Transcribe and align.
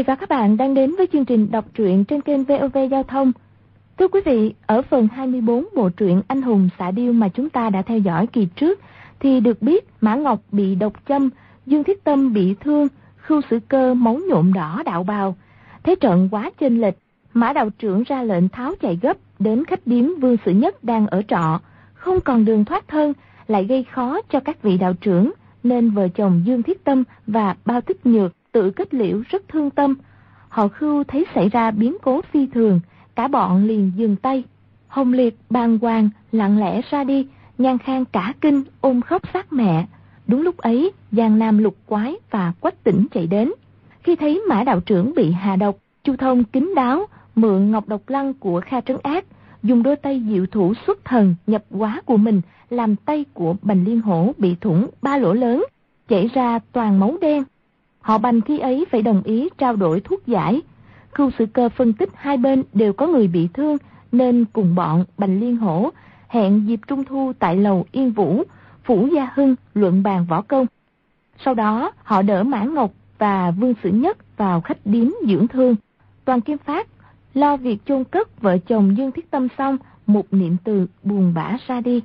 Quý 0.00 0.04
vị 0.04 0.06
và 0.06 0.14
các 0.14 0.28
bạn 0.28 0.56
đang 0.56 0.74
đến 0.74 0.94
với 0.96 1.06
chương 1.12 1.24
trình 1.24 1.50
đọc 1.50 1.64
truyện 1.74 2.04
trên 2.04 2.20
kênh 2.20 2.44
VOV 2.44 2.78
Giao 2.90 3.02
thông. 3.02 3.32
Thưa 3.98 4.08
quý 4.08 4.20
vị, 4.24 4.54
ở 4.66 4.82
phần 4.82 5.08
24 5.12 5.64
bộ 5.76 5.88
truyện 5.88 6.22
Anh 6.28 6.42
hùng 6.42 6.68
xạ 6.78 6.90
điêu 6.90 7.12
mà 7.12 7.28
chúng 7.28 7.50
ta 7.50 7.70
đã 7.70 7.82
theo 7.82 7.98
dõi 7.98 8.26
kỳ 8.26 8.46
trước 8.56 8.80
thì 9.20 9.40
được 9.40 9.62
biết 9.62 9.88
Mã 10.00 10.14
Ngọc 10.14 10.40
bị 10.52 10.74
độc 10.74 10.92
châm, 11.08 11.30
Dương 11.66 11.84
Thiết 11.84 12.04
Tâm 12.04 12.32
bị 12.32 12.54
thương, 12.60 12.88
Khưu 13.16 13.40
Sử 13.50 13.60
Cơ 13.68 13.94
máu 13.94 14.18
nhuộm 14.28 14.52
đỏ 14.52 14.82
đạo 14.86 15.04
bào. 15.04 15.36
Thế 15.82 15.94
trận 15.94 16.28
quá 16.32 16.50
chênh 16.60 16.80
lệch, 16.80 16.98
Mã 17.34 17.52
đạo 17.52 17.70
trưởng 17.78 18.02
ra 18.02 18.22
lệnh 18.22 18.48
tháo 18.48 18.74
chạy 18.80 18.98
gấp 19.02 19.16
đến 19.38 19.64
khách 19.64 19.86
điếm 19.86 20.04
Vương 20.20 20.36
Sử 20.44 20.52
Nhất 20.52 20.84
đang 20.84 21.06
ở 21.06 21.22
trọ, 21.28 21.60
không 21.94 22.20
còn 22.20 22.44
đường 22.44 22.64
thoát 22.64 22.88
thân, 22.88 23.12
lại 23.48 23.64
gây 23.64 23.84
khó 23.84 24.20
cho 24.32 24.40
các 24.40 24.62
vị 24.62 24.78
đạo 24.78 24.94
trưởng, 25.00 25.32
nên 25.62 25.90
vợ 25.90 26.08
chồng 26.08 26.42
Dương 26.44 26.62
Thiết 26.62 26.84
Tâm 26.84 27.04
và 27.26 27.56
Bao 27.64 27.80
Tích 27.80 28.06
Nhược 28.06 28.32
tự 28.52 28.70
kết 28.70 28.94
liễu 28.94 29.22
rất 29.28 29.48
thương 29.48 29.70
tâm. 29.70 29.94
Họ 30.48 30.68
khưu 30.68 31.04
thấy 31.04 31.26
xảy 31.34 31.48
ra 31.48 31.70
biến 31.70 31.96
cố 32.02 32.20
phi 32.32 32.46
thường, 32.46 32.80
cả 33.14 33.28
bọn 33.28 33.64
liền 33.64 33.92
dừng 33.96 34.16
tay. 34.16 34.44
Hồng 34.88 35.12
Liệt 35.12 35.36
bàng 35.50 35.78
hoàng 35.78 36.10
lặng 36.32 36.58
lẽ 36.58 36.80
ra 36.90 37.04
đi, 37.04 37.26
nhan 37.58 37.78
khang 37.78 38.04
cả 38.04 38.34
kinh 38.40 38.62
ôm 38.80 39.00
khóc 39.00 39.22
sát 39.32 39.52
mẹ. 39.52 39.86
Đúng 40.26 40.42
lúc 40.42 40.56
ấy, 40.56 40.92
Giang 41.12 41.38
Nam 41.38 41.58
lục 41.58 41.76
quái 41.86 42.16
và 42.30 42.52
quách 42.60 42.84
tỉnh 42.84 43.06
chạy 43.12 43.26
đến. 43.26 43.52
Khi 44.02 44.16
thấy 44.16 44.42
mã 44.48 44.64
đạo 44.64 44.80
trưởng 44.80 45.14
bị 45.14 45.30
hạ 45.30 45.56
độc, 45.56 45.76
Chu 46.04 46.16
Thông 46.16 46.44
kính 46.44 46.74
đáo, 46.74 47.06
mượn 47.34 47.70
ngọc 47.70 47.88
độc 47.88 48.08
lăng 48.08 48.34
của 48.34 48.60
Kha 48.60 48.80
Trấn 48.80 48.96
Ác, 49.02 49.24
dùng 49.62 49.82
đôi 49.82 49.96
tay 49.96 50.22
diệu 50.28 50.46
thủ 50.46 50.74
xuất 50.86 51.04
thần 51.04 51.34
nhập 51.46 51.64
quá 51.70 52.00
của 52.04 52.16
mình, 52.16 52.40
làm 52.70 52.96
tay 52.96 53.24
của 53.34 53.54
Bành 53.62 53.84
Liên 53.84 54.00
Hổ 54.00 54.32
bị 54.38 54.56
thủng 54.60 54.90
ba 55.02 55.18
lỗ 55.18 55.32
lớn, 55.32 55.64
chảy 56.08 56.30
ra 56.34 56.58
toàn 56.72 57.00
máu 57.00 57.16
đen. 57.20 57.44
Họ 58.10 58.18
Bành 58.18 58.40
khi 58.40 58.58
ấy 58.58 58.86
phải 58.90 59.02
đồng 59.02 59.22
ý 59.22 59.48
trao 59.58 59.76
đổi 59.76 60.00
thuốc 60.00 60.26
giải. 60.26 60.62
Khu 61.14 61.30
sự 61.38 61.46
cơ 61.46 61.68
phân 61.68 61.92
tích 61.92 62.08
hai 62.14 62.36
bên 62.36 62.62
đều 62.72 62.92
có 62.92 63.06
người 63.06 63.28
bị 63.28 63.48
thương, 63.54 63.76
nên 64.12 64.44
cùng 64.52 64.74
bọn 64.74 65.04
Bành 65.18 65.40
Liên 65.40 65.56
Hổ 65.56 65.90
hẹn 66.28 66.68
dịp 66.68 66.80
trung 66.86 67.04
thu 67.04 67.32
tại 67.38 67.56
lầu 67.56 67.86
Yên 67.92 68.12
Vũ, 68.12 68.42
Phủ 68.84 69.08
Gia 69.12 69.30
Hưng 69.34 69.56
luận 69.74 70.02
bàn 70.02 70.26
võ 70.28 70.42
công. 70.42 70.66
Sau 71.44 71.54
đó, 71.54 71.92
họ 72.02 72.22
đỡ 72.22 72.42
Mã 72.42 72.64
Ngọc 72.64 72.90
và 73.18 73.50
Vương 73.50 73.74
Sử 73.82 73.88
Nhất 73.90 74.36
vào 74.36 74.60
khách 74.60 74.78
điếm 74.84 75.08
dưỡng 75.28 75.48
thương. 75.48 75.76
Toàn 76.24 76.40
Kim 76.40 76.58
Phát 76.58 76.88
lo 77.34 77.56
việc 77.56 77.78
chôn 77.86 78.04
cất 78.04 78.40
vợ 78.40 78.58
chồng 78.58 78.96
Dương 78.96 79.12
Thiết 79.12 79.30
Tâm 79.30 79.48
xong, 79.58 79.76
một 80.06 80.26
niệm 80.30 80.56
từ 80.64 80.86
buồn 81.02 81.34
bã 81.34 81.56
ra 81.66 81.80
đi. 81.80 82.02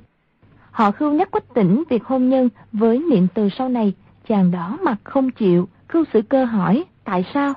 Họ 0.70 0.90
khưu 0.90 1.12
nhắc 1.12 1.30
quách 1.30 1.54
tỉnh 1.54 1.82
việc 1.90 2.04
hôn 2.04 2.28
nhân 2.28 2.48
với 2.72 2.98
niệm 3.10 3.26
từ 3.34 3.48
sau 3.58 3.68
này, 3.68 3.92
chàng 4.28 4.50
đỏ 4.50 4.78
mặt 4.82 4.96
không 5.04 5.30
chịu, 5.30 5.68
khưu 5.88 6.04
sự 6.12 6.22
cơ 6.22 6.44
hỏi, 6.44 6.84
tại 7.04 7.24
sao? 7.34 7.54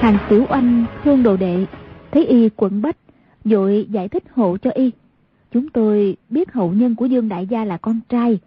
Hàng 0.00 0.18
tiểu 0.28 0.46
oanh 0.48 0.84
thương 1.04 1.22
đồ 1.22 1.36
đệ, 1.36 1.66
thấy 2.12 2.26
y 2.26 2.48
quận 2.48 2.82
bách, 2.82 2.96
dội 3.44 3.86
giải 3.90 4.08
thích 4.08 4.24
hộ 4.34 4.56
cho 4.62 4.70
y. 4.74 4.90
Chúng 5.52 5.68
tôi 5.68 6.16
biết 6.30 6.52
hậu 6.52 6.72
nhân 6.72 6.94
của 6.94 7.06
Dương 7.06 7.28
Đại 7.28 7.46
Gia 7.46 7.64
là 7.64 7.76
con 7.76 8.00
trai, 8.08 8.38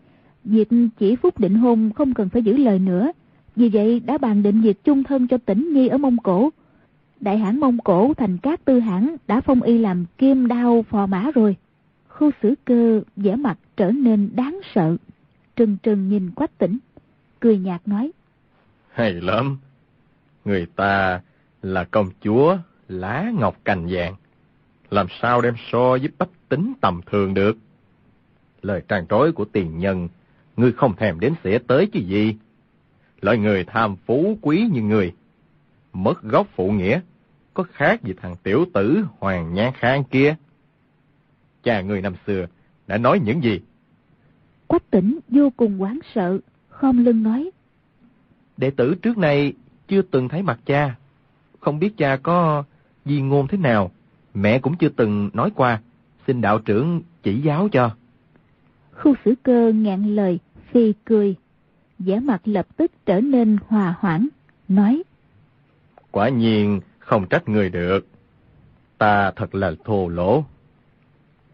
việc 0.44 0.68
chỉ 1.00 1.16
phúc 1.16 1.40
định 1.40 1.56
hôn 1.56 1.92
không 1.96 2.14
cần 2.14 2.30
phải 2.30 2.42
giữ 2.42 2.58
lời 2.58 2.80
nữa. 2.80 3.12
Vì 3.56 3.70
vậy 3.70 4.00
đã 4.00 4.18
bàn 4.18 4.44
định 4.44 4.62
việc 4.62 4.84
chung 4.84 5.04
thân 5.04 5.28
cho 5.28 5.38
tỉnh 5.38 5.74
Nhi 5.74 5.88
ở 5.88 5.98
Mông 5.98 6.18
Cổ. 6.18 6.50
Đại 7.20 7.38
hãng 7.38 7.60
Mông 7.60 7.78
Cổ 7.78 8.14
thành 8.14 8.38
các 8.38 8.66
tư 8.66 8.80
hãng 8.80 9.16
đã 9.28 9.42
phong 9.42 9.62
y 9.62 9.78
làm 9.78 10.06
kim 10.18 10.48
đao 10.48 10.86
phò 10.90 11.06
mã 11.06 11.32
rồi. 11.36 11.56
Khu 12.08 12.32
xử 12.42 12.54
cơ 12.66 13.02
vẻ 13.16 13.36
mặt 13.36 13.58
trở 13.78 13.92
nên 13.92 14.30
đáng 14.36 14.60
sợ. 14.76 14.98
Trừng 15.56 15.78
trừng 15.84 16.10
nhìn 16.10 16.32
quách 16.32 16.58
tỉnh, 16.58 16.78
cười 17.40 17.58
nhạt 17.58 17.82
nói. 17.88 18.12
Hay 18.90 19.14
lắm, 19.14 19.58
người 20.46 20.68
ta 20.76 21.22
là 21.62 21.84
công 21.84 22.10
chúa 22.24 22.58
lá 22.88 23.32
ngọc 23.34 23.58
cành 23.66 23.88
vàng. 23.90 24.16
Làm 24.90 25.08
sao 25.22 25.42
đem 25.42 25.54
so 25.72 25.90
với 25.90 26.10
bách 26.18 26.30
tính 26.54 26.74
tầm 26.82 27.02
thường 27.06 27.34
được? 27.34 27.58
Lời 28.62 28.82
tràn 28.88 29.08
trối 29.08 29.32
của 29.32 29.46
tiền 29.46 29.78
nhân, 29.78 30.08
ngươi 30.58 30.72
không 30.72 30.96
thèm 30.96 31.20
đến 31.20 31.34
xỉa 31.44 31.58
tới 31.68 31.90
chứ 31.94 32.00
gì. 32.00 32.36
Loại 33.22 33.38
người 33.38 33.64
tham 33.64 33.96
phú 33.96 34.38
quý 34.42 34.70
như 34.72 34.82
người, 34.82 35.14
mất 35.94 36.22
gốc 36.24 36.48
phụ 36.56 36.72
nghĩa, 36.72 37.00
có 37.54 37.64
khác 37.72 38.04
gì 38.04 38.14
thằng 38.22 38.36
tiểu 38.44 38.66
tử 38.74 39.04
Hoàng 39.20 39.54
Nhan 39.54 39.74
Khang 39.76 40.04
kia. 40.04 40.36
Cha 41.64 41.82
người 41.82 42.02
năm 42.02 42.14
xưa 42.28 42.46
đã 42.88 42.98
nói 42.98 43.20
những 43.24 43.44
gì? 43.44 43.60
Quách 44.68 44.90
tỉnh 44.92 45.20
vô 45.30 45.50
cùng 45.58 45.78
hoảng 45.78 46.00
sợ, 46.16 46.40
khom 46.70 47.06
lưng 47.06 47.24
nói. 47.24 47.52
Đệ 48.58 48.70
tử 48.72 48.96
trước 48.96 49.18
nay 49.18 49.54
chưa 49.88 50.02
từng 50.02 50.30
thấy 50.30 50.42
mặt 50.42 50.60
cha, 50.66 50.96
không 51.60 51.80
biết 51.80 51.98
cha 51.98 52.18
có 52.24 52.64
di 53.06 53.22
ngôn 53.22 53.48
thế 53.48 53.58
nào, 53.58 53.92
mẹ 54.34 54.60
cũng 54.60 54.78
chưa 54.78 54.90
từng 54.90 55.30
nói 55.34 55.52
qua, 55.56 55.82
xin 56.28 56.42
đạo 56.42 56.60
trưởng 56.60 57.02
chỉ 57.24 57.42
giáo 57.42 57.70
cho. 57.72 57.96
Khu 58.92 59.16
xử 59.26 59.34
cơ 59.44 59.72
ngạn 59.76 60.16
lời, 60.16 60.40
phi 60.72 60.94
cười, 61.06 61.36
vẻ 62.00 62.20
mặt 62.20 62.42
lập 62.46 62.68
tức 62.78 62.92
trở 63.06 63.22
nên 63.22 63.58
hòa 63.68 63.96
hoãn, 64.00 64.28
nói. 64.68 65.04
Quả 66.12 66.30
nhiên 66.30 66.80
không 67.00 67.26
trách 67.30 67.50
người 67.50 67.70
được, 67.70 68.08
ta 68.98 69.32
thật 69.36 69.56
là 69.56 69.72
thô 69.86 70.08
lỗ. 70.08 70.44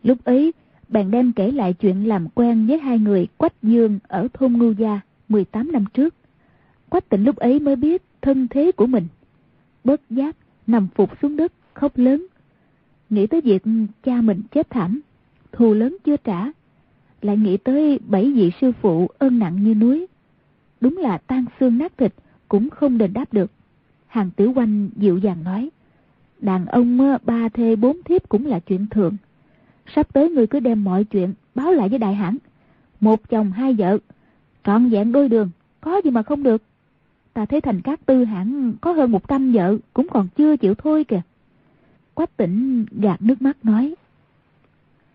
Lúc 0.04 0.18
ấy, 0.24 0.54
bạn 0.90 1.12
đem 1.12 1.34
kể 1.34 1.52
lại 1.52 1.74
chuyện 1.74 2.08
làm 2.08 2.30
quen 2.30 2.68
với 2.68 2.80
hai 2.80 3.00
người 3.00 3.28
Quách 3.38 3.64
Dương 3.64 4.00
ở 4.08 4.28
thôn 4.34 4.54
Ngưu 4.54 4.72
Gia 4.72 5.00
18 5.30 5.72
năm 5.72 5.86
trước. 5.94 6.16
Quách 6.90 7.10
tịnh 7.10 7.26
lúc 7.26 7.36
ấy 7.36 7.60
mới 7.60 7.76
biết 7.76 8.04
thân 8.22 8.48
thế 8.48 8.72
của 8.72 8.88
mình 8.88 9.08
bất 9.84 10.02
giác 10.10 10.36
nằm 10.68 10.88
phục 10.96 11.10
xuống 11.22 11.36
đất 11.36 11.54
khóc 11.74 11.98
lớn 11.98 12.26
nghĩ 13.10 13.28
tới 13.28 13.42
việc 13.42 13.64
cha 14.04 14.22
mình 14.22 14.42
chết 14.52 14.70
thảm, 14.70 15.02
thù 15.52 15.74
lớn 15.74 15.98
chưa 16.06 16.18
trả, 16.18 16.46
lại 17.22 17.38
nghĩ 17.38 17.58
tới 17.58 18.00
bảy 18.08 18.32
vị 18.32 18.52
sư 18.62 18.72
phụ 18.82 19.08
ơn 19.18 19.40
nặng 19.40 19.64
như 19.64 19.74
núi. 19.74 20.08
Đúng 20.82 20.98
là 20.98 21.18
tan 21.18 21.46
xương 21.60 21.78
nát 21.78 21.98
thịt 21.98 22.14
cũng 22.48 22.70
không 22.70 22.98
đền 22.98 23.14
đáp 23.14 23.34
được. 23.34 23.52
Hàng 24.08 24.32
tiểu 24.36 24.54
quanh 24.56 24.90
dịu 24.96 25.18
dàng 25.18 25.44
nói, 25.44 25.70
đàn 26.40 26.66
ông 26.66 27.00
ờ, 27.00 27.18
ba 27.24 27.50
thê 27.50 27.76
bốn 27.76 28.04
thiếp 28.04 28.30
cũng 28.30 28.46
là 28.46 28.60
chuyện 28.60 28.88
thường. 28.92 29.18
Sắp 29.96 30.14
tới 30.14 30.30
người 30.30 30.48
cứ 30.48 30.60
đem 30.60 30.84
mọi 30.84 31.04
chuyện 31.04 31.34
báo 31.56 31.72
lại 31.72 31.90
với 31.90 32.00
đại 32.00 32.16
hãn 32.16 32.38
một 33.00 33.30
chồng, 33.30 33.52
hai 33.52 33.74
vợ, 33.74 33.98
trọn 34.64 34.90
vẹn 34.90 35.12
đôi 35.12 35.30
đường, 35.30 35.50
có 35.82 36.02
gì 36.04 36.12
mà 36.12 36.24
không 36.24 36.44
được. 36.44 36.64
Ta 37.34 37.46
thấy 37.46 37.62
thành 37.62 37.82
các 37.82 38.06
tư 38.06 38.24
hãng 38.24 38.74
có 38.82 38.92
hơn 38.92 39.12
một 39.12 39.28
trăm 39.28 39.52
vợ 39.52 39.78
cũng 39.94 40.08
còn 40.10 40.28
chưa 40.38 40.58
chịu 40.58 40.76
thôi 40.76 41.04
kìa. 41.04 41.22
Quách 42.20 42.38
tỉnh 42.38 42.86
gạt 42.92 43.22
nước 43.22 43.42
mắt 43.42 43.58
nói. 43.64 43.96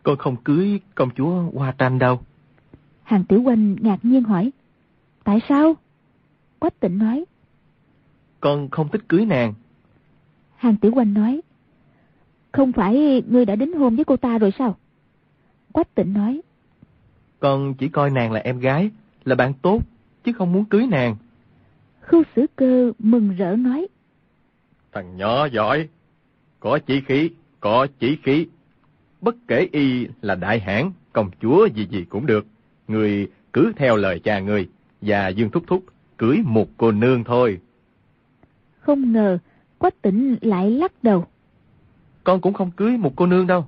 Con 0.03 0.17
không 0.19 0.37
cưới 0.45 0.81
công 0.95 1.11
chúa 1.17 1.43
Hoa 1.55 1.75
Tranh 1.79 1.99
đâu. 1.99 2.21
Hàng 3.03 3.25
tiểu 3.25 3.43
huynh 3.43 3.77
ngạc 3.81 3.99
nhiên 4.03 4.23
hỏi. 4.23 4.51
Tại 5.25 5.41
sao? 5.49 5.75
Quách 6.59 6.81
tỉnh 6.81 6.99
nói. 6.99 7.25
Con 8.41 8.71
không 8.71 8.89
thích 8.89 9.03
cưới 9.09 9.25
nàng. 9.25 9.55
Hàng 10.57 10.77
tiểu 10.77 10.95
huynh 10.95 11.15
nói. 11.15 11.41
Không 12.53 12.73
phải 12.73 13.23
ngươi 13.29 13.45
đã 13.45 13.57
đính 13.57 13.73
hôn 13.73 13.97
với 13.97 14.05
cô 14.05 14.17
ta 14.17 14.39
rồi 14.39 14.53
sao? 14.59 14.77
Quách 15.73 15.95
tỉnh 15.95 16.13
nói. 16.13 16.41
Con 17.41 17.75
chỉ 17.75 17.89
coi 17.89 18.11
nàng 18.11 18.33
là 18.33 18.41
em 18.41 18.59
gái, 18.59 18.91
là 19.25 19.35
bạn 19.35 19.55
tốt, 19.63 19.81
chứ 20.25 20.33
không 20.33 20.53
muốn 20.53 20.65
cưới 20.65 20.87
nàng. 20.87 21.17
Khưu 22.01 22.23
sử 22.37 22.47
cơ 22.57 22.93
mừng 22.99 23.37
rỡ 23.37 23.57
nói. 23.57 23.87
Thằng 24.93 25.17
nhỏ 25.17 25.47
giỏi, 25.47 25.89
có 26.65 26.79
chỉ 26.87 27.01
khí, 27.01 27.31
có 27.61 27.87
chỉ 27.99 28.17
khí. 28.23 28.47
Bất 29.21 29.37
kể 29.49 29.69
y 29.73 30.07
là 30.23 30.35
đại 30.35 30.61
hãn, 30.61 30.91
công 31.13 31.31
chúa 31.41 31.67
gì 31.67 31.87
gì 31.91 32.05
cũng 32.05 32.27
được. 32.27 32.47
Người 32.89 33.29
cứ 33.53 33.73
theo 33.77 33.97
lời 33.97 34.19
cha 34.19 34.41
người 34.41 34.69
và 35.01 35.29
Dương 35.29 35.51
Thúc 35.51 35.65
Thúc 35.67 35.85
cưới 36.19 36.39
một 36.45 36.69
cô 36.77 36.93
nương 36.93 37.25
thôi. 37.25 37.61
Không 38.79 39.13
ngờ, 39.13 39.39
Quách 39.79 40.03
tỉnh 40.03 40.37
lại 40.41 40.71
lắc 40.71 40.93
đầu. 41.03 41.27
Con 42.25 42.41
cũng 42.41 42.53
không 42.53 42.71
cưới 42.71 42.97
một 42.97 43.13
cô 43.17 43.27
nương 43.27 43.47
đâu. 43.47 43.67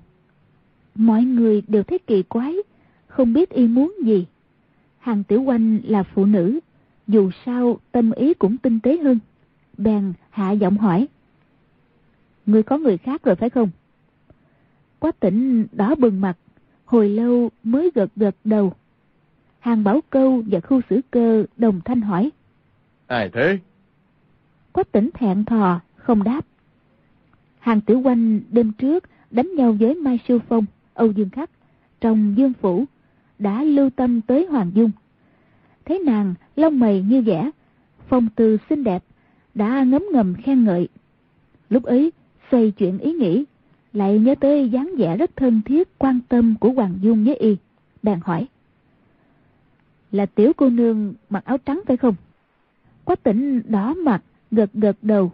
Mọi 0.95 1.25
người 1.25 1.63
đều 1.69 1.83
thấy 1.83 1.99
kỳ 1.99 2.23
quái, 2.23 2.55
không 3.07 3.33
biết 3.33 3.51
y 3.51 3.69
muốn 3.69 3.95
gì. 4.05 4.27
Hàng 4.99 5.25
tiểu 5.25 5.43
quanh 5.43 5.81
là 5.85 6.03
phụ 6.03 6.25
nữ, 6.25 6.61
dù 7.07 7.31
sao 7.47 7.81
tâm 7.93 8.11
ý 8.11 8.35
cũng 8.35 8.59
tinh 8.59 8.81
tế 8.81 8.97
hơn. 8.97 9.19
Bèn 9.79 10.13
hạ 10.31 10.53
giọng 10.53 10.79
hỏi. 10.79 11.09
Người 12.47 12.63
có 12.63 12.79
người 12.79 12.99
khác 12.99 13.23
rồi 13.25 13.37
phải 13.37 13.51
không? 13.51 13.71
Quách 14.99 15.21
tỉnh 15.21 15.67
đỏ 15.73 15.95
bừng 15.95 16.21
mặt, 16.21 16.39
hồi 16.85 17.09
lâu 17.09 17.51
mới 17.63 17.91
gật 17.95 18.11
gật 18.17 18.37
đầu. 18.45 18.73
Hàng 19.59 19.85
Bảo 19.85 20.01
Câu 20.11 20.43
và 20.47 20.61
Khu 20.61 20.81
Sử 20.91 21.01
Cơ 21.11 21.45
đồng 21.57 21.81
thanh 21.85 22.01
hỏi. 22.01 22.31
Ai 23.07 23.31
thế? 23.33 23.59
Quách 24.73 24.93
tỉnh 24.93 25.11
thẹn 25.15 25.45
thò, 25.45 25.81
không 25.97 26.23
đáp. 26.23 26.47
Hàng 27.59 27.81
Tử 27.81 27.97
Quanh 27.97 28.41
đêm 28.51 28.73
trước 28.73 29.05
đánh 29.31 29.55
nhau 29.55 29.77
với 29.81 29.95
Mai 29.95 30.19
Sư 30.29 30.39
Phong, 30.49 30.65
Âu 30.95 31.13
Dương 31.13 31.31
Khắc, 31.31 31.51
trong 32.01 32.35
Dương 32.37 32.53
Phủ, 32.61 32.85
đã 33.39 33.63
lưu 33.63 33.91
tâm 33.91 34.21
tới 34.21 34.47
Hoàng 34.47 34.71
Dung. 34.75 34.91
Thấy 35.85 35.99
nàng 35.99 36.35
lông 36.57 36.79
mày 36.79 37.03
như 37.03 37.23
vẽ, 37.23 37.51
phong 38.09 38.29
tư 38.37 38.57
xinh 38.69 38.85
đẹp, 38.85 39.05
đã 39.55 39.83
ngấm 39.83 40.05
ngầm 40.13 40.35
khen 40.35 40.65
ngợi. 40.65 40.89
Lúc 41.69 41.83
ấy, 41.83 42.13
xoay 42.51 42.71
chuyện 42.71 42.99
ý 42.99 43.13
nghĩ, 43.13 43.45
lại 43.93 44.19
nhớ 44.19 44.35
tới 44.41 44.69
dáng 44.69 44.95
vẻ 44.99 45.17
rất 45.17 45.31
thân 45.37 45.63
thiết 45.65 45.99
quan 45.99 46.21
tâm 46.29 46.55
của 46.61 46.71
Hoàng 46.71 46.99
Dung 47.01 47.25
với 47.25 47.37
y, 47.37 47.57
bèn 48.03 48.21
hỏi. 48.25 48.47
Là 50.13 50.27
tiểu 50.27 50.53
cô 50.57 50.71
nương 50.71 51.15
mặc 51.31 51.45
áo 51.45 51.59
trắng 51.59 51.81
phải 51.87 51.97
không? 51.97 52.15
Quách 53.05 53.23
tỉnh 53.23 53.63
đỏ 53.69 53.95
mặt, 53.95 54.23
gật 54.51 54.71
gật 54.73 54.97
đầu. 55.03 55.33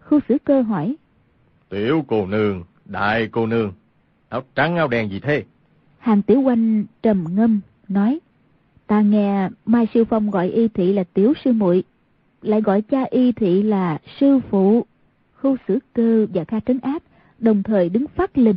Khu 0.00 0.20
sử 0.28 0.36
cơ 0.44 0.62
hỏi. 0.62 0.96
Tiểu 1.68 2.04
cô 2.08 2.26
nương, 2.26 2.64
đại 2.84 3.28
cô 3.32 3.46
nương, 3.46 3.72
áo 4.28 4.42
trắng 4.54 4.76
áo 4.76 4.88
đen 4.88 5.10
gì 5.10 5.20
thế? 5.20 5.44
Hàng 5.98 6.22
tiểu 6.22 6.40
quanh 6.40 6.84
trầm 7.02 7.24
ngâm, 7.30 7.60
nói. 7.88 8.18
Ta 8.86 9.00
nghe 9.00 9.48
Mai 9.66 9.86
Sư 9.94 10.04
Phong 10.04 10.30
gọi 10.30 10.50
y 10.50 10.68
thị 10.68 10.92
là 10.92 11.04
tiểu 11.04 11.32
sư 11.44 11.52
muội 11.52 11.84
lại 12.42 12.60
gọi 12.60 12.82
cha 12.82 13.04
y 13.10 13.32
thị 13.32 13.62
là 13.62 13.98
sư 14.20 14.40
phụ. 14.50 14.86
Khu 15.42 15.56
sử 15.68 15.78
cơ 15.92 16.26
và 16.34 16.44
Kha 16.44 16.60
Trấn 16.60 16.78
Áp 16.78 17.02
đồng 17.38 17.62
thời 17.62 17.88
đứng 17.88 18.06
phát 18.06 18.38
lên. 18.38 18.56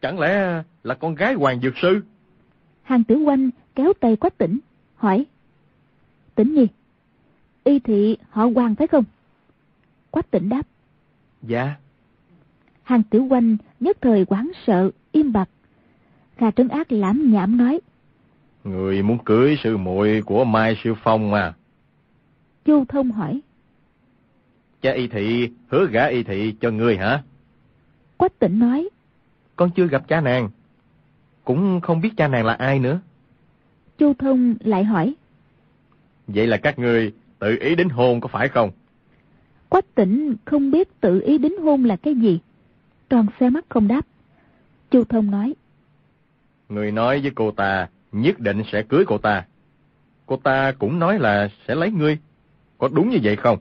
Chẳng 0.00 0.18
lẽ 0.18 0.62
là 0.82 0.94
con 0.94 1.14
gái 1.14 1.34
Hoàng 1.34 1.60
Dược 1.60 1.74
Sư? 1.82 2.00
Hàng 2.82 3.04
tử 3.04 3.16
quanh 3.16 3.50
kéo 3.74 3.92
tay 4.00 4.16
quách 4.16 4.38
tỉnh, 4.38 4.58
hỏi. 4.96 5.26
Tỉnh 6.34 6.54
nhi, 6.54 6.66
y 7.64 7.78
thị 7.78 8.16
họ 8.30 8.46
Hoàng 8.54 8.74
phải 8.74 8.86
không? 8.86 9.04
Quách 10.10 10.30
tỉnh 10.30 10.48
đáp. 10.48 10.62
Dạ. 11.42 11.74
Hàng 12.82 13.02
tử 13.02 13.20
quanh 13.20 13.56
nhất 13.80 13.96
thời 14.00 14.24
quán 14.24 14.50
sợ, 14.66 14.90
im 15.12 15.32
bặt. 15.32 15.48
Kha 16.36 16.50
Trấn 16.50 16.68
Ác 16.68 16.92
lãm 16.92 17.32
nhảm 17.32 17.56
nói. 17.56 17.80
Người 18.64 19.02
muốn 19.02 19.18
cưới 19.24 19.56
sư 19.62 19.76
muội 19.76 20.22
của 20.26 20.44
Mai 20.44 20.76
Sư 20.84 20.94
Phong 21.02 21.30
mà. 21.30 21.54
Chu 22.64 22.84
Thông 22.84 23.10
hỏi. 23.10 23.40
Cha 24.82 24.92
y 24.92 25.08
thị 25.08 25.50
hứa 25.68 25.86
gả 25.86 26.06
y 26.06 26.22
thị 26.22 26.54
cho 26.60 26.70
người 26.70 26.96
hả? 26.96 27.22
Quách 28.16 28.38
tỉnh 28.38 28.58
nói. 28.58 28.88
Con 29.56 29.70
chưa 29.76 29.86
gặp 29.86 30.08
cha 30.08 30.20
nàng. 30.20 30.50
Cũng 31.44 31.80
không 31.80 32.00
biết 32.00 32.10
cha 32.16 32.28
nàng 32.28 32.44
là 32.46 32.52
ai 32.52 32.78
nữa. 32.78 33.00
Chu 33.98 34.14
Thông 34.14 34.54
lại 34.60 34.84
hỏi. 34.84 35.14
Vậy 36.26 36.46
là 36.46 36.56
các 36.56 36.78
người 36.78 37.12
tự 37.38 37.56
ý 37.60 37.74
đính 37.74 37.88
hôn 37.88 38.20
có 38.20 38.28
phải 38.28 38.48
không? 38.48 38.70
Quách 39.68 39.94
tỉnh 39.94 40.36
không 40.44 40.70
biết 40.70 41.00
tự 41.00 41.20
ý 41.20 41.38
đính 41.38 41.60
hôn 41.62 41.84
là 41.84 41.96
cái 41.96 42.14
gì. 42.14 42.40
Tròn 43.10 43.26
xe 43.40 43.50
mắt 43.50 43.64
không 43.68 43.88
đáp. 43.88 44.06
Chu 44.90 45.04
Thông 45.04 45.30
nói. 45.30 45.54
Người 46.68 46.92
nói 46.92 47.20
với 47.20 47.30
cô 47.34 47.50
ta 47.50 47.88
nhất 48.12 48.40
định 48.40 48.62
sẽ 48.72 48.82
cưới 48.82 49.04
cô 49.06 49.18
ta. 49.18 49.46
Cô 50.26 50.36
ta 50.36 50.72
cũng 50.78 50.98
nói 50.98 51.18
là 51.18 51.48
sẽ 51.68 51.74
lấy 51.74 51.90
ngươi. 51.90 52.18
Có 52.78 52.88
đúng 52.88 53.10
như 53.10 53.18
vậy 53.22 53.36
không? 53.36 53.58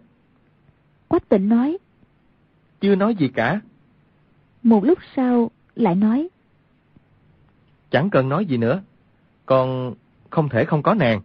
Quách 1.20 1.30
tịnh 1.30 1.50
nói. 1.50 1.78
Chưa 2.82 2.96
nói 2.96 3.16
gì 3.16 3.28
cả. 3.28 3.62
Một 4.64 4.84
lúc 4.84 5.00
sau 5.16 5.52
lại 5.76 5.96
nói. 5.96 6.30
Chẳng 7.92 8.10
cần 8.10 8.30
nói 8.30 8.46
gì 8.46 8.58
nữa. 8.58 8.82
Con 9.46 9.96
không 10.30 10.50
thể 10.50 10.66
không 10.66 10.84
có 10.84 10.94
nàng. 10.94 11.22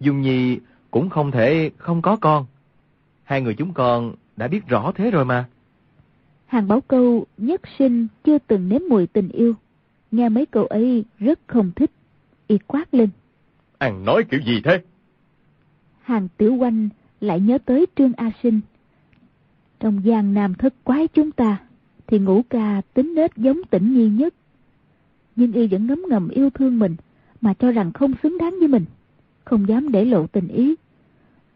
Dung 0.00 0.20
Nhi 0.20 0.58
cũng 0.90 1.10
không 1.10 1.30
thể 1.30 1.70
không 1.76 2.02
có 2.02 2.16
con. 2.16 2.46
Hai 3.24 3.40
người 3.42 3.54
chúng 3.54 3.74
con 3.74 4.14
đã 4.36 4.48
biết 4.48 4.66
rõ 4.66 4.92
thế 4.94 5.10
rồi 5.10 5.24
mà. 5.24 5.48
Hàng 6.46 6.68
Bảo 6.68 6.80
Câu 6.80 7.26
nhất 7.36 7.60
sinh 7.78 8.06
chưa 8.24 8.38
từng 8.38 8.68
nếm 8.68 8.80
mùi 8.88 9.06
tình 9.06 9.28
yêu. 9.28 9.54
Nghe 10.10 10.28
mấy 10.28 10.46
câu 10.46 10.66
ấy 10.66 11.04
rất 11.18 11.40
không 11.46 11.72
thích. 11.76 11.90
Y 12.46 12.58
quát 12.58 12.94
lên. 12.94 13.08
Anh 13.78 14.04
nói 14.04 14.24
kiểu 14.30 14.40
gì 14.40 14.60
thế? 14.64 14.82
Hàng 16.02 16.28
Tiểu 16.36 16.54
Quanh 16.54 16.88
lại 17.20 17.40
nhớ 17.40 17.58
tới 17.58 17.86
Trương 17.96 18.12
A 18.16 18.30
Sinh. 18.42 18.60
Trong 19.82 20.04
gian 20.04 20.34
nam 20.34 20.54
thất 20.54 20.74
quái 20.84 21.08
chúng 21.08 21.32
ta, 21.32 21.60
thì 22.06 22.18
ngũ 22.18 22.42
ca 22.50 22.82
tính 22.94 23.14
nết 23.14 23.36
giống 23.36 23.62
tĩnh 23.70 23.94
nhi 23.94 24.08
nhất. 24.08 24.34
Nhưng 25.36 25.52
y 25.52 25.66
vẫn 25.66 25.86
ngấm 25.86 26.02
ngầm 26.08 26.28
yêu 26.28 26.50
thương 26.50 26.78
mình, 26.78 26.96
mà 27.40 27.54
cho 27.54 27.72
rằng 27.72 27.92
không 27.92 28.12
xứng 28.22 28.38
đáng 28.38 28.56
với 28.58 28.68
mình, 28.68 28.84
không 29.44 29.68
dám 29.68 29.92
để 29.92 30.04
lộ 30.04 30.26
tình 30.26 30.48
ý. 30.48 30.74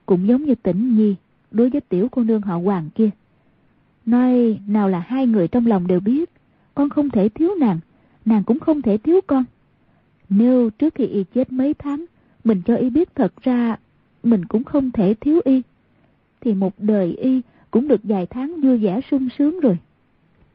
Cũng 0.06 0.28
giống 0.28 0.44
như 0.44 0.55
tĩnh 0.55 0.96
nhi, 0.96 1.14
đối 1.50 1.70
với 1.70 1.81
tiểu 1.81 2.08
cô 2.12 2.23
nương 2.25 2.40
họ 2.40 2.56
hoàng 2.56 2.90
kia. 2.94 3.11
Nói 4.06 4.61
nào 4.67 4.88
là 4.88 5.05
hai 5.06 5.26
người 5.26 5.49
trong 5.49 5.67
lòng 5.67 5.87
đều 5.87 6.00
biết, 6.00 6.31
con 6.75 6.88
không 6.88 7.11
thể 7.11 7.28
thiếu 7.28 7.50
nàng, 7.61 7.81
nàng 8.25 8.44
cũng 8.44 8.58
không 8.58 8.82
thể 8.82 8.99
thiếu 8.99 9.20
con. 9.26 9.44
Nếu 10.28 10.70
trước 10.70 10.94
khi 10.94 11.06
y 11.06 11.25
chết 11.25 11.52
mấy 11.52 11.75
tháng, 11.75 12.05
mình 12.44 12.62
cho 12.67 12.76
y 12.76 12.90
biết 12.90 13.14
thật 13.14 13.32
ra 13.43 13.76
mình 14.23 14.44
cũng 14.44 14.64
không 14.64 14.90
thể 14.90 15.14
thiếu 15.14 15.40
y. 15.44 15.62
Thì 16.40 16.55
một 16.55 16.75
đời 16.78 17.17
y 17.17 17.43
cũng 17.76 17.88
được 17.88 18.00
vài 18.05 18.26
tháng 18.26 18.61
vui 18.61 18.78
vẻ 18.78 19.00
sung 19.11 19.28
sướng 19.38 19.61
rồi. 19.61 19.78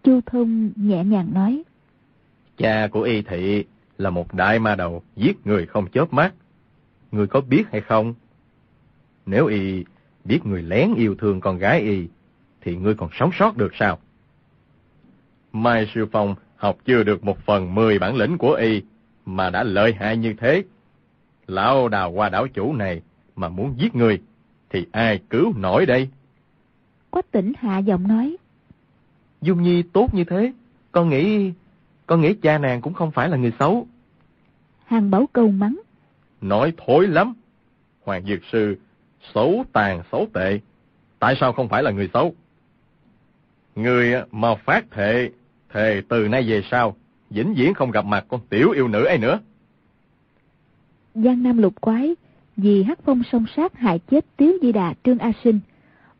Chu 0.04 0.22
Thông 0.26 0.72
nhẹ 0.76 1.04
nhàng 1.04 1.34
nói. 1.34 1.64
Cha 2.58 2.88
của 2.88 3.02
y 3.02 3.22
thị 3.22 3.66
là 3.98 4.10
một 4.10 4.34
đại 4.34 4.60
ma 4.60 4.76
đầu 4.76 5.04
giết 5.16 5.48
người 5.48 5.66
không 5.66 5.88
chớp 5.92 6.14
mắt. 6.14 6.34
Người 7.12 7.28
có 7.28 7.42
biết 7.42 7.64
hay 7.72 7.82
không? 7.82 8.14
Nếu 9.26 9.46
y 9.46 9.86
biết 10.26 10.46
người 10.46 10.62
lén 10.62 10.94
yêu 10.96 11.16
thương 11.16 11.42
con 11.42 11.58
gái 11.58 11.82
y, 11.82 12.08
thì 12.62 12.76
ngươi 12.76 12.96
còn 12.96 13.10
sống 13.20 13.32
sót 13.34 13.58
được 13.58 13.72
sao? 13.80 14.00
Mai 15.54 15.92
Sư 15.94 16.06
Phong 16.12 16.36
học 16.56 16.78
chưa 16.86 17.04
được 17.04 17.24
một 17.24 17.38
phần 17.46 17.76
mười 17.76 18.00
bản 18.00 18.16
lĩnh 18.16 18.38
của 18.38 18.54
y, 18.54 18.82
mà 19.25 19.50
đã 19.50 19.63
lợi 19.63 19.94
hại 19.94 20.18
như 20.18 20.34
thế. 20.34 20.63
Lão 21.48 21.88
đào 21.88 22.12
qua 22.12 22.30
đảo 22.30 22.48
chủ 22.48 22.74
này 22.74 23.01
mà 23.36 23.50
muốn 23.50 23.74
giết 23.78 23.96
người, 23.96 24.22
thì 24.70 24.86
ai 24.92 25.20
cứu 25.30 25.54
nổi 25.58 25.86
đây? 25.86 26.10
Quách 27.12 27.32
tỉnh 27.32 27.53
hạ 27.58 27.77
giọng 27.77 28.08
nói. 28.08 28.38
Dung 29.41 29.62
Nhi 29.62 29.84
tốt 29.84 30.13
như 30.13 30.24
thế, 30.24 30.53
con 30.91 31.10
nghĩ, 31.10 31.51
con 32.06 32.22
nghĩ 32.22 32.34
cha 32.34 32.58
nàng 32.58 32.82
cũng 32.82 32.94
không 32.94 33.12
phải 33.12 33.30
là 33.30 33.38
người 33.38 33.53
xấu. 33.60 33.88
Hàng 34.86 35.12
bảo 35.12 35.30
câu 35.34 35.51
mắng. 35.51 35.80
Nói 36.41 36.74
thối 36.77 37.08
lắm. 37.08 37.34
Hoàng 38.03 38.25
Dược 38.25 38.39
Sư 38.51 38.77
xấu 39.34 39.65
tàn 39.74 40.01
xấu 40.12 40.27
tệ, 40.34 40.60
tại 41.20 41.36
sao 41.39 41.53
không 41.53 41.70
phải 41.70 41.84
là 41.84 41.91
người 41.91 42.10
xấu? 42.13 42.36
Người 43.75 44.13
mà 44.32 44.56
phát 44.56 44.91
thệ, 44.91 45.30
thề 45.70 46.01
từ 46.10 46.27
nay 46.27 46.44
về 46.48 46.62
sau, 46.72 46.96
vĩnh 47.30 47.53
viễn 47.53 47.74
không 47.74 47.91
gặp 47.91 48.06
mặt 48.06 48.25
con 48.27 48.41
tiểu 48.50 48.72
yêu 48.72 48.88
nữ 48.88 49.06
ấy 49.06 49.18
nữa. 49.18 49.39
Giang 51.15 51.44
Nam 51.44 51.58
lục 51.58 51.82
quái 51.82 52.15
vì 52.58 52.84
hắc 52.84 53.00
phong 53.03 53.22
song 53.32 53.46
sát 53.56 53.77
hại 53.77 54.00
chết 54.00 54.25
Tiếu 54.38 54.53
Di 54.62 54.72
Đà 54.72 54.94
Trương 55.03 55.18
A 55.18 55.32
Sinh, 55.44 55.60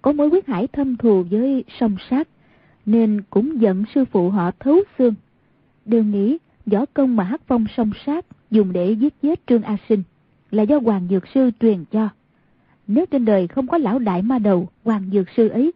có 0.02 0.12
mối 0.12 0.30
quyết 0.30 0.48
hải 0.48 0.68
thâm 0.68 0.98
thù 0.98 1.24
với 1.32 1.64
song 1.80 1.96
sát, 2.10 2.28
nên 2.86 3.22
cũng 3.30 3.62
giận 3.62 3.84
sư 3.96 4.06
phụ 4.06 4.30
họ 4.30 4.52
thấu 4.60 4.80
xương. 4.98 5.14
Đều 5.86 6.04
nghĩ 6.04 6.38
võ 6.66 6.86
công 6.94 7.16
mà 7.16 7.24
hắc 7.24 7.42
phong 7.48 7.66
song 7.78 7.92
sát 8.06 8.26
dùng 8.52 8.74
để 8.74 8.92
giết 8.92 9.22
chết 9.22 9.40
Trương 9.48 9.62
A 9.62 9.78
Sinh 9.90 10.04
là 10.52 10.64
do 10.64 10.80
Hoàng 10.80 11.08
Dược 11.10 11.28
Sư 11.34 11.50
truyền 11.60 11.86
cho. 11.92 12.10
Nếu 12.88 13.06
trên 13.06 13.26
đời 13.26 13.48
không 13.48 13.68
có 13.68 13.78
lão 13.78 14.00
đại 14.00 14.22
ma 14.22 14.40
đầu 14.40 14.70
Hoàng 14.84 15.10
Dược 15.14 15.28
Sư 15.38 15.48
ấy, 15.48 15.72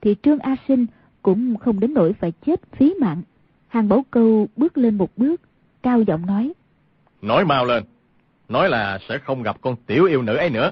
thì 0.00 0.16
Trương 0.22 0.38
A 0.38 0.56
Sinh 0.68 0.86
cũng 1.22 1.56
không 1.56 1.80
đến 1.80 1.94
nỗi 1.94 2.12
phải 2.12 2.32
chết 2.46 2.60
phí 2.72 2.94
mạng. 3.00 3.22
Hàng 3.68 3.88
Bảo 3.88 4.04
Câu 4.10 4.48
bước 4.56 4.78
lên 4.78 4.98
một 4.98 5.10
bước, 5.16 5.40
cao 5.82 6.02
giọng 6.02 6.26
nói. 6.26 6.52
Nói 7.22 7.44
mau 7.44 7.64
lên, 7.64 7.84
nói 8.48 8.68
là 8.68 8.98
sẽ 9.08 9.18
không 9.18 9.42
gặp 9.42 9.56
con 9.60 9.76
tiểu 9.86 10.04
yêu 10.04 10.22
nữ 10.22 10.36
ấy 10.36 10.50
nữa. 10.50 10.70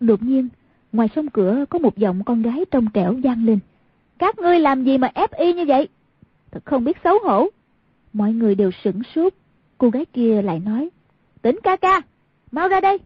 Đột 0.00 0.22
nhiên, 0.22 0.48
ngoài 0.92 1.08
sông 1.16 1.28
cửa 1.28 1.64
có 1.70 1.78
một 1.78 1.98
giọng 1.98 2.24
con 2.24 2.42
gái 2.42 2.64
trong 2.70 2.86
trẻo 2.94 3.14
vang 3.22 3.44
lên. 3.44 3.58
Các 4.18 4.38
ngươi 4.38 4.60
làm 4.60 4.84
gì 4.84 4.98
mà 4.98 5.10
ép 5.14 5.32
y 5.32 5.52
như 5.52 5.64
vậy? 5.64 5.88
Thật 6.50 6.64
không 6.64 6.84
biết 6.84 6.96
xấu 7.04 7.18
hổ. 7.24 7.48
Mọi 8.12 8.32
người 8.32 8.54
đều 8.54 8.70
sửng 8.84 9.02
sốt. 9.14 9.34
Cô 9.78 9.90
gái 9.90 10.04
kia 10.04 10.42
lại 10.42 10.60
nói. 10.60 10.90
Tỉnh 11.42 11.58
ca 11.62 11.76
ca, 11.76 12.00
mau 12.52 12.68
ra 12.68 12.80
đây. 12.80 12.98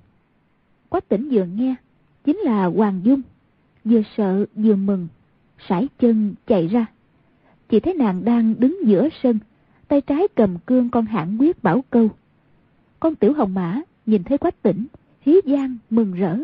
Quách 0.89 1.09
tỉnh 1.09 1.29
vừa 1.33 1.45
nghe, 1.45 1.75
chính 2.25 2.37
là 2.37 2.65
Hoàng 2.65 3.01
Dung. 3.05 3.23
Vừa 3.85 4.03
sợ 4.17 4.47
vừa 4.55 4.77
mừng, 4.77 5.09
sải 5.69 5.89
chân 5.99 6.35
chạy 6.47 6.69
ra. 6.69 6.87
Chỉ 7.69 7.81
thấy 7.81 7.95
nàng 7.95 8.25
đang 8.25 8.55
đứng 8.59 8.79
giữa 8.87 9.09
sân, 9.23 9.39
tay 9.89 10.01
trái 10.01 10.29
cầm 10.35 10.59
cương 10.67 10.91
con 10.91 11.07
hãn 11.07 11.37
quyết 11.39 11.63
bảo 11.63 11.85
câu. 11.91 12.09
Con 13.01 13.15
tiểu 13.15 13.33
hồng 13.33 13.55
mã 13.55 13.81
nhìn 14.07 14.25
thấy 14.25 14.39
quách 14.39 14.63
tỉnh, 14.63 14.87
hí 15.21 15.41
giang 15.45 15.77
mừng 15.91 16.13
rỡ, 16.13 16.37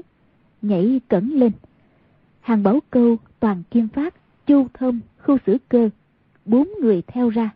nhảy 0.63 1.01
cẩn 1.09 1.31
lên. 1.31 1.53
Hàng 2.41 2.63
bảo 2.63 2.79
câu, 2.91 3.17
toàn 3.41 3.63
kiên 3.71 3.89
phát, 3.89 4.15
chu 4.47 4.67
thông, 4.75 5.01
khu 5.19 5.39
sử 5.47 5.59
cơ, 5.69 5.91
bốn 6.45 6.69
người 6.81 7.03
theo 7.07 7.29
ra. 7.29 7.51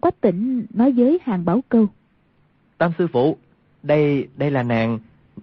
Quách 0.00 0.20
tỉnh 0.20 0.66
nói 0.74 0.92
với 0.92 1.18
hàng 1.22 1.44
bảo 1.44 1.60
câu. 1.68 1.86
Tam 2.78 2.92
sư 2.98 3.06
phụ, 3.12 3.36
đây, 3.82 4.28
đây 4.36 4.50
là 4.50 4.62
nàng, 4.62 4.98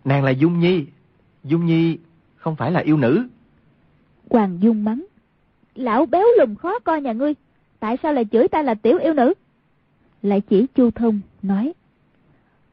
nàng 0.05 0.23
là 0.23 0.31
Dung 0.31 0.59
Nhi. 0.59 0.85
Dung 1.43 1.65
Nhi 1.65 1.97
không 2.35 2.55
phải 2.55 2.71
là 2.71 2.79
yêu 2.79 2.97
nữ. 2.97 3.27
Hoàng 4.29 4.57
Dung 4.61 4.83
mắng. 4.83 5.05
Lão 5.75 6.05
béo 6.05 6.25
lùm 6.39 6.55
khó 6.55 6.79
coi 6.79 7.01
nhà 7.01 7.11
ngươi, 7.11 7.33
tại 7.79 7.97
sao 8.03 8.13
lại 8.13 8.25
chửi 8.31 8.47
ta 8.47 8.61
là 8.61 8.73
tiểu 8.73 8.97
yêu 8.97 9.13
nữ? 9.13 9.33
Lại 10.21 10.41
chỉ 10.41 10.65
Chu 10.75 10.91
Thông, 10.91 11.19
nói. 11.41 11.73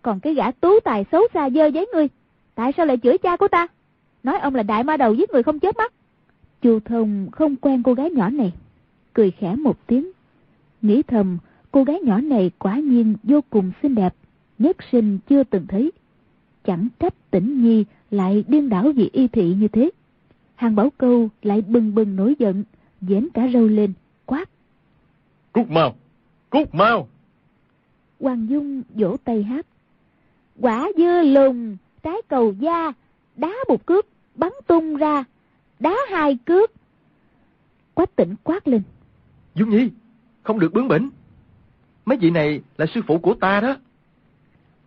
Còn 0.03 0.21
cái 0.21 0.35
gã 0.35 0.51
tú 0.51 0.81
tài 0.85 1.05
xấu 1.13 1.23
xa 1.35 1.51
dơ 1.51 1.67
giấy 1.67 1.87
ngươi, 1.93 2.09
tại 2.55 2.73
sao 2.77 2.87
lại 2.87 2.99
chửi 3.03 3.19
cha 3.19 3.37
của 3.37 3.49
ta? 3.49 3.67
Nói 4.23 4.39
ông 4.39 4.55
là 4.55 4.63
đại 4.63 4.85
ma 4.85 4.97
đầu 4.97 5.15
giết 5.15 5.31
người 5.33 5.43
không 5.43 5.61
chết 5.61 5.77
mắt. 5.77 5.93
Chu 6.63 6.81
Thông 6.81 7.31
không 7.33 7.57
quen 7.57 7.83
cô 7.83 7.95
gái 7.95 8.11
nhỏ 8.11 8.31
này, 8.31 8.53
cười 9.13 9.31
khẽ 9.31 9.57
một 9.57 9.87
tiếng. 9.87 10.11
Nghĩ 10.83 11.03
thầm, 11.03 11.39
cô 11.71 11.85
gái 11.85 12.01
nhỏ 12.01 12.21
này 12.21 12.51
quả 12.59 12.79
nhiên 12.79 13.17
vô 13.23 13.41
cùng 13.51 13.73
xinh 13.83 13.95
đẹp, 13.95 14.15
nhất 14.59 14.77
sinh 14.93 15.19
chưa 15.29 15.45
từng 15.45 15.67
thấy. 15.67 15.93
Chẳng 16.65 16.89
trách 16.99 17.31
tỉnh 17.31 17.63
nhi 17.63 17.85
lại 18.11 18.45
điên 18.49 18.69
đảo 18.69 18.93
vì 18.97 19.11
y 19.13 19.29
thị 19.29 19.55
như 19.55 19.69
thế. 19.69 19.91
Hàng 20.55 20.75
bảo 20.75 20.91
câu 20.99 21.29
lại 21.43 21.61
bừng 21.61 21.95
bừng 21.95 22.17
nổi 22.17 22.35
giận, 22.39 22.65
dễn 23.01 23.29
cả 23.35 23.49
râu 23.53 23.67
lên, 23.67 23.93
quát. 24.27 24.49
Cút 25.53 25.69
mau! 25.69 25.95
Cút 26.51 26.75
mau! 26.75 27.09
Hoàng 28.21 28.47
Dung 28.49 28.83
vỗ 28.95 29.17
tay 29.25 29.43
hát. 29.43 29.67
Quả 30.61 30.89
dưa 30.97 31.23
lùng, 31.23 31.77
trái 32.03 32.17
cầu 32.29 32.55
da, 32.59 32.93
đá 33.37 33.55
một 33.69 33.87
cước, 33.87 34.07
bắn 34.39 34.53
tung 34.67 34.97
ra, 34.97 35.25
đá 35.81 35.97
hai 36.11 36.39
cước. 36.45 36.73
Quách 37.95 38.17
tỉnh 38.17 38.35
quát 38.45 38.69
lên. 38.69 38.83
Dung 39.55 39.71
Nhi, 39.71 39.91
không 40.43 40.59
được 40.59 40.73
bướng 40.73 40.89
bỉnh. 40.89 41.11
Mấy 42.05 42.19
vị 42.19 42.31
này 42.31 42.61
là 42.77 42.87
sư 42.95 43.01
phụ 43.07 43.19
của 43.19 43.35
ta 43.35 43.61
đó. 43.61 43.77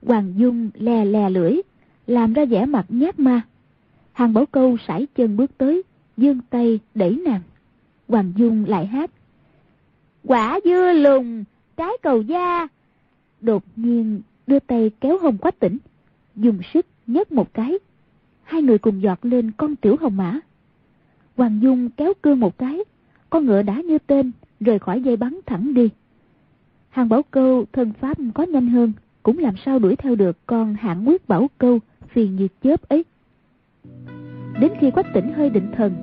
Hoàng 0.06 0.34
Dung 0.38 0.70
lè 0.74 1.06
lè 1.06 1.30
lưỡi, 1.30 1.56
làm 2.08 2.34
ra 2.34 2.46
vẻ 2.46 2.66
mặt 2.66 2.86
nhát 2.90 3.20
ma. 3.20 3.42
Hàng 4.14 4.34
bảo 4.34 4.46
câu 4.46 4.78
sải 4.88 5.08
chân 5.16 5.38
bước 5.38 5.58
tới, 5.58 5.84
dương 6.18 6.40
tay 6.50 6.80
đẩy 6.96 7.22
nàng. 7.26 7.42
Hoàng 8.08 8.34
Dung 8.36 8.66
lại 8.66 8.86
hát. 8.86 9.12
Quả 10.24 10.60
dưa 10.64 10.94
lùng, 10.94 11.44
trái 11.78 11.92
cầu 12.02 12.22
da. 12.22 12.68
Đột 13.42 13.64
nhiên 13.76 14.22
đưa 14.48 14.60
tay 14.60 14.92
kéo 15.02 15.18
hồng 15.18 15.38
quách 15.38 15.60
tỉnh, 15.60 15.78
dùng 16.36 16.60
sức 16.74 16.86
nhấc 17.08 17.32
một 17.32 17.54
cái. 17.54 17.80
Hai 18.52 18.62
người 18.62 18.78
cùng 18.78 19.02
giọt 19.02 19.20
lên 19.26 19.52
con 19.52 19.76
tiểu 19.76 19.96
hồng 20.02 20.18
mã. 20.18 20.40
Hoàng 21.38 21.60
Dung 21.62 21.90
kéo 21.90 22.14
cương 22.24 22.40
một 22.40 22.58
cái, 22.58 22.80
con 23.30 23.46
ngựa 23.46 23.62
đã 23.62 23.82
như 23.82 23.98
tên, 24.08 24.32
rời 24.60 24.80
khỏi 24.80 25.02
dây 25.02 25.18
bắn 25.18 25.40
thẳng 25.46 25.74
đi. 25.74 25.90
Hàng 26.90 27.10
bảo 27.10 27.22
câu 27.32 27.66
thân 27.74 27.94
pháp 27.94 28.18
có 28.34 28.44
nhanh 28.44 28.70
hơn, 28.70 28.94
cũng 29.24 29.38
làm 29.38 29.54
sao 29.66 29.80
đuổi 29.80 29.96
theo 29.96 30.16
được 30.16 30.38
con 30.46 30.74
hạng 30.74 31.08
quyết 31.08 31.28
bảo 31.28 31.48
câu 31.58 31.80
phiền 32.08 32.36
như 32.36 32.48
chớp 32.64 32.90
ấy. 32.90 33.06
Đến 34.60 34.72
khi 34.80 34.92
quách 34.92 35.14
tỉnh 35.14 35.34
hơi 35.34 35.50
định 35.50 35.72
thần, 35.78 35.94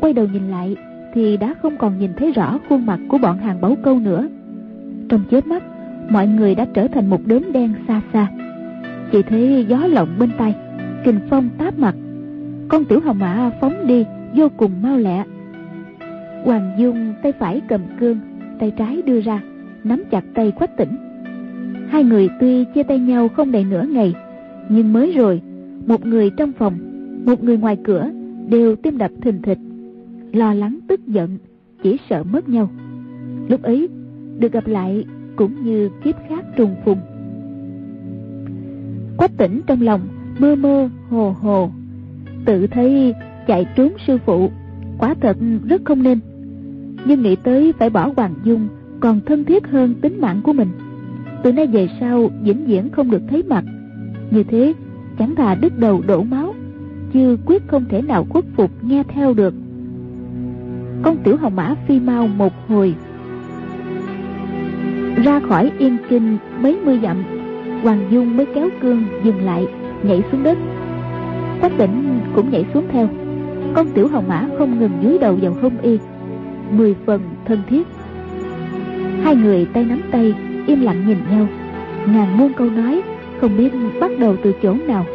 quay 0.00 0.12
đầu 0.12 0.26
nhìn 0.26 0.50
lại 0.50 0.76
thì 1.14 1.36
đã 1.36 1.54
không 1.62 1.76
còn 1.78 1.98
nhìn 1.98 2.10
thấy 2.16 2.32
rõ 2.32 2.58
khuôn 2.68 2.86
mặt 2.86 3.00
của 3.08 3.18
bọn 3.18 3.38
hàng 3.38 3.60
bảo 3.60 3.76
câu 3.84 3.98
nữa. 3.98 4.28
Trong 5.08 5.24
chớp 5.30 5.46
mắt, 5.46 5.62
mọi 6.10 6.26
người 6.26 6.54
đã 6.54 6.66
trở 6.74 6.88
thành 6.88 7.10
một 7.10 7.20
đốm 7.26 7.52
đen 7.52 7.74
xa 7.88 8.02
xa. 8.12 8.32
Chỉ 9.12 9.22
thấy 9.22 9.66
gió 9.68 9.86
lộng 9.86 10.16
bên 10.18 10.30
tay, 10.38 10.54
kình 11.04 11.20
phong 11.30 11.48
táp 11.58 11.78
mặt. 11.78 11.94
Con 12.68 12.84
tiểu 12.84 13.00
hồng 13.00 13.18
mã 13.18 13.50
phóng 13.60 13.86
đi 13.86 14.04
vô 14.36 14.48
cùng 14.56 14.82
mau 14.82 14.98
lẹ. 14.98 15.24
Hoàng 16.44 16.72
Dung 16.78 17.14
tay 17.22 17.32
phải 17.32 17.60
cầm 17.68 17.80
cương, 18.00 18.18
tay 18.58 18.72
trái 18.78 19.02
đưa 19.02 19.20
ra, 19.20 19.42
nắm 19.84 20.02
chặt 20.10 20.24
tay 20.34 20.50
quách 20.50 20.76
tỉnh. 20.76 20.96
Hai 21.88 22.04
người 22.04 22.28
tuy 22.40 22.64
chia 22.74 22.82
tay 22.82 22.98
nhau 22.98 23.28
không 23.28 23.52
đầy 23.52 23.64
nửa 23.64 23.82
ngày, 23.82 24.14
nhưng 24.68 24.92
mới 24.92 25.12
rồi, 25.12 25.42
một 25.86 26.06
người 26.06 26.30
trong 26.30 26.52
phòng, 26.52 26.78
một 27.26 27.44
người 27.44 27.56
ngoài 27.56 27.76
cửa 27.84 28.10
đều 28.48 28.76
tim 28.76 28.98
đập 28.98 29.10
thình 29.22 29.42
thịch, 29.42 29.58
lo 30.32 30.54
lắng 30.54 30.78
tức 30.88 31.06
giận, 31.06 31.38
chỉ 31.82 31.96
sợ 32.10 32.24
mất 32.24 32.48
nhau. 32.48 32.70
Lúc 33.48 33.62
ấy, 33.62 33.88
được 34.38 34.52
gặp 34.52 34.66
lại 34.66 35.04
cũng 35.36 35.64
như 35.64 35.90
kiếp 36.04 36.14
khác 36.28 36.44
trùng 36.56 36.74
phùng. 36.84 36.98
Quách 39.16 39.36
tỉnh 39.36 39.60
trong 39.66 39.82
lòng, 39.82 40.00
mơ 40.38 40.54
mơ, 40.54 40.88
hồ 41.10 41.36
hồ, 41.40 41.70
tự 42.44 42.66
thấy 42.66 43.14
chạy 43.46 43.66
trốn 43.76 43.92
sư 44.06 44.18
phụ, 44.26 44.50
quả 44.98 45.14
thật 45.20 45.36
rất 45.68 45.82
không 45.84 46.02
nên. 46.02 46.18
Nhưng 47.04 47.22
nghĩ 47.22 47.36
tới 47.36 47.72
phải 47.78 47.90
bỏ 47.90 48.10
Hoàng 48.16 48.34
Dung 48.44 48.68
còn 49.00 49.20
thân 49.26 49.44
thiết 49.44 49.66
hơn 49.66 49.94
tính 49.94 50.20
mạng 50.20 50.40
của 50.44 50.52
mình. 50.52 50.68
Từ 51.42 51.52
nay 51.52 51.66
về 51.66 51.88
sau 52.00 52.30
vĩnh 52.42 52.66
viễn 52.66 52.88
không 52.88 53.10
được 53.10 53.22
thấy 53.30 53.42
mặt. 53.42 53.64
Như 54.30 54.42
thế, 54.42 54.72
chẳng 55.18 55.34
thà 55.34 55.54
đứt 55.54 55.78
đầu 55.78 56.02
đổ 56.06 56.22
máu, 56.22 56.54
chứ 57.12 57.36
quyết 57.46 57.68
không 57.68 57.84
thể 57.88 58.02
nào 58.02 58.26
khuất 58.28 58.44
phục 58.56 58.70
nghe 58.84 59.02
theo 59.08 59.34
được. 59.34 59.54
Con 61.02 61.16
tiểu 61.24 61.36
hồng 61.36 61.56
mã 61.56 61.74
phi 61.88 62.00
mau 62.00 62.28
một 62.28 62.52
hồi 62.68 62.94
ra 65.24 65.40
khỏi 65.40 65.72
yên 65.78 65.96
kinh 66.08 66.38
mấy 66.60 66.78
mươi 66.84 66.98
dặm 67.02 67.22
hoàng 67.82 68.08
dung 68.10 68.36
mới 68.36 68.46
kéo 68.54 68.68
cương 68.80 69.04
dừng 69.24 69.44
lại 69.44 69.66
nhảy 70.04 70.22
xuống 70.32 70.42
đất. 70.42 70.58
Quách 71.60 71.72
tỉnh 71.78 72.20
cũng 72.34 72.50
nhảy 72.50 72.64
xuống 72.74 72.84
theo. 72.92 73.08
Con 73.74 73.86
tiểu 73.94 74.08
hồng 74.08 74.24
mã 74.28 74.46
không 74.58 74.78
ngừng 74.78 74.92
dúi 75.02 75.18
đầu 75.18 75.38
vào 75.42 75.54
hông 75.62 75.78
y. 75.82 75.98
Mười 76.70 76.94
phần 77.06 77.20
thân 77.44 77.58
thiết. 77.68 77.86
Hai 79.22 79.36
người 79.36 79.66
tay 79.72 79.84
nắm 79.84 80.00
tay, 80.10 80.34
im 80.66 80.80
lặng 80.80 81.06
nhìn 81.06 81.18
nhau. 81.30 81.46
Ngàn 82.06 82.38
muôn 82.38 82.52
câu 82.52 82.70
nói, 82.70 83.02
không 83.40 83.56
biết 83.56 83.72
bắt 84.00 84.10
đầu 84.18 84.36
từ 84.42 84.52
chỗ 84.62 84.74
nào. 84.86 85.06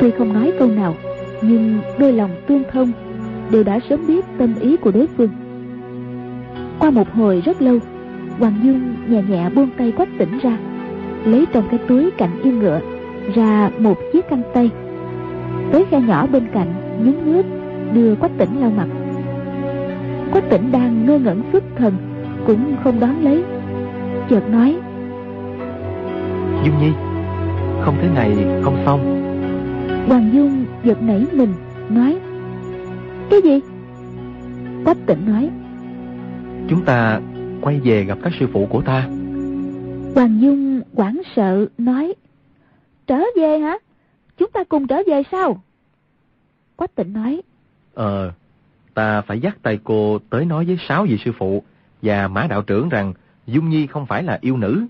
Tuy 0.00 0.10
không 0.10 0.32
nói 0.32 0.52
câu 0.58 0.68
nào, 0.68 0.94
nhưng 1.42 1.78
đôi 1.98 2.12
lòng 2.12 2.30
tương 2.46 2.62
thông 2.72 2.92
đều 3.50 3.64
đã 3.64 3.80
sớm 3.88 4.06
biết 4.06 4.24
tâm 4.38 4.54
ý 4.60 4.76
của 4.76 4.90
đối 4.90 5.06
phương. 5.06 5.30
Qua 6.78 6.90
một 6.90 7.12
hồi 7.12 7.42
rất 7.44 7.62
lâu, 7.62 7.78
Hoàng 8.38 8.54
Dương 8.62 8.80
nhẹ 9.08 9.22
nhẹ 9.28 9.50
buông 9.54 9.68
tay 9.76 9.92
quách 9.92 10.08
tỉnh 10.18 10.38
ra, 10.42 10.58
Lấy 11.24 11.46
trong 11.52 11.68
cái 11.70 11.78
túi 11.88 12.10
cạnh 12.10 12.42
yên 12.42 12.58
ngựa. 12.58 12.80
Ra 13.34 13.70
một 13.78 13.98
chiếc 14.12 14.28
khăn 14.28 14.42
tay. 14.54 14.70
Tới 15.72 15.84
khe 15.90 16.00
nhỏ 16.00 16.26
bên 16.26 16.46
cạnh 16.52 16.74
nhúng 17.04 17.32
nước 17.32 17.42
Đưa 17.94 18.14
quách 18.14 18.38
tỉnh 18.38 18.60
lau 18.60 18.70
mặt. 18.70 18.86
Quách 20.32 20.50
tỉnh 20.50 20.72
đang 20.72 21.06
ngơ 21.06 21.18
ngẩn 21.18 21.42
xuất 21.52 21.64
thần 21.76 21.94
Cũng 22.46 22.76
không 22.84 23.00
đón 23.00 23.24
lấy. 23.24 23.44
Chợt 24.30 24.48
nói 24.50 24.76
Dung 26.64 26.78
Nhi 26.80 26.90
Không 27.80 27.94
thế 28.02 28.08
này 28.14 28.36
không 28.62 28.76
xong. 28.84 29.00
Hoàng 30.08 30.30
Dung 30.32 30.64
giật 30.84 31.02
nảy 31.02 31.26
mình 31.32 31.52
Nói 31.88 32.18
Cái 33.30 33.40
gì? 33.44 33.60
Quách 34.84 35.06
tỉnh 35.06 35.26
nói 35.26 35.50
Chúng 36.68 36.84
ta 36.84 37.20
quay 37.60 37.80
về 37.84 38.04
gặp 38.04 38.18
các 38.22 38.32
sư 38.40 38.46
phụ 38.52 38.66
của 38.66 38.80
ta. 38.80 39.08
Hoàng 40.14 40.38
Dung 40.40 40.80
quảng 40.94 41.20
sợ 41.36 41.66
nói, 41.78 42.14
trở 43.08 43.20
về 43.36 43.58
hả? 43.58 43.78
Chúng 44.36 44.50
ta 44.50 44.64
cùng 44.64 44.86
trở 44.86 45.02
về 45.06 45.22
sao? 45.32 45.62
Quách 46.76 46.94
tịnh 46.94 47.12
nói, 47.12 47.42
Ờ, 47.94 48.32
ta 48.94 49.20
phải 49.20 49.40
dắt 49.40 49.58
tay 49.62 49.78
cô 49.84 50.18
tới 50.30 50.44
nói 50.44 50.64
với 50.64 50.78
sáu 50.88 51.04
vị 51.04 51.18
sư 51.24 51.32
phụ 51.38 51.62
và 52.02 52.28
mã 52.28 52.46
đạo 52.50 52.62
trưởng 52.62 52.88
rằng 52.88 53.12
Dung 53.46 53.68
Nhi 53.68 53.86
không 53.86 54.06
phải 54.06 54.22
là 54.22 54.38
yêu 54.40 54.56
nữ. 54.56 54.86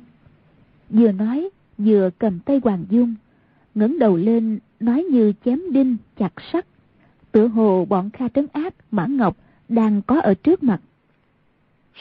Vừa 0.90 1.12
nói, 1.12 1.48
vừa 1.78 2.10
cầm 2.18 2.40
tay 2.40 2.60
Hoàng 2.64 2.84
Dung, 2.90 3.14
ngẩng 3.74 3.98
đầu 3.98 4.16
lên 4.16 4.58
nói 4.80 5.02
như 5.02 5.32
chém 5.44 5.60
đinh 5.72 5.96
chặt 6.16 6.32
sắt. 6.52 6.66
Tựa 7.32 7.48
hồ 7.48 7.84
bọn 7.84 8.10
Kha 8.10 8.28
Trấn 8.28 8.46
Ác, 8.52 8.74
Mã 8.90 9.06
Ngọc 9.06 9.36
đang 9.68 10.02
có 10.02 10.20
ở 10.20 10.34
trước 10.34 10.62
mặt. 10.62 10.80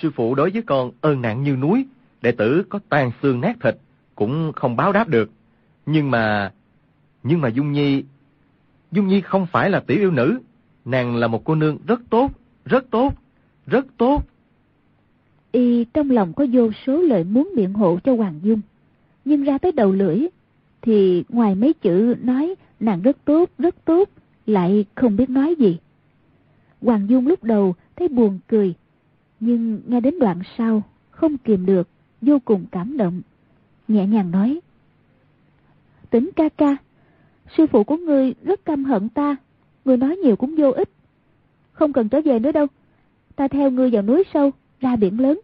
Sư 0.01 0.11
phụ 0.15 0.35
đối 0.35 0.49
với 0.49 0.61
con 0.61 0.91
ơn 1.01 1.21
nặng 1.21 1.43
như 1.43 1.55
núi, 1.55 1.85
đệ 2.21 2.31
tử 2.31 2.63
có 2.69 2.79
tan 2.89 3.11
xương 3.21 3.41
nát 3.41 3.57
thịt, 3.63 3.75
cũng 4.15 4.51
không 4.55 4.75
báo 4.75 4.91
đáp 4.91 5.07
được. 5.07 5.31
Nhưng 5.87 6.11
mà, 6.11 6.51
nhưng 7.23 7.41
mà 7.41 7.47
Dung 7.47 7.71
Nhi, 7.71 8.03
Dung 8.91 9.07
Nhi 9.07 9.21
không 9.21 9.45
phải 9.51 9.69
là 9.69 9.79
tiểu 9.79 9.97
yêu 9.97 10.11
nữ, 10.11 10.39
nàng 10.85 11.15
là 11.15 11.27
một 11.27 11.43
cô 11.43 11.55
nương 11.55 11.77
rất 11.87 12.01
tốt, 12.09 12.31
rất 12.65 12.89
tốt, 12.91 13.13
rất 13.65 13.85
tốt. 13.97 14.23
Y 15.51 15.85
trong 15.93 16.09
lòng 16.09 16.33
có 16.33 16.45
vô 16.51 16.71
số 16.85 17.01
lời 17.01 17.23
muốn 17.23 17.51
biện 17.55 17.73
hộ 17.73 17.99
cho 18.03 18.15
Hoàng 18.15 18.39
Dung, 18.43 18.61
nhưng 19.25 19.43
ra 19.43 19.57
tới 19.57 19.71
đầu 19.71 19.91
lưỡi, 19.91 20.27
thì 20.81 21.23
ngoài 21.29 21.55
mấy 21.55 21.73
chữ 21.73 22.15
nói 22.21 22.55
nàng 22.79 23.01
rất 23.01 23.17
tốt, 23.25 23.49
rất 23.57 23.85
tốt, 23.85 24.09
lại 24.45 24.85
không 24.95 25.15
biết 25.15 25.29
nói 25.29 25.55
gì. 25.55 25.77
Hoàng 26.81 27.09
Dung 27.09 27.27
lúc 27.27 27.43
đầu 27.43 27.75
thấy 27.95 28.07
buồn 28.07 28.39
cười, 28.47 28.73
nhưng 29.39 29.81
nghe 29.87 29.99
đến 29.99 30.19
đoạn 30.19 30.39
sau 30.57 30.83
không 31.11 31.37
kìm 31.37 31.65
được 31.65 31.89
vô 32.21 32.39
cùng 32.45 32.65
cảm 32.71 32.97
động 32.97 33.21
nhẹ 33.87 34.07
nhàng 34.07 34.31
nói 34.31 34.59
tính 36.09 36.29
ca 36.35 36.49
ca 36.49 36.77
sư 37.57 37.67
phụ 37.67 37.83
của 37.83 37.97
ngươi 37.97 38.33
rất 38.43 38.65
căm 38.65 38.83
hận 38.85 39.09
ta 39.09 39.35
ngươi 39.85 39.97
nói 39.97 40.17
nhiều 40.17 40.35
cũng 40.35 40.55
vô 40.57 40.71
ích 40.71 40.89
không 41.71 41.93
cần 41.93 42.09
trở 42.09 42.21
về 42.21 42.39
nữa 42.39 42.51
đâu 42.51 42.67
ta 43.35 43.47
theo 43.47 43.71
ngươi 43.71 43.89
vào 43.89 44.01
núi 44.01 44.23
sâu 44.33 44.51
ra 44.81 44.95
biển 44.95 45.19
lớn 45.19 45.39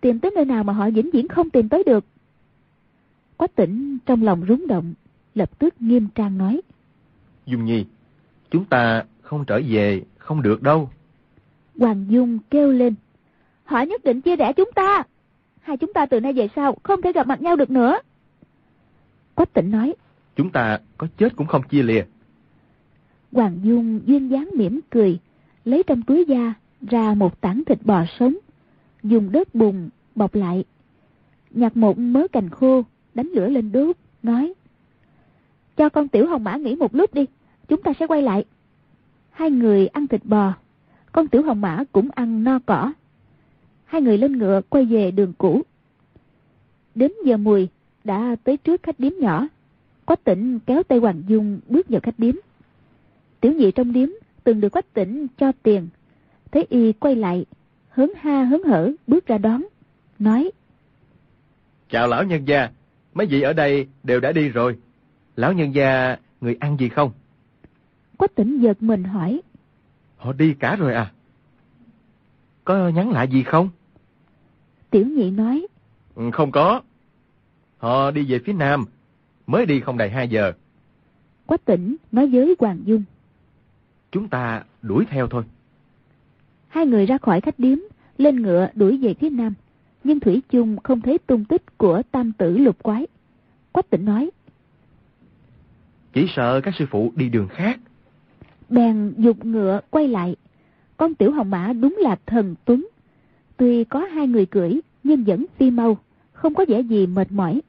tìm 0.00 0.18
tới 0.18 0.30
nơi 0.34 0.44
nào 0.44 0.64
mà 0.64 0.72
họ 0.72 0.90
vĩnh 0.90 1.10
viễn 1.12 1.28
không 1.28 1.50
tìm 1.50 1.68
tới 1.68 1.82
được 1.86 2.04
Quách 3.42 3.54
tỉnh 3.54 3.98
trong 4.06 4.22
lòng 4.22 4.44
rúng 4.48 4.66
động, 4.66 4.94
lập 5.34 5.58
tức 5.58 5.74
nghiêm 5.78 6.08
trang 6.14 6.38
nói. 6.38 6.60
Dung 7.46 7.64
Nhi, 7.64 7.84
chúng 8.50 8.64
ta 8.64 9.04
không 9.22 9.44
trở 9.44 9.60
về, 9.68 10.02
không 10.18 10.42
được 10.42 10.62
đâu. 10.62 10.90
Hoàng 11.78 12.06
Dung 12.08 12.38
kêu 12.50 12.72
lên. 12.72 12.94
Họ 13.64 13.80
nhất 13.80 14.04
định 14.04 14.20
chia 14.20 14.36
rẽ 14.36 14.52
chúng 14.52 14.70
ta. 14.74 15.02
Hai 15.60 15.76
chúng 15.76 15.92
ta 15.92 16.06
từ 16.06 16.20
nay 16.20 16.32
về 16.32 16.48
sau 16.56 16.76
không 16.82 17.02
thể 17.02 17.12
gặp 17.12 17.26
mặt 17.26 17.42
nhau 17.42 17.56
được 17.56 17.70
nữa. 17.70 17.98
Quách 19.34 19.52
tỉnh 19.52 19.70
nói. 19.70 19.94
Chúng 20.36 20.50
ta 20.50 20.78
có 20.98 21.06
chết 21.16 21.36
cũng 21.36 21.46
không 21.46 21.62
chia 21.62 21.82
lìa. 21.82 22.04
Hoàng 23.32 23.58
Dung 23.62 24.00
duyên 24.06 24.28
dáng 24.28 24.50
mỉm 24.56 24.80
cười, 24.90 25.18
lấy 25.64 25.82
trong 25.86 26.02
túi 26.02 26.24
da 26.28 26.54
ra 26.90 27.14
một 27.14 27.40
tảng 27.40 27.62
thịt 27.64 27.78
bò 27.84 28.04
sống, 28.18 28.36
dùng 29.02 29.32
đất 29.32 29.54
bùn 29.54 29.88
bọc 30.14 30.34
lại. 30.34 30.64
Nhặt 31.50 31.76
một 31.76 31.98
mớ 31.98 32.26
cành 32.32 32.48
khô, 32.48 32.82
đánh 33.14 33.28
lửa 33.28 33.48
lên 33.48 33.72
đốt, 33.72 33.96
nói. 34.22 34.54
Cho 35.76 35.88
con 35.88 36.08
tiểu 36.08 36.26
hồng 36.26 36.44
mã 36.44 36.56
nghỉ 36.56 36.74
một 36.74 36.94
lúc 36.94 37.14
đi, 37.14 37.26
chúng 37.68 37.82
ta 37.82 37.92
sẽ 38.00 38.06
quay 38.06 38.22
lại. 38.22 38.44
Hai 39.30 39.50
người 39.50 39.86
ăn 39.86 40.06
thịt 40.06 40.24
bò, 40.24 40.52
con 41.12 41.28
tiểu 41.28 41.42
hồng 41.42 41.60
mã 41.60 41.84
cũng 41.92 42.08
ăn 42.14 42.44
no 42.44 42.58
cỏ. 42.66 42.92
Hai 43.84 44.02
người 44.02 44.18
lên 44.18 44.38
ngựa 44.38 44.60
quay 44.68 44.84
về 44.84 45.10
đường 45.10 45.32
cũ. 45.38 45.62
Đến 46.94 47.12
giờ 47.24 47.36
mùi, 47.36 47.68
đã 48.04 48.36
tới 48.44 48.56
trước 48.56 48.82
khách 48.82 49.00
điếm 49.00 49.12
nhỏ. 49.20 49.48
Quách 50.04 50.24
tỉnh 50.24 50.58
kéo 50.66 50.82
tay 50.82 50.98
Hoàng 50.98 51.22
Dung 51.26 51.60
bước 51.68 51.88
vào 51.88 52.00
khách 52.00 52.18
điếm. 52.18 52.34
Tiểu 53.40 53.52
nhị 53.52 53.70
trong 53.70 53.92
điếm 53.92 54.08
từng 54.44 54.60
được 54.60 54.68
quách 54.68 54.94
tỉnh 54.94 55.26
cho 55.38 55.52
tiền. 55.62 55.88
Thấy 56.52 56.66
y 56.70 56.92
quay 56.92 57.16
lại, 57.16 57.46
hớn 57.88 58.12
ha 58.16 58.44
hớn 58.44 58.62
hở 58.64 58.92
bước 59.06 59.26
ra 59.26 59.38
đón, 59.38 59.64
nói. 60.18 60.50
Chào 61.90 62.08
lão 62.08 62.24
nhân 62.24 62.44
gia, 62.48 62.70
mấy 63.14 63.26
vị 63.26 63.42
ở 63.42 63.52
đây 63.52 63.86
đều 64.02 64.20
đã 64.20 64.32
đi 64.32 64.48
rồi. 64.48 64.76
Lão 65.36 65.52
nhân 65.52 65.74
gia, 65.74 66.16
người 66.40 66.56
ăn 66.60 66.76
gì 66.76 66.88
không? 66.88 67.12
Quách 68.16 68.34
tỉnh 68.34 68.60
giật 68.60 68.82
mình 68.82 69.04
hỏi. 69.04 69.42
Họ 70.16 70.32
đi 70.32 70.54
cả 70.54 70.76
rồi 70.76 70.94
à? 70.94 71.12
Có 72.64 72.88
nhắn 72.88 73.10
lại 73.10 73.28
gì 73.28 73.42
không? 73.42 73.68
Tiểu 74.90 75.06
nhị 75.06 75.30
nói. 75.30 75.66
Ừ, 76.14 76.30
không 76.32 76.52
có. 76.52 76.82
Họ 77.82 78.10
đi 78.10 78.24
về 78.28 78.38
phía 78.38 78.52
nam, 78.52 78.84
mới 79.46 79.66
đi 79.66 79.80
không 79.80 79.98
đầy 79.98 80.10
2 80.10 80.28
giờ. 80.28 80.52
Quách 81.46 81.64
tỉnh 81.64 81.96
nói 82.12 82.26
với 82.26 82.54
Hoàng 82.58 82.80
Dung. 82.84 83.04
Chúng 84.10 84.28
ta 84.28 84.64
đuổi 84.82 85.04
theo 85.10 85.26
thôi. 85.26 85.44
Hai 86.68 86.86
người 86.86 87.06
ra 87.06 87.18
khỏi 87.18 87.40
khách 87.40 87.58
điếm, 87.58 87.78
lên 88.18 88.42
ngựa 88.42 88.68
đuổi 88.74 88.98
về 88.98 89.14
phía 89.14 89.30
nam. 89.30 89.54
Nhưng 90.04 90.20
Thủy 90.20 90.42
chung 90.50 90.76
không 90.82 91.00
thấy 91.00 91.18
tung 91.18 91.44
tích 91.44 91.78
của 91.78 92.02
tam 92.10 92.32
tử 92.32 92.58
lục 92.58 92.82
quái. 92.82 93.06
Quách 93.72 93.90
tỉnh 93.90 94.04
nói. 94.04 94.30
Chỉ 96.12 96.26
sợ 96.36 96.60
các 96.60 96.74
sư 96.78 96.86
phụ 96.90 97.12
đi 97.16 97.28
đường 97.28 97.48
khác. 97.48 97.80
Bèn 98.68 99.14
dục 99.18 99.44
ngựa 99.44 99.80
quay 99.90 100.08
lại. 100.08 100.36
Con 100.96 101.14
tiểu 101.14 101.32
hồng 101.32 101.50
mã 101.50 101.72
đúng 101.72 101.98
là 102.00 102.16
thần 102.26 102.54
tuấn. 102.64 102.88
Tuy 103.56 103.84
có 103.84 104.00
hai 104.00 104.26
người 104.26 104.46
cưỡi, 104.46 104.80
nhưng 105.02 105.24
vẫn 105.24 105.46
phi 105.58 105.70
mau, 105.70 105.98
không 106.32 106.54
có 106.54 106.64
vẻ 106.68 106.80
gì 106.80 107.06
mệt 107.06 107.32
mỏi. 107.32 107.60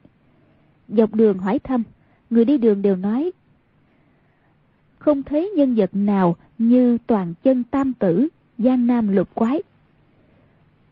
Dọc 0.88 1.14
đường 1.14 1.38
hỏi 1.38 1.58
thăm, 1.58 1.82
người 2.30 2.44
đi 2.44 2.58
đường 2.58 2.82
đều 2.82 2.96
nói. 2.96 3.32
Không 4.98 5.22
thấy 5.22 5.52
nhân 5.56 5.74
vật 5.74 5.90
nào 5.92 6.36
như 6.58 6.98
toàn 7.06 7.34
chân 7.42 7.64
tam 7.64 7.92
tử, 7.92 8.28
giang 8.58 8.86
nam 8.86 9.08
lục 9.08 9.34
quái. 9.34 9.62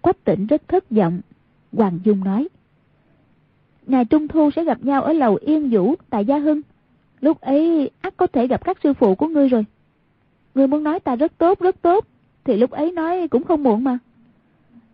Quách 0.01 0.25
tỉnh 0.25 0.47
rất 0.47 0.69
thất 0.69 0.91
vọng. 0.91 1.21
Hoàng 1.73 1.99
Dung 2.05 2.25
nói. 2.25 2.49
Ngày 3.87 4.05
Trung 4.05 4.29
Thu 4.29 4.51
sẽ 4.57 4.65
gặp 4.65 4.85
nhau 4.85 5.03
ở 5.03 5.13
lầu 5.13 5.39
Yên 5.41 5.71
Vũ 5.71 5.95
tại 6.11 6.25
Gia 6.25 6.39
Hưng. 6.39 6.61
Lúc 7.21 7.41
ấy 7.41 7.91
ắt 8.01 8.17
có 8.17 8.27
thể 8.27 8.47
gặp 8.47 8.65
các 8.65 8.79
sư 8.83 8.95
phụ 8.95 9.15
của 9.15 9.29
ngươi 9.29 9.49
rồi. 9.49 9.65
Ngươi 10.55 10.67
muốn 10.67 10.83
nói 10.83 11.01
ta 11.01 11.17
rất 11.17 11.39
tốt, 11.39 11.61
rất 11.61 11.83
tốt. 11.83 12.07
Thì 12.45 12.57
lúc 12.57 12.71
ấy 12.71 12.93
nói 12.93 13.29
cũng 13.29 13.45
không 13.45 13.63
muộn 13.63 13.85
mà. 13.85 13.99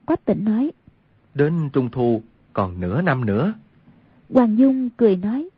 Quách 0.07 0.25
tỉnh 0.25 0.45
nói. 0.45 0.71
Đến 1.35 1.71
Trung 1.73 1.89
Thu 1.93 2.23
còn 2.53 2.81
nửa 2.81 3.03
năm 3.03 3.27
nữa. 3.27 3.53
Hoàng 4.31 4.59
Dung 4.59 4.91
cười 4.97 5.17
nói. 5.17 5.49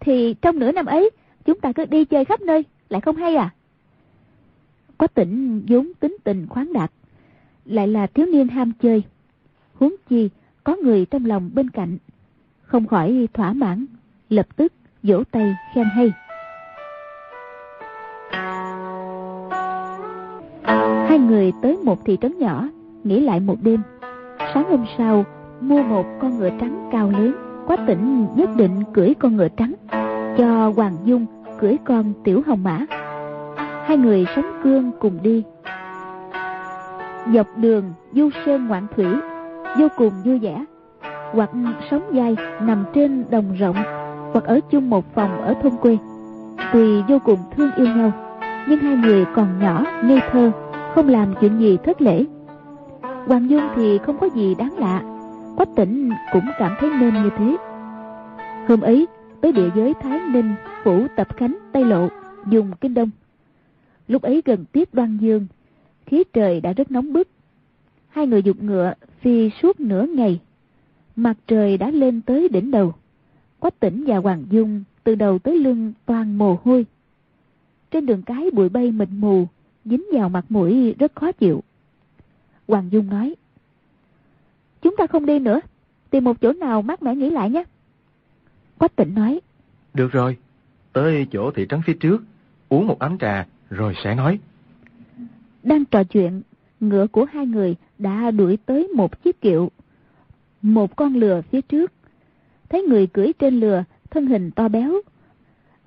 Thì 0.00 0.34
trong 0.42 0.58
nửa 0.58 0.72
năm 0.72 0.86
ấy, 0.86 1.10
chúng 1.44 1.60
ta 1.60 1.72
cứ 1.72 1.84
đi 1.84 2.04
chơi 2.04 2.24
khắp 2.24 2.40
nơi, 2.40 2.64
lại 2.88 3.00
không 3.00 3.16
hay 3.16 3.36
à? 3.36 3.50
Quách 4.96 5.14
tỉnh 5.14 5.62
vốn 5.68 5.92
tính 6.00 6.16
tình 6.24 6.46
khoáng 6.48 6.72
đạt, 6.72 6.90
lại 7.64 7.88
là 7.88 8.06
thiếu 8.06 8.26
niên 8.26 8.48
ham 8.48 8.72
chơi. 8.82 9.02
Huống 9.74 9.94
chi, 10.08 10.28
có 10.64 10.76
người 10.76 11.06
trong 11.06 11.24
lòng 11.24 11.50
bên 11.54 11.70
cạnh. 11.70 11.98
Không 12.62 12.86
khỏi 12.86 13.28
thỏa 13.32 13.52
mãn, 13.52 13.86
lập 14.28 14.56
tức 14.56 14.72
vỗ 15.02 15.22
tay 15.30 15.54
khen 15.74 15.86
hay. 15.94 16.12
Hai 21.08 21.18
người 21.18 21.52
tới 21.62 21.76
một 21.76 22.04
thị 22.04 22.16
trấn 22.20 22.38
nhỏ, 22.38 22.68
nghỉ 23.04 23.20
lại 23.20 23.40
một 23.40 23.56
đêm. 23.62 23.80
Sáng 24.38 24.64
hôm 24.70 24.84
sau, 24.98 25.24
mua 25.60 25.82
một 25.82 26.06
con 26.20 26.38
ngựa 26.38 26.50
trắng 26.60 26.88
cao 26.92 27.10
lớn, 27.10 27.49
quách 27.70 27.86
tỉnh 27.86 28.26
nhất 28.34 28.50
định 28.56 28.84
cưỡi 28.92 29.14
con 29.18 29.36
ngựa 29.36 29.48
trắng, 29.48 29.74
cho 30.38 30.72
Hoàng 30.76 30.96
Dung 31.04 31.26
cưỡi 31.58 31.76
con 31.84 32.12
tiểu 32.24 32.42
hồng 32.46 32.62
mã. 32.62 32.78
Hai 33.86 33.96
người 33.96 34.26
sống 34.36 34.44
cương 34.62 34.90
cùng 35.00 35.18
đi. 35.22 35.42
Dọc 37.34 37.46
đường 37.56 37.84
du 38.12 38.30
sơn 38.46 38.68
ngoạn 38.68 38.86
thủy, 38.96 39.06
vô 39.78 39.88
cùng 39.96 40.12
vui 40.24 40.38
vẻ. 40.38 40.64
Hoặc 41.32 41.50
sống 41.90 42.02
dai 42.14 42.36
nằm 42.62 42.84
trên 42.94 43.24
đồng 43.30 43.54
rộng, 43.58 43.76
hoặc 44.32 44.44
ở 44.44 44.60
chung 44.70 44.90
một 44.90 45.04
phòng 45.14 45.42
ở 45.42 45.54
thôn 45.62 45.72
quê. 45.76 45.98
Tuy 46.72 47.02
vô 47.08 47.18
cùng 47.24 47.38
thương 47.56 47.70
yêu 47.76 47.86
nhau, 47.86 48.12
nhưng 48.68 48.78
hai 48.78 48.96
người 48.96 49.24
còn 49.34 49.58
nhỏ, 49.60 49.84
ngây 50.04 50.20
thơ, 50.32 50.50
không 50.94 51.08
làm 51.08 51.34
chuyện 51.40 51.58
gì 51.58 51.78
thất 51.84 52.02
lễ. 52.02 52.24
Hoàng 53.26 53.50
Dung 53.50 53.68
thì 53.76 53.98
không 53.98 54.18
có 54.18 54.28
gì 54.34 54.54
đáng 54.54 54.78
lạ, 54.78 55.02
Quách 55.56 55.68
tỉnh 55.76 56.10
cũng 56.32 56.44
cảm 56.58 56.76
thấy 56.80 56.90
nên 57.00 57.14
như 57.14 57.30
thế. 57.36 57.56
Hôm 58.68 58.80
ấy, 58.80 59.06
tới 59.40 59.52
địa 59.52 59.70
giới 59.76 59.94
Thái 60.00 60.20
Ninh, 60.32 60.54
Phủ 60.84 61.06
Tập 61.16 61.36
Khánh, 61.36 61.58
Tây 61.72 61.84
Lộ, 61.84 62.08
dùng 62.46 62.70
Kinh 62.80 62.94
Đông. 62.94 63.10
Lúc 64.08 64.22
ấy 64.22 64.42
gần 64.44 64.64
tiết 64.72 64.94
đoan 64.94 65.18
dương, 65.18 65.46
khí 66.06 66.24
trời 66.32 66.60
đã 66.60 66.72
rất 66.72 66.90
nóng 66.90 67.12
bức. 67.12 67.28
Hai 68.08 68.26
người 68.26 68.42
dục 68.42 68.62
ngựa 68.62 68.94
phi 69.20 69.50
suốt 69.62 69.80
nửa 69.80 70.06
ngày. 70.06 70.40
Mặt 71.16 71.34
trời 71.46 71.76
đã 71.76 71.90
lên 71.90 72.20
tới 72.20 72.48
đỉnh 72.48 72.70
đầu. 72.70 72.94
Quách 73.58 73.80
tỉnh 73.80 74.04
và 74.06 74.16
Hoàng 74.16 74.44
Dung 74.50 74.84
từ 75.04 75.14
đầu 75.14 75.38
tới 75.38 75.58
lưng 75.58 75.92
toàn 76.06 76.38
mồ 76.38 76.58
hôi. 76.64 76.86
Trên 77.90 78.06
đường 78.06 78.22
cái 78.22 78.50
bụi 78.50 78.68
bay 78.68 78.90
mịt 78.90 79.08
mù, 79.18 79.46
dính 79.84 80.04
vào 80.12 80.28
mặt 80.28 80.44
mũi 80.48 80.94
rất 80.98 81.14
khó 81.14 81.32
chịu. 81.32 81.62
Hoàng 82.68 82.88
Dung 82.90 83.10
nói, 83.10 83.34
Chúng 84.82 84.96
ta 84.96 85.06
không 85.06 85.26
đi 85.26 85.38
nữa, 85.38 85.60
tìm 86.10 86.24
một 86.24 86.40
chỗ 86.40 86.52
nào 86.52 86.82
mát 86.82 87.02
mẻ 87.02 87.14
nghỉ 87.14 87.30
lại 87.30 87.50
nhé. 87.50 87.64
Quách 88.78 88.96
tỉnh 88.96 89.14
nói, 89.14 89.40
Được 89.94 90.12
rồi, 90.12 90.36
tới 90.92 91.26
chỗ 91.32 91.50
thị 91.50 91.66
trấn 91.68 91.80
phía 91.86 91.94
trước, 91.94 92.22
uống 92.68 92.86
một 92.86 92.98
ấm 92.98 93.18
trà, 93.18 93.46
rồi 93.70 93.94
sẽ 94.04 94.14
nói. 94.14 94.38
Đang 95.62 95.84
trò 95.84 96.04
chuyện, 96.04 96.42
ngựa 96.80 97.06
của 97.06 97.26
hai 97.32 97.46
người 97.46 97.76
đã 97.98 98.30
đuổi 98.30 98.58
tới 98.66 98.88
một 98.88 99.22
chiếc 99.22 99.40
kiệu. 99.40 99.70
Một 100.62 100.96
con 100.96 101.14
lừa 101.14 101.42
phía 101.42 101.60
trước. 101.60 101.92
Thấy 102.68 102.82
người 102.82 103.06
cưỡi 103.06 103.32
trên 103.38 103.60
lừa, 103.60 103.84
thân 104.10 104.26
hình 104.26 104.50
to 104.50 104.68
béo. 104.68 104.92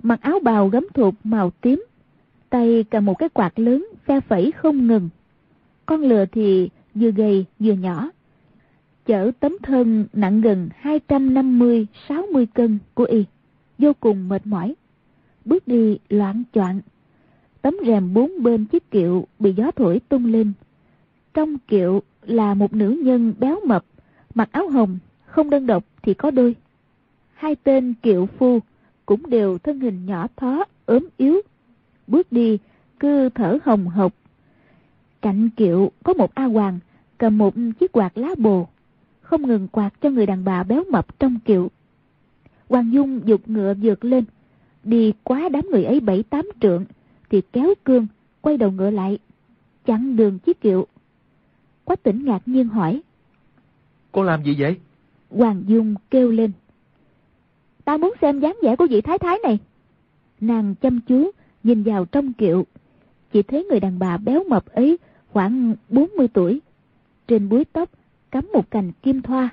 Mặc 0.02 0.20
áo 0.22 0.38
bào 0.42 0.68
gấm 0.68 0.86
thụt 0.94 1.14
màu 1.24 1.50
tím. 1.50 1.86
Tay 2.50 2.84
cầm 2.90 3.04
một 3.04 3.14
cái 3.14 3.28
quạt 3.28 3.58
lớn, 3.58 3.86
phe 4.04 4.20
phẩy 4.20 4.52
không 4.52 4.86
ngừng. 4.86 5.08
Con 5.86 6.00
lừa 6.00 6.24
thì 6.26 6.70
vừa 6.94 7.10
gầy 7.10 7.44
vừa 7.58 7.72
nhỏ. 7.72 8.10
Chở 9.06 9.30
tấm 9.40 9.56
thân 9.62 10.06
nặng 10.12 10.40
gần 10.40 10.68
250-60 10.82 12.46
cân 12.54 12.78
của 12.94 13.04
y. 13.04 13.24
Vô 13.78 13.92
cùng 14.00 14.28
mệt 14.28 14.46
mỏi. 14.46 14.74
Bước 15.44 15.68
đi 15.68 15.98
loạn 16.08 16.42
choạng 16.52 16.80
tấm 17.64 17.76
rèm 17.86 18.14
bốn 18.14 18.42
bên 18.42 18.64
chiếc 18.64 18.90
kiệu 18.90 19.26
bị 19.38 19.52
gió 19.52 19.70
thổi 19.70 20.00
tung 20.08 20.26
lên. 20.26 20.52
Trong 21.34 21.58
kiệu 21.58 22.02
là 22.22 22.54
một 22.54 22.72
nữ 22.72 23.00
nhân 23.02 23.34
béo 23.38 23.60
mập, 23.66 23.84
mặc 24.34 24.48
áo 24.52 24.68
hồng, 24.68 24.98
không 25.26 25.50
đơn 25.50 25.66
độc 25.66 25.84
thì 26.02 26.14
có 26.14 26.30
đôi. 26.30 26.56
Hai 27.34 27.56
tên 27.56 27.94
kiệu 28.02 28.26
phu 28.26 28.58
cũng 29.06 29.30
đều 29.30 29.58
thân 29.58 29.80
hình 29.80 30.06
nhỏ 30.06 30.26
thó, 30.36 30.64
ốm 30.86 31.08
yếu. 31.16 31.40
Bước 32.06 32.32
đi, 32.32 32.58
cứ 33.00 33.28
thở 33.28 33.58
hồng 33.64 33.86
hộc. 33.86 34.12
Cạnh 35.22 35.50
kiệu 35.56 35.92
có 36.04 36.14
một 36.14 36.34
A 36.34 36.44
Hoàng 36.44 36.78
cầm 37.18 37.38
một 37.38 37.54
chiếc 37.80 37.92
quạt 37.92 38.18
lá 38.18 38.28
bồ, 38.38 38.68
không 39.24 39.46
ngừng 39.46 39.68
quạt 39.68 39.90
cho 40.00 40.10
người 40.10 40.26
đàn 40.26 40.44
bà 40.44 40.62
béo 40.62 40.84
mập 40.90 41.18
trong 41.18 41.38
kiệu. 41.44 41.70
Hoàng 42.68 42.92
Dung 42.92 43.20
dục 43.24 43.40
ngựa 43.46 43.74
vượt 43.74 44.04
lên, 44.04 44.24
đi 44.84 45.12
quá 45.24 45.48
đám 45.48 45.66
người 45.70 45.84
ấy 45.84 46.00
bảy 46.00 46.22
tám 46.22 46.48
trượng, 46.60 46.84
thì 47.30 47.42
kéo 47.52 47.74
cương, 47.84 48.06
quay 48.40 48.56
đầu 48.56 48.70
ngựa 48.70 48.90
lại, 48.90 49.18
chặn 49.84 50.16
đường 50.16 50.38
chiếc 50.38 50.60
kiệu. 50.60 50.86
Quách 51.84 52.02
tỉnh 52.02 52.24
ngạc 52.24 52.42
nhiên 52.46 52.68
hỏi. 52.68 53.02
Cô 54.12 54.22
làm 54.22 54.44
gì 54.44 54.56
vậy? 54.58 54.76
Hoàng 55.30 55.62
Dung 55.66 55.94
kêu 56.10 56.30
lên. 56.30 56.52
Ta 57.84 57.96
muốn 57.96 58.14
xem 58.20 58.40
dáng 58.40 58.56
vẻ 58.62 58.76
của 58.76 58.86
vị 58.90 59.00
thái 59.00 59.18
thái 59.18 59.38
này. 59.42 59.58
Nàng 60.40 60.74
chăm 60.74 61.00
chú 61.00 61.30
nhìn 61.62 61.82
vào 61.82 62.04
trong 62.04 62.32
kiệu. 62.32 62.66
Chỉ 63.32 63.42
thấy 63.42 63.64
người 63.64 63.80
đàn 63.80 63.98
bà 63.98 64.16
béo 64.16 64.44
mập 64.48 64.66
ấy 64.66 64.98
khoảng 65.32 65.74
40 65.88 66.28
tuổi. 66.28 66.60
Trên 67.28 67.48
búi 67.48 67.64
tóc 67.64 67.90
cắm 68.34 68.50
một 68.52 68.70
cành 68.70 68.92
kim 68.92 69.22
thoa. 69.22 69.48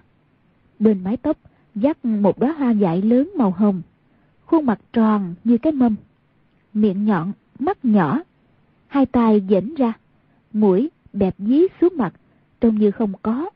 Bên 0.80 1.04
mái 1.04 1.18
tóc 1.18 1.38
dắt 1.76 2.06
một 2.06 2.40
đóa 2.40 2.52
hoa 2.52 2.72
dại 2.72 3.02
lớn 3.02 3.30
màu 3.38 3.52
hồng. 3.52 3.82
Khuôn 4.46 4.66
mặt 4.66 4.80
tròn 4.94 5.36
như 5.44 5.58
cái 5.58 5.74
mâm. 5.74 5.96
Miệng 6.74 7.06
nhọn, 7.06 7.32
mắt 7.60 7.86
nhỏ. 7.86 8.22
Hai 8.88 9.06
tay 9.06 9.42
dễn 9.50 9.76
ra. 9.76 9.94
Mũi 10.54 10.90
bẹp 11.14 11.36
dí 11.38 11.62
xuống 11.82 11.94
mặt, 11.98 12.14
trông 12.62 12.78
như 12.78 12.92
không 12.92 13.14
có. 13.22 13.50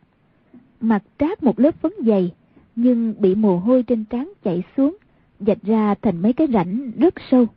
Mặt 0.81 1.03
trát 1.19 1.43
một 1.43 1.59
lớp 1.59 1.75
phấn 1.75 1.91
dày, 2.05 2.31
nhưng 2.75 3.13
bị 3.19 3.35
mồ 3.35 3.57
hôi 3.57 3.83
trên 3.83 4.05
trán 4.05 4.33
chảy 4.43 4.63
xuống, 4.77 4.97
dạch 5.39 5.63
ra 5.63 5.95
thành 6.01 6.21
mấy 6.21 6.33
cái 6.33 6.47
rãnh 6.53 6.91
rất 6.99 7.13
sâu. 7.31 7.47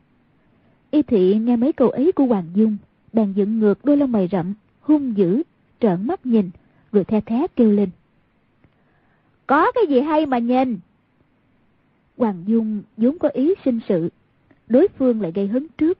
Y 0.91 1.01
thị 1.01 1.35
nghe 1.35 1.55
mấy 1.55 1.73
câu 1.73 1.89
ấy 1.89 2.11
của 2.11 2.25
Hoàng 2.25 2.49
Dung, 2.55 2.77
bèn 3.13 3.33
dựng 3.33 3.59
ngược 3.59 3.85
đôi 3.85 3.97
lông 3.97 4.11
mày 4.11 4.27
rậm, 4.31 4.53
hung 4.81 5.17
dữ, 5.17 5.43
trợn 5.79 6.07
mắt 6.07 6.25
nhìn, 6.25 6.49
rồi 6.91 7.03
the 7.03 7.21
thé 7.21 7.47
kêu 7.55 7.71
lên. 7.71 7.89
Có 9.47 9.71
cái 9.71 9.83
gì 9.89 9.99
hay 9.99 10.25
mà 10.25 10.37
nhìn? 10.37 10.79
Hoàng 12.17 12.43
Dung 12.47 12.81
vốn 12.97 13.19
có 13.19 13.29
ý 13.29 13.53
sinh 13.65 13.79
sự, 13.87 14.09
đối 14.67 14.87
phương 14.97 15.21
lại 15.21 15.31
gây 15.31 15.47
hứng 15.47 15.67
trước. 15.77 15.97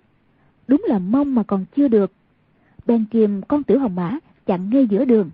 Đúng 0.67 0.85
là 0.87 0.99
mong 0.99 1.35
mà 1.35 1.43
còn 1.43 1.65
chưa 1.75 1.87
được. 1.87 2.11
Bèn 2.85 3.05
kìm 3.11 3.41
con 3.41 3.63
tiểu 3.63 3.79
hồng 3.79 3.95
mã 3.95 4.17
chặn 4.45 4.69
ngay 4.69 4.87
giữa 4.87 5.05
đường, 5.05 5.29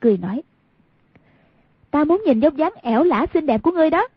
cười 0.00 0.16
nói. 0.16 0.42
Ta 1.90 2.04
muốn 2.04 2.22
nhìn 2.26 2.40
dốc 2.40 2.56
dáng 2.56 2.72
ẻo 2.82 3.04
lả 3.04 3.26
xinh 3.34 3.46
đẹp 3.46 3.62
của 3.62 3.72
ngươi 3.72 3.90
đó. 3.90 4.08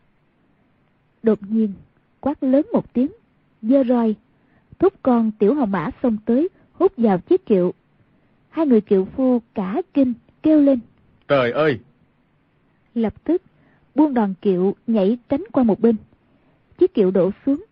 Đột 1.22 1.38
nhiên, 1.48 1.72
quát 2.20 2.42
lớn 2.42 2.66
một 2.72 2.92
tiếng, 2.92 3.10
dơ 3.62 3.84
roi, 3.84 4.14
thúc 4.78 4.94
con 5.02 5.30
tiểu 5.38 5.54
hồng 5.54 5.70
mã 5.70 5.90
xông 6.02 6.16
tới, 6.24 6.48
hút 6.72 6.92
vào 6.96 7.18
chiếc 7.18 7.46
kiệu. 7.46 7.74
Hai 8.48 8.66
người 8.66 8.80
kiệu 8.80 9.04
phu 9.04 9.40
cả 9.54 9.82
kinh, 9.94 10.14
kêu 10.42 10.60
lên. 10.60 10.80
Trời 11.28 11.50
ơi! 11.50 11.78
Lập 12.94 13.24
tức, 13.24 13.42
buông 13.94 14.14
đòn 14.14 14.34
kiệu 14.42 14.74
nhảy 14.86 15.18
tránh 15.28 15.44
qua 15.52 15.62
một 15.62 15.80
bên. 15.80 15.96
Chiếc 16.78 16.94
kiệu 16.94 17.10
đổ 17.10 17.30
xuống, 17.46 17.64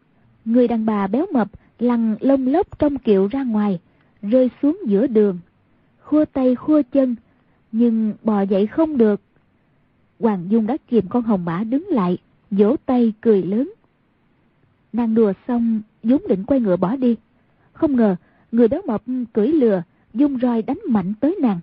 người 0.44 0.68
đàn 0.68 0.87
bà 0.87 1.07
béo 1.07 1.27
mập 1.33 1.48
lăn 1.79 2.16
lông 2.20 2.46
lốc 2.46 2.79
trong 2.79 2.98
kiệu 2.98 3.29
ra 3.29 3.42
ngoài, 3.42 3.81
rơi 4.22 4.50
xuống 4.62 4.81
giữa 4.87 5.07
đường. 5.07 5.38
Khua 6.00 6.24
tay 6.24 6.55
khua 6.55 6.83
chân, 6.92 7.16
nhưng 7.72 8.14
bò 8.22 8.40
dậy 8.40 8.66
không 8.66 8.96
được. 8.98 9.20
Hoàng 10.20 10.46
Dung 10.48 10.66
đã 10.66 10.77
kìm 10.88 11.09
con 11.09 11.22
hồng 11.22 11.44
mã 11.44 11.64
đứng 11.64 11.87
lại, 11.88 12.18
vỗ 12.50 12.77
tay 12.87 13.12
cười 13.20 13.42
lớn. 13.42 13.72
Nàng 14.92 15.14
đùa 15.14 15.33
xong, 15.48 15.83
vốn 16.03 16.22
định 16.29 16.44
quay 16.44 16.61
ngựa 16.61 16.77
bỏ 16.77 16.96
đi. 16.96 17.16
Không 17.72 17.96
ngờ, 17.96 18.16
người 18.53 18.68
béo 18.68 18.83
mập 18.87 19.03
cưỡi 19.33 19.48
lừa, 19.48 19.83
dung 20.14 20.38
roi 20.38 20.62
đánh 20.62 20.79
mạnh 20.88 21.14
tới 21.20 21.37
nàng. 21.42 21.61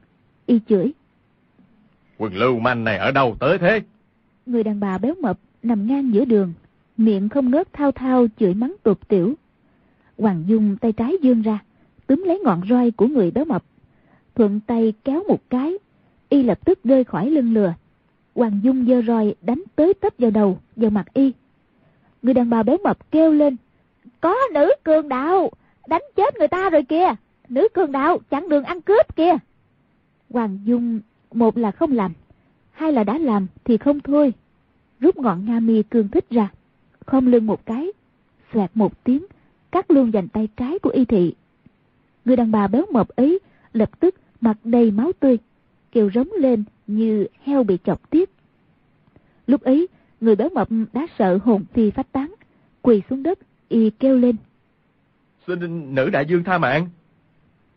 Y 0.52 0.60
chửi. 0.70 0.94
Quần 2.18 2.36
lưu 2.36 2.60
manh 2.60 2.84
này 2.84 2.98
ở 2.98 3.12
đâu 3.12 3.36
tới 3.40 3.58
thế? 3.58 3.82
Người 4.46 4.64
đàn 4.64 4.80
bà 4.80 4.98
béo 4.98 5.16
mập 5.22 5.40
nằm 5.64 5.88
ngang 5.88 6.14
giữa 6.14 6.26
đường, 6.26 6.54
miệng 6.98 7.30
không 7.30 7.52
ngớt 7.52 7.74
thao 7.74 7.92
thao 7.92 8.28
chửi 8.40 8.54
mắng 8.54 8.76
tục 8.84 9.08
tiểu. 9.08 9.34
Hoàng 10.18 10.44
Dung 10.48 10.78
tay 10.78 10.92
trái 10.92 11.18
dương 11.22 11.42
ra, 11.42 11.60
túm 12.08 12.24
lấy 12.24 12.40
ngọn 12.40 12.62
roi 12.70 12.92
của 12.92 13.08
người 13.08 13.32
béo 13.32 13.46
mập. 13.46 13.64
Thuận 14.36 14.60
tay 14.60 14.94
kéo 15.04 15.24
một 15.28 15.40
cái, 15.50 15.74
y 16.30 16.44
lập 16.44 16.66
tức 16.66 16.80
rơi 16.84 17.04
khỏi 17.04 17.30
lưng 17.30 17.54
lừa. 17.54 17.74
Hoàng 18.36 18.60
Dung 18.64 18.86
giơ 18.88 19.02
roi 19.02 19.36
đánh 19.42 19.64
tới 19.76 19.94
tấp 19.94 20.14
vào 20.18 20.32
đầu, 20.32 20.60
vào 20.76 20.90
mặt 20.90 21.14
y. 21.14 21.32
Người 22.22 22.34
đàn 22.34 22.50
bà 22.50 22.64
béo 22.64 22.78
mập 22.84 23.12
kêu 23.12 23.32
lên. 23.32 23.56
Có 24.22 24.36
nữ 24.54 24.72
cường 24.84 25.10
đạo, 25.10 25.52
đánh 25.88 26.04
chết 26.16 26.38
người 26.38 26.48
ta 26.48 26.70
rồi 26.70 26.84
kìa. 26.84 27.16
Nữ 27.50 27.68
cường 27.74 27.92
đạo 27.92 28.20
chặn 28.30 28.50
đường 28.50 28.64
ăn 28.64 28.82
cướp 28.82 29.16
kìa. 29.16 29.38
Hoàng 30.32 30.60
Dung 30.64 31.00
một 31.34 31.58
là 31.58 31.72
không 31.72 31.92
làm, 31.92 32.14
hai 32.72 32.92
là 32.92 33.04
đã 33.04 33.18
làm 33.18 33.48
thì 33.64 33.78
không 33.78 34.00
thôi. 34.00 34.34
Rút 35.00 35.18
ngọn 35.18 35.46
nga 35.46 35.60
mi 35.60 35.84
cương 35.84 36.08
thích 36.08 36.26
ra, 36.30 36.52
không 37.06 37.28
lưng 37.28 37.46
một 37.46 37.66
cái, 37.66 37.92
xoẹt 38.54 38.72
một 38.74 39.04
tiếng, 39.04 39.26
cắt 39.72 39.92
luôn 39.92 40.14
dành 40.14 40.28
tay 40.28 40.48
trái 40.58 40.80
của 40.80 40.90
y 40.90 41.06
thị. 41.06 41.34
Người 42.26 42.36
đàn 42.36 42.52
bà 42.52 42.68
béo 42.68 42.86
mập 42.92 43.10
ấy 43.10 43.40
lập 43.74 44.00
tức 44.00 44.16
mặt 44.42 44.58
đầy 44.64 44.92
máu 44.92 45.12
tươi, 45.20 45.38
kêu 45.92 46.10
rống 46.14 46.30
lên 46.38 46.64
như 46.88 47.28
heo 47.44 47.64
bị 47.64 47.78
chọc 47.84 48.10
tiết. 48.10 48.30
Lúc 49.48 49.62
ấy, 49.62 49.88
người 50.22 50.36
béo 50.36 50.50
mập 50.50 50.68
đã 50.94 51.08
sợ 51.20 51.40
hồn 51.44 51.66
phi 51.74 51.92
phách 51.92 52.12
tán, 52.12 52.34
quỳ 52.82 53.02
xuống 53.10 53.24
đất, 53.24 53.40
y 53.70 53.90
kêu 53.90 54.18
lên. 54.18 54.36
Xin 55.48 55.96
nữ 55.96 56.10
đại 56.10 56.26
dương 56.26 56.44
tha 56.44 56.58
mạng. 56.58 56.90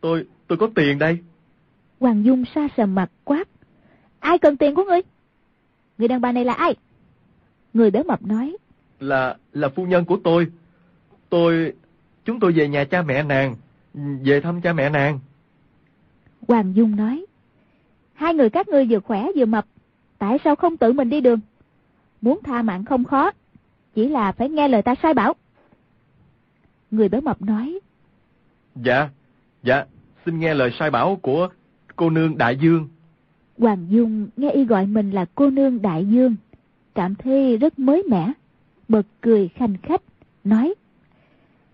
Tôi, 0.01 0.27
tôi 0.47 0.59
có 0.59 0.69
tiền 0.75 0.99
đây. 0.99 1.19
Hoàng 2.05 2.25
Dung 2.25 2.45
xa 2.55 2.69
sầm 2.77 2.95
mặt 2.95 3.11
quát. 3.25 3.49
Ai 4.21 4.39
cần 4.39 4.57
tiền 4.57 4.75
của 4.75 4.85
ngươi? 4.85 5.01
Người 5.99 6.09
đàn 6.09 6.21
bà 6.21 6.33
này 6.33 6.45
là 6.45 6.53
ai? 6.53 6.75
Người 7.75 7.91
béo 7.91 8.03
mập 8.03 8.23
nói. 8.23 8.57
Là, 9.01 9.37
là 9.53 9.69
phu 9.69 9.87
nhân 9.87 10.05
của 10.05 10.19
tôi. 10.25 10.47
Tôi, 11.29 11.73
chúng 12.25 12.41
tôi 12.41 12.53
về 12.53 12.69
nhà 12.69 12.85
cha 12.85 13.03
mẹ 13.03 13.23
nàng, 13.23 13.57
về 14.25 14.41
thăm 14.41 14.61
cha 14.61 14.73
mẹ 14.73 14.91
nàng. 14.91 15.19
Hoàng 16.49 16.77
Dung 16.77 16.97
nói. 16.97 17.27
Hai 18.15 18.35
người 18.35 18.51
các 18.51 18.69
ngươi 18.69 18.87
vừa 18.91 19.01
khỏe 19.01 19.27
vừa 19.37 19.47
mập, 19.47 19.67
tại 20.19 20.39
sao 20.45 20.57
không 20.57 20.77
tự 20.77 20.93
mình 20.93 21.11
đi 21.11 21.21
đường? 21.21 21.41
Muốn 22.21 22.41
tha 22.45 22.63
mạng 22.63 22.85
không 22.85 23.05
khó, 23.05 23.31
chỉ 23.95 24.09
là 24.09 24.33
phải 24.33 24.49
nghe 24.49 24.69
lời 24.69 24.83
ta 24.83 24.95
sai 25.03 25.15
bảo. 25.15 25.35
Người 26.91 27.09
béo 27.09 27.21
mập 27.21 27.43
nói. 27.43 27.79
Dạ, 28.75 29.09
dạ, 29.63 29.85
xin 30.27 30.41
nghe 30.41 30.55
lời 30.55 30.71
sai 30.79 30.91
bảo 30.91 31.17
của 31.23 31.49
cô 31.97 32.11
nương 32.11 32.39
Đại 32.39 32.57
Dương. 32.57 32.89
Hoàng 33.59 33.87
Dung 33.89 34.29
nghe 34.37 34.51
y 34.51 34.65
gọi 34.65 34.87
mình 34.87 35.11
là 35.11 35.25
cô 35.35 35.51
nương 35.51 35.83
Đại 35.83 36.07
Dương, 36.07 36.37
cảm 36.95 37.15
thấy 37.15 37.57
rất 37.57 37.79
mới 37.79 38.03
mẻ, 38.09 38.33
bật 38.89 39.07
cười 39.21 39.49
khanh 39.49 39.77
khách, 39.83 40.03
nói. 40.45 40.75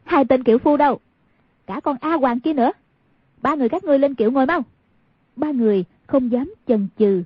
Hai 0.04 0.24
tên 0.24 0.44
kiểu 0.44 0.58
phu 0.58 0.76
đâu? 0.76 0.98
Cả 1.66 1.80
con 1.80 1.96
A 2.00 2.12
Hoàng 2.14 2.40
kia 2.40 2.52
nữa. 2.52 2.72
Ba 3.42 3.54
người 3.54 3.68
các 3.68 3.84
ngươi 3.84 3.98
lên 3.98 4.14
kiệu 4.14 4.30
ngồi 4.30 4.46
mau. 4.46 4.62
Ba 5.36 5.50
người 5.50 5.84
không 6.06 6.32
dám 6.32 6.54
chần 6.66 6.88
chừ, 6.98 7.22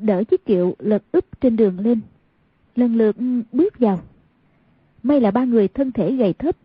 đỡ 0.00 0.24
chiếc 0.24 0.44
kiệu 0.44 0.76
lật 0.78 1.02
úp 1.12 1.40
trên 1.40 1.56
đường 1.56 1.80
lên. 1.80 2.00
Lần 2.76 2.96
lượt 2.96 3.16
bước 3.52 3.78
vào. 3.78 4.00
May 5.02 5.20
là 5.20 5.30
ba 5.30 5.44
người 5.44 5.68
thân 5.68 5.92
thể 5.92 6.12
gầy 6.12 6.32
thấp, 6.32 6.56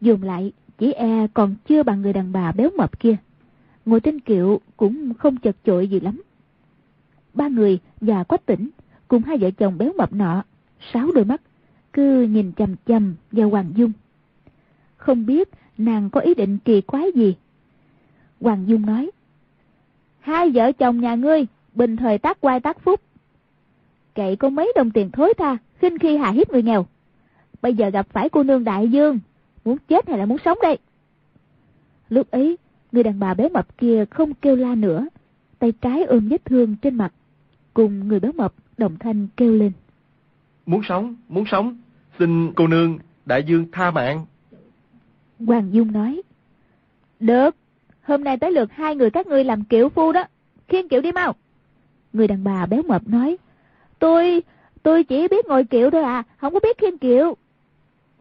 dùng 0.00 0.22
lại 0.22 0.52
chỉ 0.78 0.92
e 0.92 1.26
còn 1.34 1.54
chưa 1.68 1.82
bằng 1.82 2.02
người 2.02 2.12
đàn 2.12 2.32
bà 2.32 2.52
béo 2.52 2.70
mập 2.76 3.00
kia. 3.00 3.16
Ngồi 3.86 4.00
trên 4.00 4.20
kiệu 4.20 4.60
cũng 4.76 5.14
không 5.14 5.36
chật 5.36 5.56
chội 5.64 5.88
gì 5.88 6.00
lắm. 6.00 6.22
Ba 7.34 7.48
người 7.48 7.78
và 8.00 8.24
quách 8.24 8.46
tỉnh 8.46 8.70
cùng 9.08 9.22
hai 9.22 9.38
vợ 9.38 9.50
chồng 9.50 9.78
béo 9.78 9.92
mập 9.98 10.12
nọ, 10.12 10.42
sáu 10.92 11.12
đôi 11.12 11.24
mắt, 11.24 11.40
cứ 11.92 12.22
nhìn 12.22 12.52
chầm 12.52 12.76
chầm 12.86 13.14
vào 13.32 13.50
Hoàng 13.50 13.72
Dung. 13.74 13.92
Không 14.96 15.26
biết 15.26 15.48
nàng 15.78 16.10
có 16.10 16.20
ý 16.20 16.34
định 16.34 16.58
kỳ 16.58 16.80
quái 16.80 17.12
gì. 17.14 17.34
Hoàng 18.40 18.68
Dung 18.68 18.86
nói, 18.86 19.10
Hai 20.20 20.50
vợ 20.50 20.72
chồng 20.72 21.00
nhà 21.00 21.14
ngươi, 21.14 21.46
bình 21.74 21.96
thời 21.96 22.18
tác 22.18 22.40
quay 22.40 22.60
tác 22.60 22.80
phúc. 22.80 23.00
Kệ 24.14 24.36
có 24.36 24.48
mấy 24.48 24.72
đồng 24.76 24.90
tiền 24.90 25.10
thối 25.10 25.34
tha, 25.34 25.56
khinh 25.78 25.98
khi 25.98 26.16
hà 26.16 26.30
hiếp 26.30 26.50
người 26.50 26.62
nghèo. 26.62 26.86
Bây 27.62 27.74
giờ 27.74 27.88
gặp 27.88 28.06
phải 28.10 28.28
cô 28.28 28.42
nương 28.42 28.64
đại 28.64 28.88
dương, 28.88 29.18
muốn 29.64 29.78
chết 29.88 30.08
hay 30.08 30.18
là 30.18 30.26
muốn 30.26 30.38
sống 30.44 30.58
đây? 30.62 30.78
Lúc 32.08 32.30
ấy, 32.30 32.58
người 32.94 33.02
đàn 33.02 33.18
bà 33.18 33.34
béo 33.34 33.48
mập 33.48 33.78
kia 33.78 34.04
không 34.10 34.34
kêu 34.34 34.56
la 34.56 34.74
nữa, 34.74 35.06
tay 35.58 35.72
trái 35.72 36.04
ôm 36.04 36.28
vết 36.28 36.44
thương 36.44 36.76
trên 36.76 36.94
mặt, 36.94 37.12
cùng 37.74 38.08
người 38.08 38.20
béo 38.20 38.32
mập 38.32 38.54
đồng 38.78 38.96
thanh 38.98 39.26
kêu 39.36 39.52
lên. 39.52 39.72
Muốn 40.66 40.80
sống, 40.88 41.16
muốn 41.28 41.44
sống, 41.46 41.76
xin 42.18 42.52
cô 42.52 42.66
nương 42.66 42.98
đại 43.26 43.42
dương 43.42 43.66
tha 43.72 43.90
mạng. 43.90 44.26
Hoàng 45.46 45.72
Dung 45.72 45.92
nói, 45.92 46.22
Được, 47.20 47.56
hôm 48.02 48.24
nay 48.24 48.36
tới 48.36 48.52
lượt 48.52 48.72
hai 48.72 48.96
người 48.96 49.10
các 49.10 49.26
ngươi 49.26 49.44
làm 49.44 49.64
kiệu 49.64 49.88
phu 49.88 50.12
đó, 50.12 50.24
khiêng 50.68 50.88
kiệu 50.88 51.00
đi 51.00 51.12
mau. 51.12 51.34
Người 52.12 52.28
đàn 52.28 52.44
bà 52.44 52.66
béo 52.66 52.82
mập 52.82 53.08
nói, 53.08 53.36
tôi, 53.98 54.42
tôi 54.82 55.04
chỉ 55.04 55.28
biết 55.28 55.46
ngồi 55.46 55.64
kiệu 55.64 55.90
thôi 55.90 56.02
à, 56.02 56.22
không 56.36 56.52
có 56.52 56.60
biết 56.60 56.78
khiêng 56.78 56.98
kiệu. 56.98 57.36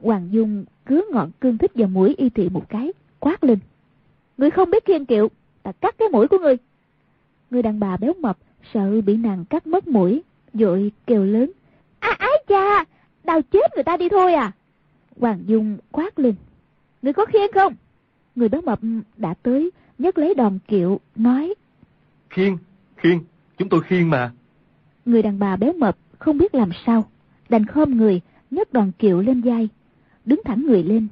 Hoàng 0.01 0.27
Dung 0.31 0.65
cứa 0.85 1.01
ngọn 1.11 1.31
cương 1.39 1.57
thích 1.57 1.71
vào 1.75 1.87
mũi 1.87 2.15
y 2.17 2.29
thị 2.29 2.49
một 2.49 2.69
cái, 2.69 2.93
quát 3.19 3.43
lên. 3.43 3.59
Người 4.37 4.51
không 4.51 4.69
biết 4.71 4.85
khiêng 4.85 5.05
kiệu, 5.05 5.29
ta 5.63 5.71
cắt 5.71 5.95
cái 5.97 6.09
mũi 6.09 6.27
của 6.27 6.37
người. 6.39 6.57
Người 7.49 7.61
đàn 7.61 7.79
bà 7.79 7.97
béo 7.97 8.13
mập 8.19 8.37
sợ 8.73 9.01
bị 9.01 9.17
nàng 9.17 9.45
cắt 9.45 9.67
mất 9.67 9.87
mũi, 9.87 10.23
dội 10.53 10.91
kêu 11.07 11.25
lớn. 11.25 11.51
À 11.99 12.15
ái 12.19 12.43
cha, 12.47 12.85
đau 13.23 13.41
chết 13.41 13.75
người 13.75 13.83
ta 13.83 13.97
đi 13.97 14.09
thôi 14.09 14.33
à. 14.33 14.51
Hoàng 15.19 15.43
Dung 15.45 15.77
quát 15.91 16.19
lên. 16.19 16.35
Người 17.01 17.13
có 17.13 17.25
khiêng 17.25 17.51
không? 17.53 17.75
Người 18.35 18.49
béo 18.49 18.61
mập 18.61 18.79
đã 19.17 19.33
tới, 19.33 19.71
nhấc 19.97 20.17
lấy 20.17 20.33
đòn 20.33 20.59
kiệu, 20.67 20.99
nói. 21.15 21.53
Khiêng, 22.29 22.57
khiêng, 22.97 23.19
chúng 23.57 23.69
tôi 23.69 23.81
khiêng 23.81 24.09
mà. 24.09 24.31
Người 25.05 25.21
đàn 25.21 25.39
bà 25.39 25.55
béo 25.55 25.73
mập 25.73 25.97
không 26.19 26.37
biết 26.37 26.55
làm 26.55 26.69
sao, 26.85 27.03
đành 27.49 27.65
khom 27.65 27.97
người, 27.97 28.21
nhấc 28.51 28.73
đòn 28.73 28.91
kiệu 28.99 29.21
lên 29.21 29.41
vai, 29.41 29.69
đứng 30.25 30.41
thẳng 30.45 30.65
người 30.65 30.83
lên. 30.83 31.07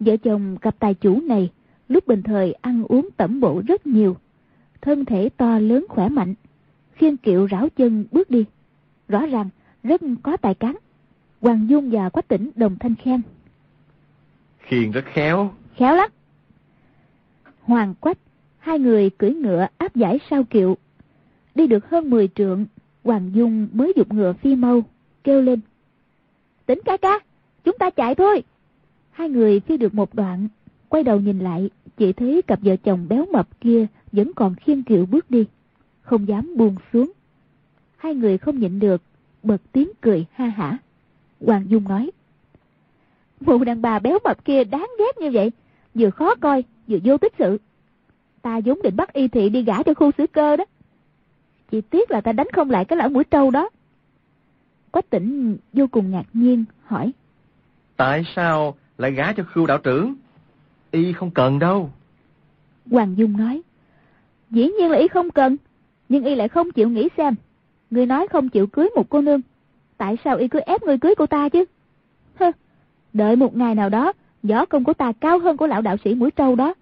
Vợ 0.00 0.16
chồng 0.16 0.56
cặp 0.60 0.78
tài 0.78 0.94
chủ 0.94 1.20
này 1.20 1.50
lúc 1.88 2.06
bình 2.06 2.22
thời 2.22 2.52
ăn 2.52 2.84
uống 2.88 3.08
tẩm 3.16 3.40
bổ 3.40 3.62
rất 3.66 3.86
nhiều, 3.86 4.16
thân 4.80 5.04
thể 5.04 5.28
to 5.36 5.58
lớn 5.58 5.86
khỏe 5.88 6.08
mạnh, 6.08 6.34
khiên 6.92 7.16
kiệu 7.16 7.48
rảo 7.50 7.68
chân 7.76 8.04
bước 8.10 8.30
đi. 8.30 8.44
Rõ 9.08 9.26
ràng 9.26 9.48
rất 9.82 10.00
có 10.22 10.36
tài 10.36 10.54
cán. 10.54 10.76
Hoàng 11.40 11.66
Dung 11.68 11.90
và 11.90 12.08
Quách 12.08 12.28
Tỉnh 12.28 12.50
đồng 12.54 12.76
thanh 12.78 12.94
khen. 12.94 13.20
Khiên 14.58 14.90
rất 14.90 15.04
khéo. 15.12 15.50
Khéo 15.76 15.94
lắm. 15.94 16.10
Hoàng 17.62 17.94
Quách, 18.00 18.18
hai 18.58 18.78
người 18.78 19.10
cưỡi 19.10 19.30
ngựa 19.30 19.66
áp 19.78 19.96
giải 19.96 20.18
sau 20.30 20.44
kiệu. 20.44 20.76
Đi 21.54 21.66
được 21.66 21.90
hơn 21.90 22.10
10 22.10 22.28
trượng, 22.28 22.66
Hoàng 23.04 23.30
Dung 23.34 23.68
mới 23.72 23.92
dục 23.96 24.12
ngựa 24.12 24.32
phi 24.32 24.54
mau, 24.54 24.82
kêu 25.24 25.42
lên. 25.42 25.60
Tỉnh 26.66 26.80
ca 26.84 26.96
ca, 26.96 27.18
chúng 27.64 27.78
ta 27.78 27.90
chạy 27.90 28.14
thôi. 28.14 28.42
Hai 29.10 29.28
người 29.28 29.60
phi 29.60 29.76
được 29.76 29.94
một 29.94 30.14
đoạn, 30.14 30.48
quay 30.88 31.02
đầu 31.02 31.20
nhìn 31.20 31.38
lại, 31.38 31.70
chỉ 31.98 32.12
thấy 32.12 32.42
cặp 32.42 32.58
vợ 32.62 32.76
chồng 32.76 33.06
béo 33.08 33.26
mập 33.32 33.60
kia 33.60 33.86
vẫn 34.12 34.32
còn 34.36 34.54
khiêng 34.54 34.82
kiệu 34.82 35.06
bước 35.06 35.30
đi, 35.30 35.44
không 36.00 36.28
dám 36.28 36.54
buông 36.56 36.76
xuống. 36.92 37.12
Hai 37.96 38.14
người 38.14 38.38
không 38.38 38.58
nhịn 38.58 38.78
được, 38.78 39.02
bật 39.42 39.62
tiếng 39.72 39.90
cười 40.00 40.26
ha 40.32 40.46
hả. 40.46 40.78
Hoàng 41.40 41.64
Dung 41.68 41.88
nói. 41.88 42.10
Mụ 43.40 43.64
đàn 43.64 43.82
bà 43.82 43.98
béo 43.98 44.18
mập 44.24 44.44
kia 44.44 44.64
đáng 44.64 44.90
ghét 44.98 45.18
như 45.20 45.30
vậy, 45.30 45.52
vừa 45.94 46.10
khó 46.10 46.34
coi, 46.34 46.64
vừa 46.86 46.98
vô 47.04 47.18
tích 47.18 47.32
sự. 47.38 47.58
Ta 48.42 48.60
vốn 48.64 48.82
định 48.82 48.96
bắt 48.96 49.12
y 49.12 49.28
thị 49.28 49.48
đi 49.48 49.62
gả 49.62 49.82
cho 49.82 49.94
khu 49.94 50.10
xử 50.18 50.26
cơ 50.26 50.56
đó. 50.56 50.64
Chỉ 51.70 51.80
tiếc 51.80 52.10
là 52.10 52.20
ta 52.20 52.32
đánh 52.32 52.46
không 52.52 52.70
lại 52.70 52.84
cái 52.84 52.96
lão 52.96 53.08
mũi 53.08 53.24
trâu 53.24 53.50
đó. 53.50 53.70
Quách 54.90 55.10
tỉnh 55.10 55.56
vô 55.72 55.86
cùng 55.90 56.10
ngạc 56.10 56.26
nhiên, 56.32 56.64
hỏi. 56.84 57.12
Tại 57.96 58.24
sao 58.36 58.74
lại 58.98 59.12
gả 59.12 59.32
cho 59.32 59.44
khu 59.54 59.66
đạo 59.66 59.78
trưởng? 59.78 60.14
Y 61.04 61.12
không 61.12 61.30
cần 61.30 61.58
đâu. 61.58 61.90
Hoàng 62.90 63.14
Dung 63.16 63.36
nói. 63.36 63.62
Dĩ 64.50 64.70
nhiên 64.78 64.90
là 64.90 64.98
y 64.98 65.08
không 65.08 65.30
cần, 65.30 65.56
nhưng 66.08 66.24
y 66.24 66.34
lại 66.34 66.48
không 66.48 66.70
chịu 66.70 66.88
nghĩ 66.88 67.08
xem. 67.16 67.34
Người 67.90 68.06
nói 68.06 68.28
không 68.28 68.48
chịu 68.48 68.66
cưới 68.66 68.88
một 68.96 69.08
cô 69.08 69.20
nương. 69.20 69.40
Tại 69.96 70.16
sao 70.24 70.36
y 70.36 70.48
cứ 70.48 70.58
ép 70.58 70.82
người 70.82 70.98
cưới 70.98 71.14
cô 71.14 71.26
ta 71.26 71.48
chứ? 71.48 71.64
Hơ, 72.34 72.52
đợi 73.12 73.36
một 73.36 73.56
ngày 73.56 73.74
nào 73.74 73.88
đó, 73.88 74.12
võ 74.42 74.64
công 74.64 74.84
của 74.84 74.94
ta 74.94 75.12
cao 75.12 75.38
hơn 75.38 75.56
của 75.56 75.66
lão 75.66 75.82
đạo 75.82 75.96
sĩ 76.04 76.14
mũi 76.14 76.30
trâu 76.30 76.54
đó. 76.56 76.74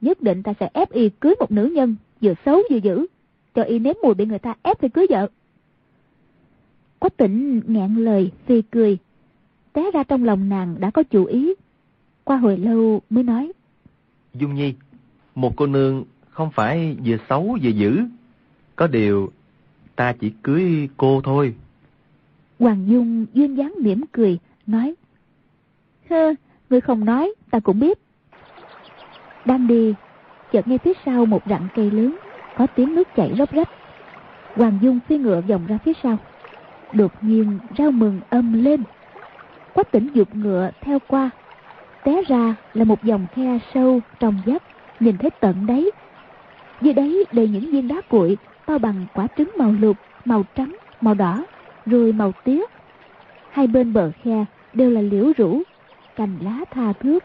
Nhất 0.00 0.22
định 0.22 0.42
ta 0.42 0.52
sẽ 0.60 0.68
ép 0.72 0.90
y 0.92 1.08
cưới 1.08 1.34
một 1.40 1.50
nữ 1.50 1.66
nhân, 1.66 1.96
vừa 2.20 2.34
xấu 2.44 2.62
vừa 2.70 2.76
dữ, 2.76 3.06
cho 3.54 3.62
y 3.62 3.78
nếm 3.78 3.94
mùi 4.02 4.14
bị 4.14 4.26
người 4.26 4.38
ta 4.38 4.54
ép 4.62 4.80
phải 4.80 4.90
cưới 4.90 5.06
vợ. 5.10 5.28
Quách 6.98 7.16
tỉnh 7.16 7.60
ngẹn 7.66 7.94
lời, 7.96 8.30
phi 8.46 8.62
cười. 8.62 8.98
Té 9.72 9.90
ra 9.90 10.02
trong 10.02 10.24
lòng 10.24 10.48
nàng 10.48 10.76
đã 10.78 10.90
có 10.90 11.02
chủ 11.02 11.24
ý. 11.24 11.54
Qua 12.30 12.36
hồi 12.36 12.56
lâu 12.56 13.02
mới 13.10 13.24
nói. 13.24 13.52
Dung 14.34 14.54
Nhi, 14.54 14.74
một 15.34 15.56
cô 15.56 15.66
nương 15.66 16.04
không 16.30 16.50
phải 16.50 16.96
vừa 17.04 17.16
xấu 17.28 17.58
vừa 17.62 17.70
dữ. 17.70 18.00
Có 18.76 18.86
điều, 18.86 19.32
ta 19.96 20.12
chỉ 20.12 20.32
cưới 20.42 20.88
cô 20.96 21.20
thôi. 21.24 21.54
Hoàng 22.58 22.88
Dung 22.88 23.26
duyên 23.32 23.54
dáng 23.54 23.74
mỉm 23.82 24.04
cười, 24.12 24.38
nói. 24.66 24.94
Hơ, 26.10 26.34
người 26.70 26.80
không 26.80 27.04
nói, 27.04 27.34
ta 27.50 27.60
cũng 27.60 27.80
biết. 27.80 27.98
Đang 29.44 29.66
đi, 29.66 29.94
chợt 30.52 30.68
nghe 30.68 30.78
phía 30.78 30.92
sau 31.04 31.26
một 31.26 31.42
rặng 31.46 31.68
cây 31.74 31.90
lớn, 31.90 32.16
có 32.56 32.66
tiếng 32.66 32.94
nước 32.94 33.08
chảy 33.16 33.34
róc 33.38 33.52
rách. 33.52 33.68
Hoàng 34.54 34.78
Dung 34.82 35.00
phi 35.08 35.18
ngựa 35.18 35.40
vòng 35.40 35.66
ra 35.66 35.78
phía 35.84 35.92
sau. 36.02 36.18
Đột 36.92 37.12
nhiên 37.20 37.58
rau 37.78 37.90
mừng 37.90 38.20
âm 38.28 38.64
lên. 38.64 38.82
Quách 39.74 39.90
tỉnh 39.90 40.08
dục 40.14 40.36
ngựa 40.36 40.70
theo 40.80 40.98
qua. 41.08 41.30
Té 42.04 42.22
ra 42.28 42.54
là 42.74 42.84
một 42.84 43.04
dòng 43.04 43.26
khe 43.34 43.58
sâu 43.74 44.00
trong 44.20 44.40
vách 44.46 44.62
nhìn 45.00 45.18
thấy 45.18 45.30
tận 45.30 45.66
đấy. 45.66 45.90
Dưới 46.80 46.94
đấy 46.94 47.24
đầy 47.32 47.48
những 47.48 47.70
viên 47.70 47.88
đá 47.88 48.00
cuội 48.08 48.36
to 48.66 48.78
bằng 48.78 49.06
quả 49.14 49.26
trứng 49.36 49.50
màu 49.58 49.72
lục, 49.80 49.96
màu 50.24 50.44
trắng, 50.54 50.76
màu 51.00 51.14
đỏ, 51.14 51.44
rồi 51.86 52.12
màu 52.12 52.32
tía. 52.44 52.64
Hai 53.50 53.66
bên 53.66 53.92
bờ 53.92 54.10
khe 54.22 54.44
đều 54.72 54.90
là 54.90 55.00
liễu 55.00 55.32
rũ, 55.36 55.62
cành 56.16 56.38
lá 56.40 56.60
tha 56.70 56.92
thước. 56.92 57.24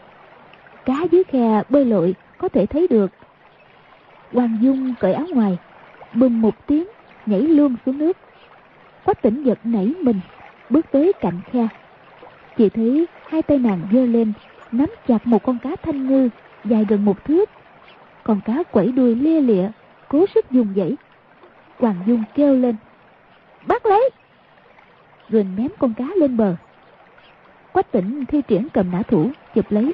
Cá 0.84 1.02
dưới 1.10 1.24
khe 1.24 1.62
bơi 1.68 1.84
lội 1.84 2.14
có 2.38 2.48
thể 2.48 2.66
thấy 2.66 2.86
được. 2.90 3.12
Hoàng 4.32 4.58
Dung 4.62 4.94
cởi 5.00 5.12
áo 5.12 5.26
ngoài, 5.34 5.58
bùm 6.14 6.42
một 6.42 6.66
tiếng, 6.66 6.86
nhảy 7.26 7.40
luôn 7.40 7.76
xuống 7.86 7.98
nước. 7.98 8.16
Quách 9.04 9.22
tỉnh 9.22 9.42
giật 9.42 9.58
nảy 9.64 9.94
mình, 10.02 10.20
bước 10.70 10.86
tới 10.92 11.12
cạnh 11.20 11.40
khe. 11.52 11.68
Chỉ 12.56 12.68
thấy 12.68 13.06
hai 13.28 13.42
tay 13.42 13.58
nàng 13.58 13.80
giơ 13.92 14.06
lên, 14.06 14.32
nắm 14.72 14.88
chặt 15.08 15.26
một 15.26 15.42
con 15.42 15.58
cá 15.58 15.76
thanh 15.82 16.06
ngư 16.06 16.28
dài 16.64 16.84
gần 16.88 17.04
một 17.04 17.24
thước. 17.24 17.50
Con 18.22 18.40
cá 18.44 18.62
quẩy 18.62 18.92
đuôi 18.92 19.14
lia 19.14 19.40
lịa, 19.40 19.68
cố 20.08 20.26
sức 20.34 20.50
dùng 20.50 20.74
dãy. 20.76 20.96
Hoàng 21.78 21.96
Dung 22.06 22.24
kêu 22.34 22.54
lên, 22.54 22.76
bắt 23.66 23.86
lấy! 23.86 24.10
Rồi 25.28 25.46
ném 25.56 25.68
con 25.78 25.94
cá 25.94 26.04
lên 26.16 26.36
bờ. 26.36 26.56
Quách 27.72 27.92
tỉnh 27.92 28.24
thi 28.26 28.42
triển 28.48 28.68
cầm 28.72 28.90
nã 28.92 29.02
thủ, 29.02 29.30
chụp 29.54 29.64
lấy. 29.70 29.92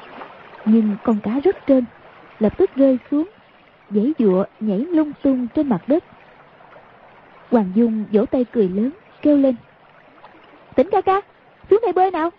Nhưng 0.65 0.97
con 1.05 1.19
cá 1.23 1.41
rất 1.45 1.57
trơn, 1.67 1.85
lập 2.39 2.59
tức 2.59 2.71
rơi 2.77 2.99
xuống, 3.11 3.29
dãy 3.91 4.13
dụa 4.19 4.45
nhảy 4.61 4.79
lung 4.79 5.13
tung 5.23 5.49
trên 5.55 5.69
mặt 5.69 5.83
đất. 5.87 6.05
Hoàng 7.51 7.73
Dung 7.75 8.05
vỗ 8.13 8.27
tay 8.27 8.45
cười 8.53 8.69
lớn, 8.69 8.91
kêu 9.23 9.37
lên. 9.37 9.55
Tỉnh 10.75 10.89
ca 10.93 11.01
ca, 11.01 11.21
xuống 11.71 11.81
đây 11.83 11.93
bơi 11.93 12.11
nào. 12.11 12.31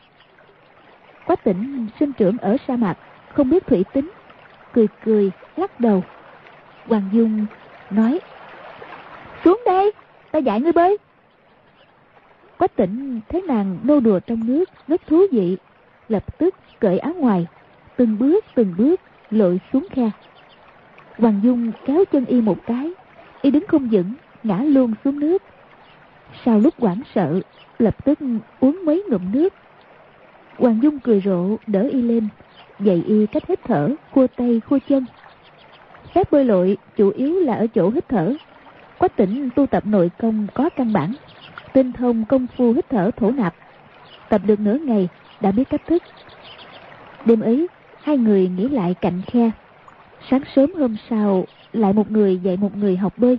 Quách 1.26 1.44
tỉnh 1.44 1.88
sinh 2.00 2.14
trưởng 2.14 2.38
ở 2.38 2.58
sa 2.68 2.76
mạc, 2.76 2.98
không 3.34 3.50
biết 3.50 3.68
thủy 3.68 3.86
tính, 3.94 4.12
cười 4.74 4.88
cười, 5.06 5.32
lắc 5.56 5.80
đầu. 5.80 6.04
Hoàng 6.88 7.10
Dung 7.12 7.46
nói, 7.90 8.20
xuống 9.44 9.62
đây, 9.66 9.92
ta 10.32 10.40
dạy 10.40 10.62
ngươi 10.62 10.72
bơi. 10.72 10.98
Quách 12.58 12.76
tỉnh 12.76 13.20
thấy 13.30 13.42
nàng 13.42 13.78
nô 13.84 14.00
đùa 14.00 14.20
trong 14.20 14.48
nước 14.48 14.70
rất 14.88 15.02
thú 15.08 15.22
vị, 15.32 15.58
lập 16.10 16.38
tức 16.38 16.56
cởi 16.80 17.00
áo 17.00 17.14
ngoài, 17.14 17.48
từng 17.96 18.20
bước 18.20 18.46
từng 18.56 18.74
bước 18.78 19.02
lội 19.32 19.60
xuống 19.74 19.88
khe. 19.92 20.12
Hoàng 21.18 21.40
Dung 21.44 21.72
kéo 21.86 22.06
chân 22.12 22.26
y 22.26 22.42
một 22.42 22.58
cái, 22.66 22.92
y 23.42 23.52
đứng 23.52 23.68
không 23.68 23.90
vững, 23.92 24.14
ngã 24.44 24.58
luôn 24.58 24.94
xuống 25.04 25.20
nước. 25.20 25.42
Sau 26.46 26.60
lúc 26.60 26.74
hoảng 26.80 27.02
sợ, 27.16 27.42
lập 27.80 28.06
tức 28.06 28.20
uống 28.60 28.86
mấy 28.86 29.04
ngụm 29.10 29.32
nước. 29.32 29.54
Hoàng 30.58 30.80
Dung 30.84 31.00
cười 31.00 31.22
rộ, 31.26 31.58
đỡ 31.68 31.88
y 31.92 32.02
lên, 32.02 32.28
dạy 32.80 33.04
y 33.08 33.26
cách 33.26 33.44
hít 33.48 33.60
thở, 33.64 33.90
khua 34.12 34.28
tay, 34.28 34.62
khua 34.70 34.80
chân. 34.90 35.06
Phép 36.14 36.32
bơi 36.32 36.46
lội 36.46 36.78
chủ 36.98 37.10
yếu 37.10 37.40
là 37.40 37.56
ở 37.56 37.68
chỗ 37.68 37.90
hít 37.90 38.10
thở. 38.10 38.34
Quách 38.98 39.16
tỉnh 39.16 39.50
tu 39.56 39.66
tập 39.66 39.86
nội 39.86 40.12
công 40.20 40.48
có 40.54 40.70
căn 40.70 40.94
bản, 40.94 41.14
tinh 41.74 41.94
thông 41.94 42.26
công 42.26 42.48
phu 42.58 42.74
hít 42.74 42.90
thở 42.90 43.12
thổ 43.18 43.32
nạp. 43.32 43.56
Tập 44.30 44.42
được 44.46 44.60
nửa 44.60 44.78
ngày, 44.78 45.10
đã 45.42 45.52
biết 45.52 45.70
cách 45.70 45.82
thức. 45.88 46.04
Đêm 47.26 47.40
ấy, 47.40 47.68
hai 48.04 48.18
người 48.18 48.52
nghỉ 48.58 48.70
lại 48.70 48.96
cạnh 49.02 49.22
khe. 49.28 49.52
Sáng 50.30 50.42
sớm 50.56 50.74
hôm 50.74 50.96
sau, 51.10 51.46
lại 51.74 51.94
một 51.94 52.12
người 52.12 52.40
dạy 52.40 52.58
một 52.58 52.78
người 52.78 52.98
học 52.98 53.14
bơi. 53.18 53.38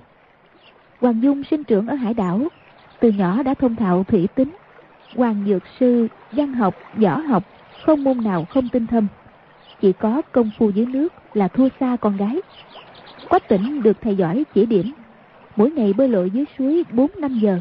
Hoàng 1.00 1.22
Dung 1.22 1.44
sinh 1.44 1.64
trưởng 1.64 1.86
ở 1.86 1.94
hải 1.94 2.14
đảo, 2.14 2.40
từ 3.00 3.10
nhỏ 3.10 3.42
đã 3.42 3.54
thông 3.54 3.76
thạo 3.76 4.04
thủy 4.04 4.28
tính. 4.34 4.50
Hoàng 5.16 5.44
Dược 5.46 5.62
Sư, 5.80 6.08
văn 6.32 6.52
học, 6.52 6.74
võ 6.94 7.16
học, 7.16 7.42
không 7.84 8.04
môn 8.04 8.24
nào 8.24 8.44
không 8.50 8.68
tinh 8.68 8.86
thâm. 8.86 9.06
Chỉ 9.80 9.92
có 9.92 10.22
công 10.32 10.50
phu 10.58 10.70
dưới 10.70 10.86
nước 10.86 11.12
là 11.34 11.48
thua 11.48 11.68
xa 11.80 11.96
con 12.00 12.16
gái. 12.16 12.40
Quách 13.28 13.48
tỉnh 13.48 13.82
được 13.82 13.96
thầy 14.00 14.16
giỏi 14.16 14.44
chỉ 14.54 14.66
điểm. 14.66 14.92
Mỗi 15.56 15.70
ngày 15.70 15.92
bơi 15.92 16.08
lội 16.08 16.30
dưới 16.30 16.44
suối 16.58 16.84
4-5 16.92 17.38
giờ. 17.38 17.60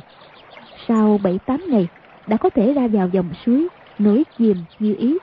Sau 0.87 1.19
7-8 1.23 1.69
ngày, 1.69 1.87
đã 2.27 2.37
có 2.37 2.49
thể 2.49 2.73
ra 2.73 2.87
vào 2.87 3.09
dòng 3.09 3.29
suối, 3.45 3.67
nổi 3.99 4.23
chìm 4.37 4.57
như 4.79 4.95
ý. 4.97 5.17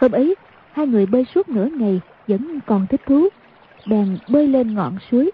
Hôm 0.00 0.12
ấy, 0.12 0.34
hai 0.72 0.86
người 0.86 1.06
bơi 1.06 1.24
suốt 1.34 1.48
nửa 1.48 1.66
ngày 1.66 2.00
vẫn 2.28 2.60
còn 2.66 2.86
thích 2.86 3.00
thú. 3.06 3.28
Bèn 3.86 4.18
bơi 4.28 4.48
lên 4.48 4.74
ngọn 4.74 4.96
suối. 5.10 5.30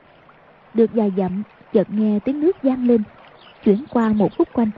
Được 0.75 0.91
vài 0.95 1.13
dặm, 1.17 1.43
chợt 1.73 1.91
nghe 1.91 2.19
tiếng 2.25 2.41
nước 2.41 2.57
vang 2.63 2.87
lên. 2.87 3.03
Chuyển 3.65 3.85
qua 3.91 4.09
một 4.09 4.37
khúc 4.39 4.49
quanh, 4.53 4.71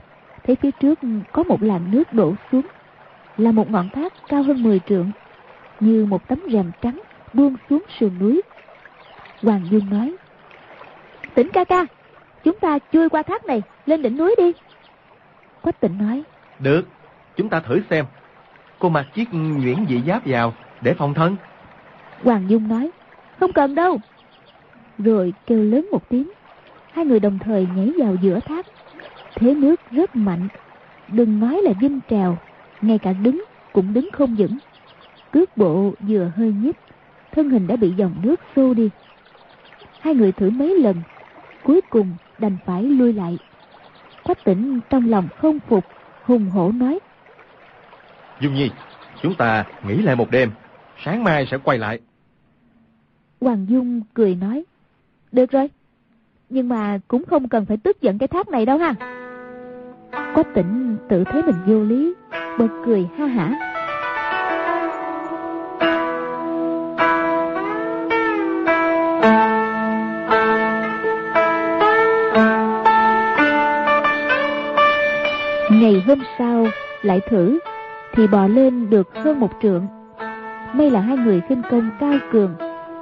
thấy 0.43 0.55
phía 0.55 0.71
trước 0.71 0.99
có 1.31 1.43
một 1.43 1.63
làn 1.63 1.91
nước 1.91 2.13
đổ 2.13 2.33
xuống. 2.51 2.65
Là 3.37 3.51
một 3.51 3.71
ngọn 3.71 3.89
thác 3.89 4.13
cao 4.27 4.43
hơn 4.43 4.63
10 4.63 4.79
trượng, 4.79 5.11
như 5.79 6.05
một 6.05 6.27
tấm 6.27 6.39
rèm 6.51 6.71
trắng 6.81 6.99
buông 7.33 7.55
xuống 7.69 7.83
sườn 7.99 8.19
núi. 8.19 8.41
Hoàng 9.41 9.67
Dương 9.71 9.89
nói, 9.89 10.15
Tỉnh 11.33 11.49
ca 11.53 11.63
ca, 11.63 11.85
chúng 12.43 12.59
ta 12.59 12.79
chui 12.93 13.09
qua 13.09 13.23
thác 13.23 13.45
này, 13.45 13.61
lên 13.85 14.01
đỉnh 14.01 14.17
núi 14.17 14.35
đi. 14.37 14.51
Quách 15.61 15.79
tỉnh 15.79 15.97
nói, 15.97 16.23
Được, 16.59 16.87
chúng 17.35 17.49
ta 17.49 17.59
thử 17.59 17.81
xem. 17.89 18.05
Cô 18.79 18.89
mặc 18.89 19.05
chiếc 19.13 19.33
nhuyễn 19.33 19.85
dị 19.89 20.01
giáp 20.07 20.21
vào 20.25 20.53
để 20.81 20.93
phòng 20.93 21.13
thân. 21.13 21.35
Hoàng 22.23 22.49
Dung 22.49 22.67
nói, 22.67 22.91
không 23.39 23.53
cần 23.53 23.75
đâu. 23.75 23.97
Rồi 24.97 25.33
kêu 25.45 25.63
lớn 25.63 25.87
một 25.91 26.09
tiếng, 26.09 26.31
hai 26.91 27.05
người 27.05 27.19
đồng 27.19 27.39
thời 27.39 27.67
nhảy 27.75 27.91
vào 27.97 28.15
giữa 28.21 28.39
thác. 28.39 28.65
Thế 29.35 29.53
nước 29.53 29.81
rất 29.91 30.15
mạnh, 30.15 30.47
đừng 31.07 31.39
nói 31.39 31.61
là 31.63 31.73
dinh 31.81 31.99
trèo, 32.09 32.37
ngay 32.81 32.99
cả 32.99 33.13
đứng 33.13 33.43
cũng 33.73 33.93
đứng 33.93 34.09
không 34.13 34.35
vững. 34.35 34.57
Cước 35.31 35.57
bộ 35.57 35.93
vừa 35.99 36.31
hơi 36.35 36.53
nhích, 36.53 36.75
thân 37.31 37.49
hình 37.49 37.67
đã 37.67 37.75
bị 37.75 37.93
dòng 37.97 38.15
nước 38.23 38.39
xô 38.55 38.73
đi. 38.73 38.89
Hai 39.99 40.15
người 40.15 40.31
thử 40.31 40.49
mấy 40.49 40.79
lần, 40.79 40.95
cuối 41.63 41.81
cùng 41.89 42.15
đành 42.39 42.57
phải 42.65 42.83
lui 42.83 43.13
lại. 43.13 43.37
Quách 44.23 44.43
tỉnh 44.43 44.79
trong 44.89 45.09
lòng 45.09 45.27
không 45.37 45.59
phục, 45.59 45.85
hùng 46.23 46.49
hổ 46.49 46.71
nói. 46.71 46.99
Dung 48.39 48.53
Nhi, 48.53 48.69
chúng 49.21 49.35
ta 49.35 49.65
nghỉ 49.87 49.95
lại 49.97 50.15
một 50.15 50.31
đêm, 50.31 50.51
sáng 51.03 51.23
mai 51.23 51.47
sẽ 51.51 51.57
quay 51.57 51.77
lại. 51.77 51.99
Hoàng 53.41 53.65
Dung 53.69 54.01
cười 54.13 54.35
nói. 54.35 54.63
Được 55.31 55.51
rồi, 55.51 55.69
nhưng 56.49 56.69
mà 56.69 56.99
cũng 57.07 57.25
không 57.25 57.49
cần 57.49 57.65
phải 57.65 57.77
tức 57.77 58.01
giận 58.01 58.17
cái 58.17 58.27
thác 58.27 58.49
này 58.49 58.65
đâu 58.65 58.77
ha. 58.77 58.93
Quách 60.33 60.53
tỉnh 60.53 60.97
tự 61.09 61.23
thấy 61.23 61.41
mình 61.43 61.55
vô 61.65 61.83
lý, 61.83 62.13
bật 62.59 62.67
cười 62.85 63.09
ha 63.17 63.25
hả. 63.25 63.51
Ngày 75.71 76.03
hôm 76.07 76.19
sau 76.37 76.67
lại 77.01 77.21
thử 77.29 77.59
thì 78.13 78.27
bò 78.27 78.47
lên 78.47 78.89
được 78.89 79.07
hơn 79.15 79.39
một 79.39 79.49
trượng. 79.61 79.87
May 80.73 80.89
là 80.89 80.99
hai 80.99 81.17
người 81.17 81.41
khinh 81.49 81.61
công 81.71 81.89
cao 81.99 82.13
cường, 82.31 82.55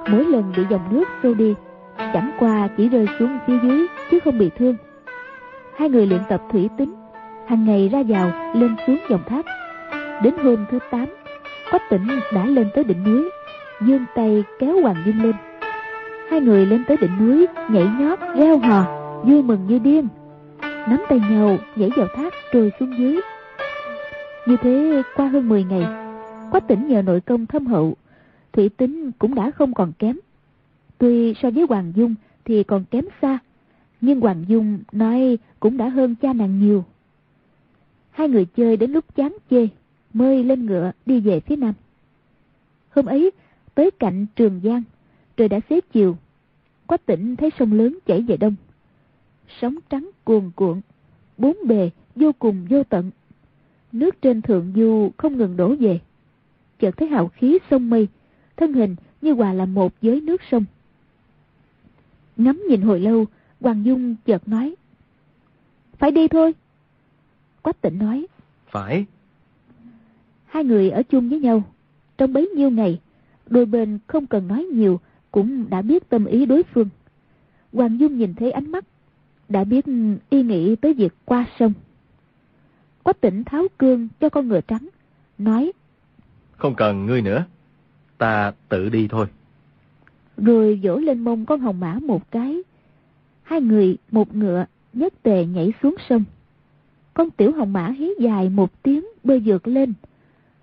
mỗi 0.08 0.26
lần 0.26 0.54
bị 0.58 0.64
dòng 0.70 0.82
nước 0.92 1.04
xô 1.24 1.34
đi, 1.34 1.56
chẳng 1.98 2.32
qua 2.40 2.70
chỉ 2.78 2.90
rơi 2.90 3.06
xuống 3.20 3.38
phía 3.48 3.60
dưới 3.64 3.88
chứ 4.12 4.20
không 4.24 4.38
bị 4.38 4.50
thương. 4.58 4.76
Hai 5.78 5.90
người 5.90 6.08
luyện 6.08 6.22
tập 6.30 6.42
thủy 6.52 6.70
tính, 6.78 6.94
hàng 7.52 7.66
ngày 7.66 7.90
ra 7.90 8.04
vào 8.08 8.54
lên 8.56 8.76
xuống 8.88 8.98
dòng 9.10 9.24
thác. 9.28 9.46
Đến 10.24 10.34
hôm 10.44 10.66
thứ 10.72 10.80
tám 10.92 11.06
Quách 11.72 11.82
tỉnh 11.90 12.08
đã 12.34 12.46
lên 12.46 12.68
tới 12.76 12.84
đỉnh 12.84 13.04
núi, 13.04 13.30
vươn 13.80 14.06
tay 14.16 14.44
kéo 14.60 14.82
Hoàng 14.82 15.04
Dung 15.06 15.24
lên. 15.24 15.36
Hai 16.30 16.42
người 16.42 16.66
lên 16.66 16.84
tới 16.88 16.98
đỉnh 16.98 17.18
núi, 17.20 17.48
nhảy 17.70 17.88
nhót, 18.00 18.20
reo 18.36 18.58
hò, 18.58 18.86
vui 19.24 19.44
mừng 19.44 19.68
như 19.68 19.80
điên 19.80 20.08
nắm 20.62 21.00
tay 21.10 21.20
nhau 21.32 21.58
nhảy 21.76 21.90
vào 21.96 22.08
thác 22.16 22.34
trôi 22.54 22.72
xuống 22.80 22.98
dưới. 23.00 23.20
Như 24.48 24.58
thế 24.62 25.02
qua 25.16 25.28
hơn 25.28 25.50
10 25.50 25.64
ngày, 25.64 25.86
Quách 26.52 26.68
tỉnh 26.68 26.88
nhờ 26.88 27.02
nội 27.02 27.22
công 27.22 27.46
thâm 27.46 27.66
hậu, 27.66 27.96
thủy 28.54 28.70
tính 28.70 29.12
cũng 29.20 29.36
đã 29.36 29.52
không 29.52 29.74
còn 29.74 29.92
kém. 30.00 30.18
Tuy 30.98 31.34
so 31.42 31.50
với 31.50 31.66
Hoàng 31.70 31.94
Dung 31.96 32.16
thì 32.46 32.64
còn 32.64 32.86
kém 32.92 33.06
xa, 33.22 33.40
nhưng 34.02 34.22
Hoàng 34.22 34.46
Dung 34.48 34.80
nói 34.92 35.38
cũng 35.60 35.78
đã 35.78 35.90
hơn 35.90 36.16
cha 36.16 36.34
nàng 36.34 36.60
nhiều. 36.60 36.84
Hai 38.22 38.30
người 38.30 38.46
chơi 38.46 38.78
đến 38.78 38.92
lúc 38.92 39.16
chán 39.16 39.38
chê, 39.50 39.68
mới 40.14 40.44
lên 40.44 40.66
ngựa 40.66 40.92
đi 41.06 41.20
về 41.20 41.40
phía 41.40 41.56
nam. 41.56 41.74
Hôm 42.90 43.06
ấy, 43.06 43.32
tới 43.76 43.92
cạnh 43.92 44.26
Trường 44.36 44.62
Giang, 44.64 44.84
trời 45.38 45.48
đã 45.48 45.60
xế 45.70 45.82
chiều. 45.94 46.18
Quách 46.88 47.06
tỉnh 47.06 47.36
thấy 47.36 47.50
sông 47.60 47.74
lớn 47.74 47.98
chảy 48.06 48.22
về 48.22 48.38
đông 48.38 48.56
sóng 49.62 49.76
trắng 49.90 50.10
cuồn 50.24 50.52
cuộn, 50.56 50.82
bốn 51.38 51.58
bề 51.68 51.90
vô 52.16 52.32
cùng 52.40 52.66
vô 52.70 52.84
tận. 52.84 53.12
Nước 53.92 54.22
trên 54.22 54.42
thượng 54.42 54.74
du 54.76 55.12
không 55.18 55.38
ngừng 55.38 55.58
đổ 55.58 55.76
về. 55.80 56.00
Chợt 56.80 56.98
thấy 56.98 57.08
hào 57.08 57.28
khí 57.28 57.60
sông 57.72 57.90
mây, 57.90 58.08
thân 58.58 58.74
hình 58.74 58.96
như 59.22 59.34
hòa 59.34 59.54
làm 59.54 59.74
một 59.74 59.94
với 60.02 60.22
nước 60.22 60.42
sông. 60.52 60.66
Ngắm 62.38 62.64
nhìn 62.70 62.82
hồi 62.82 63.00
lâu, 63.00 63.26
Hoàng 63.62 63.86
Dung 63.86 64.16
chợt 64.26 64.48
nói. 64.48 64.76
Phải 65.98 66.12
đi 66.12 66.28
thôi. 66.28 66.54
Quách 67.62 67.82
tịnh 67.82 68.00
nói. 68.00 68.28
Phải. 68.70 69.06
Hai 70.46 70.64
người 70.64 70.90
ở 70.90 71.04
chung 71.04 71.30
với 71.30 71.40
nhau. 71.40 71.64
Trong 72.18 72.34
bấy 72.34 72.48
nhiêu 72.48 72.70
ngày, 72.70 73.00
đôi 73.50 73.66
bên 73.66 74.00
không 74.08 74.28
cần 74.28 74.48
nói 74.48 74.64
nhiều, 74.64 75.00
cũng 75.32 75.70
đã 75.70 75.82
biết 75.82 76.10
tâm 76.10 76.26
ý 76.26 76.46
đối 76.46 76.64
phương. 76.64 76.90
Hoàng 77.74 78.00
Dung 78.00 78.18
nhìn 78.18 78.34
thấy 78.34 78.52
ánh 78.52 78.72
mắt 78.72 78.86
đã 79.50 79.64
biết 79.64 79.86
y 80.30 80.44
nghĩ 80.44 80.76
tới 80.76 80.94
việc 80.94 81.14
qua 81.26 81.46
sông. 81.60 81.74
Quách 83.04 83.22
tỉnh 83.22 83.44
tháo 83.44 83.68
cương 83.78 84.08
cho 84.20 84.30
con 84.30 84.48
ngựa 84.48 84.62
trắng, 84.62 84.88
nói 85.38 85.72
Không 86.52 86.76
cần 86.76 87.06
ngươi 87.06 87.22
nữa, 87.22 87.46
ta 88.18 88.54
tự 88.70 88.90
đi 88.90 89.08
thôi. 89.08 89.28
Rồi 90.38 90.80
vỗ 90.84 90.98
lên 90.98 91.20
mông 91.20 91.46
con 91.46 91.60
hồng 91.60 91.80
mã 91.80 92.00
một 92.02 92.32
cái. 92.32 92.62
Hai 93.44 93.62
người, 93.62 93.98
một 94.12 94.36
ngựa, 94.36 94.66
nhất 94.94 95.14
tề 95.24 95.46
nhảy 95.46 95.74
xuống 95.84 95.96
sông. 96.10 96.24
Con 97.14 97.32
tiểu 97.32 97.52
hồng 97.52 97.74
mã 97.74 97.88
hí 97.88 98.10
dài 98.20 98.50
một 98.50 98.84
tiếng 98.84 99.06
bơi 99.24 99.40
vượt 99.40 99.68
lên. 99.68 99.94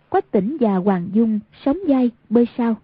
Quách 0.09 0.31
tỉnh 0.31 0.57
và 0.61 0.77
Hoàng 0.77 1.09
Dung 1.13 1.41
sóng 1.65 1.79
dai 1.89 2.11
bơi 2.29 2.47
sau. 2.59 2.77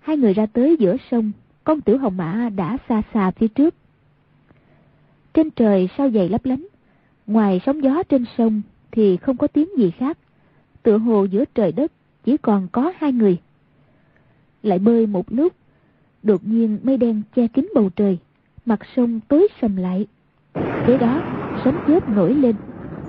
Hai 0.00 0.16
người 0.16 0.34
ra 0.34 0.46
tới 0.46 0.76
giữa 0.78 0.96
sông, 1.10 1.32
con 1.64 1.80
tiểu 1.80 1.98
hồng 1.98 2.16
mã 2.16 2.50
đã 2.56 2.78
xa 2.88 3.02
xa 3.14 3.30
phía 3.30 3.48
trước. 3.48 3.74
Trên 5.34 5.50
trời 5.50 5.88
sao 5.98 6.10
dày 6.10 6.28
lấp 6.28 6.44
lánh, 6.44 6.66
ngoài 7.26 7.60
sóng 7.66 7.82
gió 7.82 8.02
trên 8.02 8.24
sông 8.38 8.62
thì 8.90 9.16
không 9.16 9.36
có 9.36 9.46
tiếng 9.46 9.78
gì 9.78 9.90
khác. 9.90 10.18
Tựa 10.82 10.98
hồ 10.98 11.24
giữa 11.24 11.44
trời 11.54 11.72
đất 11.72 11.92
chỉ 12.24 12.36
còn 12.36 12.68
có 12.72 12.92
hai 12.98 13.12
người. 13.12 13.38
Lại 14.62 14.78
bơi 14.78 15.06
một 15.06 15.32
lúc, 15.32 15.52
đột 16.22 16.46
nhiên 16.46 16.78
mây 16.82 16.96
đen 16.96 17.22
che 17.36 17.46
kín 17.48 17.68
bầu 17.74 17.90
trời, 17.96 18.18
mặt 18.66 18.80
sông 18.96 19.20
tối 19.28 19.48
sầm 19.60 19.76
lại. 19.76 20.06
Kế 20.86 20.98
đó, 20.98 21.22
sấm 21.64 21.78
chớp 21.86 22.08
nổi 22.08 22.34
lên, 22.34 22.54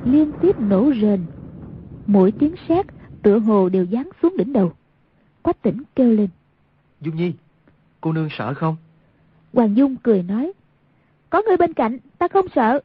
liên 0.05 0.31
tiếp 0.41 0.59
nổ 0.59 0.91
rền. 1.01 1.25
Mỗi 2.07 2.31
tiếng 2.31 2.55
sét 2.67 2.85
tựa 3.23 3.39
hồ 3.39 3.69
đều 3.69 3.85
giáng 3.85 4.09
xuống 4.21 4.37
đỉnh 4.37 4.53
đầu. 4.53 4.73
Quách 5.41 5.61
tỉnh 5.61 5.83
kêu 5.95 6.11
lên. 6.11 6.29
Dung 7.01 7.15
Nhi, 7.15 7.33
cô 8.01 8.13
nương 8.13 8.29
sợ 8.37 8.53
không? 8.53 8.75
Hoàng 9.53 9.77
Dung 9.77 9.95
cười 9.95 10.23
nói. 10.23 10.53
Có 11.29 11.41
người 11.47 11.57
bên 11.57 11.73
cạnh, 11.73 11.97
ta 12.17 12.27
không 12.27 12.45
sợ. 12.55 12.79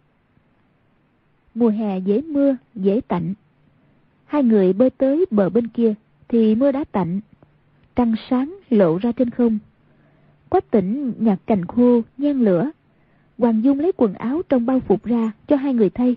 Mùa 1.54 1.68
hè 1.68 1.98
dễ 1.98 2.22
mưa, 2.22 2.56
dễ 2.74 3.00
tạnh. 3.08 3.34
Hai 4.24 4.42
người 4.42 4.72
bơi 4.72 4.90
tới 4.90 5.24
bờ 5.30 5.48
bên 5.48 5.68
kia, 5.68 5.94
thì 6.28 6.54
mưa 6.54 6.72
đã 6.72 6.84
tạnh. 6.92 7.20
Trăng 7.96 8.14
sáng 8.30 8.58
lộ 8.70 8.98
ra 8.98 9.12
trên 9.12 9.30
không. 9.30 9.58
Quách 10.48 10.70
tỉnh 10.70 11.12
nhặt 11.18 11.38
cành 11.46 11.64
khô, 11.64 12.00
nhen 12.18 12.40
lửa. 12.40 12.70
Hoàng 13.38 13.64
Dung 13.64 13.80
lấy 13.80 13.92
quần 13.96 14.14
áo 14.14 14.42
trong 14.48 14.66
bao 14.66 14.80
phục 14.80 15.04
ra 15.04 15.32
cho 15.48 15.56
hai 15.56 15.74
người 15.74 15.90
thay. 15.90 16.16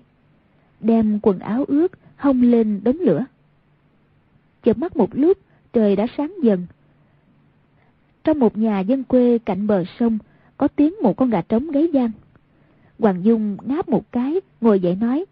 Đem 0.80 1.20
quần 1.22 1.40
áo 1.40 1.66
ướt, 1.68 1.88
hông 2.18 2.42
lên 2.42 2.82
đống 2.84 2.98
lửa. 3.00 3.26
Chợp 4.64 4.78
mắt 4.78 4.98
một 4.98 5.10
lúc, 5.14 5.38
trời 5.74 5.96
đã 5.96 6.08
sáng 6.18 6.34
dần. 6.44 6.66
Trong 8.24 8.40
một 8.40 8.58
nhà 8.58 8.80
dân 8.80 9.04
quê 9.04 9.38
cạnh 9.38 9.68
bờ 9.68 9.84
sông, 10.00 10.18
có 10.58 10.68
tiếng 10.68 10.94
một 11.02 11.18
con 11.18 11.30
gà 11.30 11.42
trống 11.42 11.72
gáy 11.72 11.90
vang. 11.94 12.12
Hoàng 13.00 13.24
Dung 13.24 13.58
ngáp 13.64 13.90
một 13.90 14.12
cái, 14.12 14.42
ngồi 14.62 14.80
dậy 14.80 14.96
nói. 14.96 15.26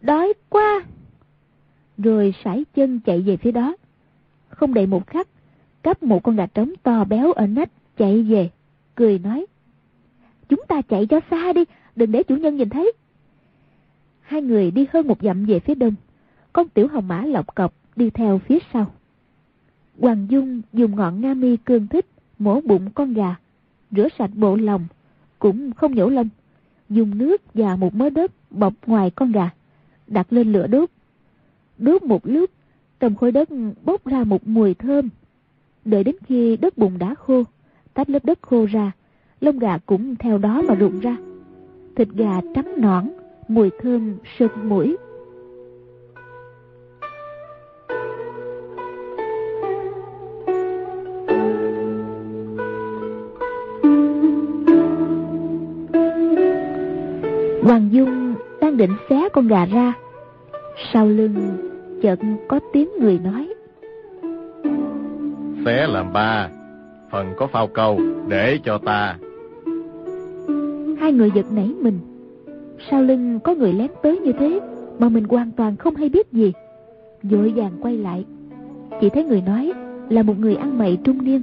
Đói 0.00 0.32
quá! 0.48 0.84
Rồi 1.98 2.34
sải 2.44 2.64
chân 2.74 3.00
chạy 3.00 3.20
về 3.20 3.36
phía 3.36 3.52
đó. 3.52 3.76
Không 4.48 4.74
đầy 4.74 4.86
một 4.86 5.06
khắc, 5.06 5.28
cắp 5.82 6.02
một 6.02 6.22
con 6.22 6.36
gà 6.36 6.46
trống 6.46 6.72
to 6.82 7.04
béo 7.04 7.32
ở 7.32 7.46
nách 7.46 7.70
chạy 7.96 8.22
về, 8.22 8.50
cười 8.94 9.18
nói. 9.18 9.46
Chúng 10.48 10.60
ta 10.68 10.82
chạy 10.82 11.06
cho 11.06 11.20
xa 11.30 11.52
đi, 11.52 11.64
đừng 11.96 12.12
để 12.12 12.22
chủ 12.22 12.36
nhân 12.36 12.56
nhìn 12.56 12.68
thấy. 12.68 12.92
Hai 14.32 14.42
người 14.42 14.70
đi 14.70 14.86
hơn 14.92 15.06
một 15.06 15.22
dặm 15.22 15.44
về 15.44 15.60
phía 15.60 15.74
đông, 15.74 15.94
con 16.52 16.68
tiểu 16.68 16.88
hồng 16.88 17.08
mã 17.08 17.24
lọc 17.24 17.54
cọc 17.54 17.74
đi 17.96 18.10
theo 18.10 18.38
phía 18.38 18.58
sau. 18.72 18.92
Hoàng 19.98 20.26
Dung 20.30 20.62
dùng 20.72 20.96
ngọn 20.96 21.20
nga 21.20 21.34
mi 21.34 21.56
cương 21.56 21.86
thích 21.86 22.06
mổ 22.38 22.60
bụng 22.60 22.90
con 22.94 23.14
gà, 23.14 23.34
rửa 23.90 24.08
sạch 24.18 24.30
bộ 24.34 24.56
lòng, 24.56 24.86
cũng 25.38 25.72
không 25.72 25.94
nhổ 25.94 26.08
lông, 26.08 26.28
dùng 26.88 27.18
nước 27.18 27.42
và 27.54 27.76
một 27.76 27.94
mớ 27.94 28.10
đất 28.10 28.32
bọc 28.50 28.72
ngoài 28.86 29.10
con 29.10 29.32
gà, 29.32 29.50
đặt 30.06 30.32
lên 30.32 30.52
lửa 30.52 30.66
đốt. 30.66 30.90
Đốt 31.78 32.02
một 32.02 32.26
lúc, 32.26 32.50
trong 33.00 33.14
khối 33.14 33.32
đất 33.32 33.48
bốc 33.84 34.06
ra 34.06 34.24
một 34.24 34.48
mùi 34.48 34.74
thơm. 34.74 35.08
Đợi 35.84 36.04
đến 36.04 36.16
khi 36.26 36.56
đất 36.56 36.78
bùn 36.78 36.98
đã 36.98 37.14
khô, 37.14 37.42
tách 37.94 38.10
lớp 38.10 38.24
đất 38.24 38.38
khô 38.42 38.66
ra, 38.66 38.92
lông 39.40 39.58
gà 39.58 39.78
cũng 39.78 40.16
theo 40.16 40.38
đó 40.38 40.62
mà 40.68 40.74
rụng 40.74 41.00
ra. 41.00 41.16
Thịt 41.96 42.08
gà 42.08 42.40
trắng 42.54 42.74
nõn, 42.76 43.08
mùi 43.54 43.70
thơm 43.82 44.16
sực 44.38 44.50
mũi, 44.56 44.96
Hoàng 57.62 57.88
Dung 57.92 58.34
đang 58.60 58.76
định 58.76 58.90
xé 59.10 59.28
con 59.32 59.48
gà 59.48 59.66
ra. 59.66 59.92
Sau 60.92 61.08
lưng 61.08 61.34
chợt 62.02 62.18
có 62.48 62.60
tiếng 62.72 62.88
người 63.00 63.18
nói. 63.18 63.54
Xé 65.64 65.86
làm 65.86 66.12
ba 66.12 66.48
Phần 67.10 67.32
có 67.36 67.46
phao 67.46 67.66
câu 67.66 68.00
để 68.28 68.58
cho 68.64 68.78
ta. 68.78 69.16
Hai 71.00 71.12
người 71.12 71.30
giật 71.34 71.46
nảy 71.52 71.74
mình 71.80 71.98
sau 72.90 73.02
lưng 73.02 73.40
có 73.44 73.54
người 73.54 73.72
lén 73.72 73.90
tới 74.02 74.18
như 74.18 74.32
thế, 74.32 74.60
mà 74.98 75.08
mình 75.08 75.24
hoàn 75.24 75.50
toàn 75.50 75.76
không 75.76 75.96
hay 75.96 76.08
biết 76.08 76.32
gì. 76.32 76.52
Vội 77.22 77.52
vàng 77.56 77.72
quay 77.80 77.96
lại. 77.96 78.24
Chỉ 79.00 79.08
thấy 79.08 79.24
người 79.24 79.42
nói 79.46 79.72
là 80.08 80.22
một 80.22 80.38
người 80.38 80.54
ăn 80.54 80.78
mày 80.78 80.98
trung 81.04 81.24
niên. 81.24 81.42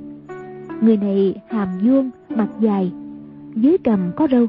Người 0.81 0.97
này 0.97 1.35
hàm 1.47 1.67
vuông, 1.83 2.09
mặt 2.29 2.47
dài, 2.59 2.91
dưới 3.55 3.77
cằm 3.77 4.11
có 4.15 4.27
râu, 4.31 4.47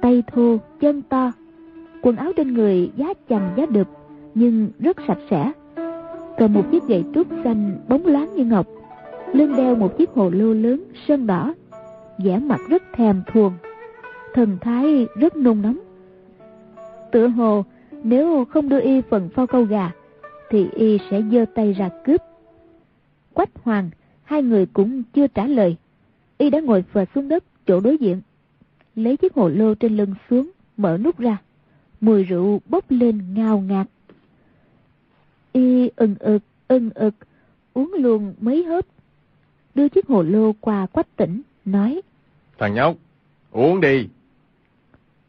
tay 0.00 0.22
thô, 0.32 0.56
chân 0.80 1.02
to. 1.02 1.32
Quần 2.02 2.16
áo 2.16 2.32
trên 2.36 2.54
người 2.54 2.90
giá 2.96 3.06
chầm 3.28 3.42
giá 3.56 3.66
đực, 3.66 3.88
nhưng 4.34 4.68
rất 4.78 4.96
sạch 5.08 5.18
sẽ. 5.30 5.52
Cầm 6.38 6.52
một 6.52 6.70
chiếc 6.70 6.84
gậy 6.86 7.04
trúc 7.14 7.26
xanh 7.44 7.78
bóng 7.88 8.06
loáng 8.06 8.34
như 8.34 8.44
ngọc, 8.44 8.66
lưng 9.32 9.56
đeo 9.56 9.74
một 9.74 9.98
chiếc 9.98 10.10
hồ 10.10 10.30
lô 10.30 10.52
lớn 10.52 10.84
sơn 11.08 11.26
đỏ, 11.26 11.54
vẻ 12.24 12.38
mặt 12.38 12.60
rất 12.68 12.82
thèm 12.92 13.22
thuồng. 13.32 13.52
Thần 14.34 14.58
thái 14.60 15.06
rất 15.16 15.36
nôn 15.36 15.62
nóng 15.62 15.78
tựa 17.12 17.28
hồ 17.28 17.64
nếu 18.04 18.44
không 18.44 18.68
đưa 18.68 18.80
y 18.80 19.00
phần 19.00 19.28
phao 19.34 19.46
câu 19.46 19.64
gà 19.64 19.90
thì 20.50 20.66
y 20.74 20.98
sẽ 21.10 21.22
giơ 21.32 21.44
tay 21.54 21.72
ra 21.72 21.90
cướp. 22.04 22.22
Quách 23.34 23.50
hoàng 23.62 23.90
hai 24.24 24.42
người 24.42 24.66
cũng 24.66 25.02
chưa 25.02 25.26
trả 25.26 25.46
lời. 25.46 25.76
Y 26.38 26.50
đã 26.50 26.60
ngồi 26.60 26.82
phờ 26.92 27.04
xuống 27.14 27.28
đất 27.28 27.44
chỗ 27.66 27.80
đối 27.80 27.98
diện 27.98 28.20
lấy 28.94 29.16
chiếc 29.16 29.34
hồ 29.34 29.48
lô 29.48 29.74
trên 29.74 29.96
lưng 29.96 30.14
xuống 30.30 30.50
mở 30.76 30.98
nút 30.98 31.18
ra. 31.18 31.36
Mùi 32.00 32.24
rượu 32.24 32.60
bốc 32.66 32.84
lên 32.88 33.34
ngào 33.34 33.60
ngạt. 33.60 33.86
Y 35.52 35.90
ừng 35.96 36.14
ực 36.18 36.42
ừng 36.68 36.90
ực 36.94 37.14
uống 37.74 37.94
luôn 37.94 38.34
mấy 38.40 38.64
hớp. 38.64 38.86
Đưa 39.74 39.88
chiếc 39.88 40.06
hồ 40.06 40.22
lô 40.22 40.52
qua 40.60 40.86
quách 40.86 41.16
tỉnh 41.16 41.42
nói 41.64 42.00
thằng 42.58 42.74
nhóc 42.74 42.96
uống 43.50 43.80
đi. 43.80 44.08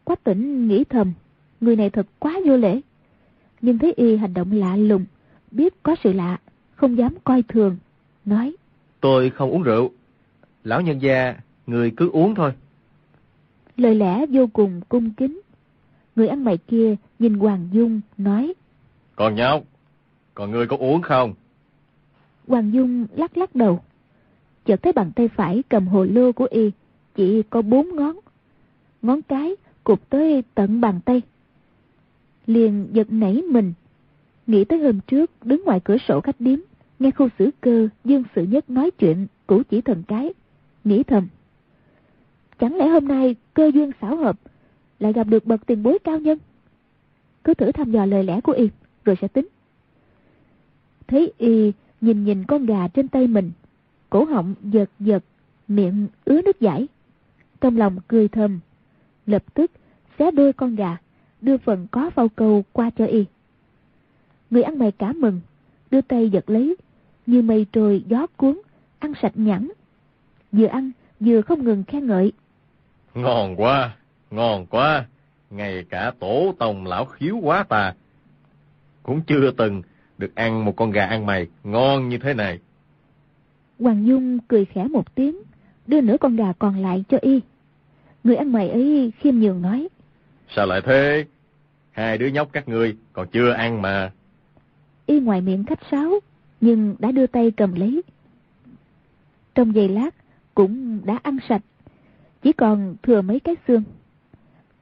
Quách 0.04 0.24
tỉnh 0.24 0.68
nghĩ 0.68 0.84
thầm 0.84 1.14
người 1.62 1.76
này 1.76 1.90
thật 1.90 2.08
quá 2.20 2.40
vô 2.46 2.58
lễ. 2.58 2.82
Nhưng 3.62 3.80
thấy 3.80 3.94
y 3.94 4.18
hành 4.18 4.34
động 4.34 4.52
lạ 4.52 4.76
lùng 4.76 5.06
biết 5.52 5.84
có 5.84 5.96
sự 6.04 6.14
lạ 6.14 6.38
không 6.76 6.98
dám 6.98 7.16
coi 7.24 7.44
thường 7.44 7.78
nói. 8.26 8.56
Tôi 9.02 9.30
không 9.30 9.52
uống 9.52 9.64
rượu. 9.64 9.92
Lão 10.64 10.82
nhân 10.82 11.02
gia 11.02 11.36
người 11.68 11.92
cứ 11.98 12.10
uống 12.10 12.36
thôi. 12.36 12.52
Lời 13.78 13.96
lẽ 13.96 14.26
vô 14.30 14.48
cùng 14.54 14.82
cung 14.90 15.12
kính. 15.12 15.42
Người 16.16 16.28
ăn 16.28 16.44
mày 16.44 16.58
kia 16.58 16.96
nhìn 17.20 17.34
hoàng 17.34 17.70
dung 17.72 18.02
nói. 18.18 18.54
Còn 19.16 19.36
nhóc 19.36 19.64
còn 20.34 20.52
ngươi 20.52 20.68
có 20.68 20.78
uống 20.78 21.02
không? 21.02 21.34
Hoàng 22.48 22.74
dung 22.74 23.06
lắc 23.16 23.38
lắc 23.38 23.56
đầu. 23.56 23.80
Chợt 24.66 24.84
thấy 24.84 24.94
bàn 24.94 25.12
tay 25.16 25.28
phải 25.28 25.64
cầm 25.70 25.88
hồ 25.88 26.04
lô 26.04 26.32
của 26.32 26.48
y 26.52 26.72
chỉ 27.16 27.44
có 27.50 27.62
bốn 27.62 27.96
ngón. 27.96 28.20
Ngón 29.02 29.22
cái 29.22 29.56
cụp 29.84 30.10
tới 30.10 30.44
tận 30.56 30.82
bàn 30.82 31.00
tay 31.06 31.22
liền 32.50 32.88
giật 32.94 33.12
nảy 33.12 33.42
mình. 33.42 33.74
Nghĩ 34.48 34.66
tới 34.66 34.80
hôm 34.80 35.00
trước, 35.08 35.32
đứng 35.44 35.64
ngoài 35.66 35.80
cửa 35.84 35.98
sổ 36.08 36.22
khách 36.22 36.42
điếm, 36.42 36.60
nghe 37.00 37.12
khu 37.12 37.30
xử 37.40 37.50
cơ, 37.62 37.88
dương 38.04 38.24
sự 38.36 38.44
nhất 38.44 38.70
nói 38.70 38.92
chuyện 38.92 39.28
cũ 39.48 39.62
chỉ 39.70 39.82
thần 39.82 40.04
cái. 40.08 40.34
Nghĩ 40.84 41.04
thầm, 41.04 41.28
chẳng 42.60 42.76
lẽ 42.76 42.88
hôm 42.88 43.08
nay 43.08 43.36
cơ 43.54 43.72
duyên 43.74 43.92
xảo 44.02 44.16
hợp, 44.16 44.40
lại 45.00 45.14
gặp 45.14 45.28
được 45.28 45.46
bậc 45.46 45.66
tiền 45.66 45.84
bối 45.84 46.00
cao 46.04 46.20
nhân? 46.20 46.38
Cứ 47.44 47.54
thử 47.54 47.72
thăm 47.72 47.92
dò 47.92 48.06
lời 48.06 48.24
lẽ 48.24 48.42
của 48.42 48.52
y, 48.52 48.70
rồi 49.06 49.16
sẽ 49.22 49.28
tính. 49.28 49.48
Thấy 51.08 51.34
y 51.38 51.72
nhìn 52.02 52.24
nhìn 52.26 52.44
con 52.44 52.66
gà 52.66 52.88
trên 52.88 53.08
tay 53.08 53.28
mình, 53.28 53.52
cổ 54.10 54.26
họng 54.26 54.56
giật 54.64 54.90
giật, 55.00 55.24
miệng 55.68 56.08
ứa 56.26 56.42
nước 56.42 56.60
giải 56.60 56.88
trong 57.62 57.78
lòng 57.78 57.98
cười 58.08 58.28
thầm, 58.28 58.60
lập 59.26 59.44
tức 59.54 59.72
xé 60.20 60.32
đôi 60.32 60.54
con 60.54 60.76
gà 60.76 60.98
đưa 61.42 61.58
phần 61.58 61.88
có 61.92 62.10
phao 62.10 62.30
câu 62.30 62.64
qua 62.72 62.90
cho 62.98 63.06
y. 63.06 63.26
Người 64.50 64.64
ăn 64.64 64.80
mày 64.80 64.92
cả 64.92 65.14
mừng 65.14 65.42
đưa 65.92 66.02
tay 66.02 66.30
giật 66.30 66.50
lấy 66.50 66.76
như 67.26 67.42
mây 67.42 67.66
trôi 67.72 68.04
gió 68.08 68.28
cuốn 68.38 68.60
ăn 69.00 69.14
sạch 69.22 69.34
nhẵn. 69.36 69.70
Vừa 70.52 70.68
ăn 70.68 70.92
vừa 71.20 71.42
không 71.42 71.64
ngừng 71.64 71.84
khen 71.84 72.08
ngợi. 72.08 72.32
Ngon 73.16 73.56
quá 73.56 73.96
ngon 74.32 74.66
quá 74.66 75.06
ngay 75.50 75.86
cả 75.90 76.12
tổ 76.20 76.56
tông 76.60 76.86
lão 76.86 77.06
khiếu 77.06 77.38
quá 77.42 77.64
ta. 77.64 77.94
Cũng 79.04 79.22
chưa 79.22 79.52
từng 79.52 79.82
được 80.18 80.36
ăn 80.36 80.66
một 80.66 80.76
con 80.76 80.92
gà 80.92 81.06
ăn 81.06 81.26
mày 81.26 81.48
ngon 81.64 82.10
như 82.10 82.18
thế 82.18 82.34
này. 82.34 82.60
Hoàng 83.80 84.08
dung 84.08 84.40
cười 84.40 84.66
khẽ 84.66 84.84
một 84.84 85.16
tiếng 85.16 85.38
đưa 85.88 86.02
nửa 86.02 86.18
con 86.20 86.36
gà 86.36 86.54
còn 86.60 86.78
lại 86.78 87.04
cho 87.10 87.18
y. 87.22 87.42
Người 88.24 88.36
ăn 88.36 88.52
mày 88.52 88.70
ấy 88.70 89.12
khiêm 89.20 89.36
nhường 89.36 89.62
nói 89.62 89.88
sao 90.56 90.66
lại 90.66 90.82
thế? 90.82 91.26
Hai 91.92 92.18
đứa 92.18 92.28
nhóc 92.28 92.50
các 92.52 92.68
ngươi 92.68 92.96
còn 93.14 93.28
chưa 93.28 93.52
ăn 93.52 93.82
mà. 93.82 94.12
Y 95.06 95.20
ngoài 95.20 95.42
miệng 95.42 95.64
khách 95.66 95.80
sáo 95.92 96.20
nhưng 96.62 96.96
đã 97.00 97.12
đưa 97.12 97.28
tay 97.28 97.52
cầm 97.52 97.76
lấy. 97.76 98.02
Trong 99.56 99.76
giây 99.76 99.90
lát 99.90 100.10
cũng 100.56 101.02
đã 101.06 101.20
ăn 101.24 101.38
sạch. 101.50 101.62
Chỉ 102.42 102.54
còn 102.54 102.96
thừa 103.04 103.22
mấy 103.22 103.40
cái 103.40 103.56
xương. 103.68 103.84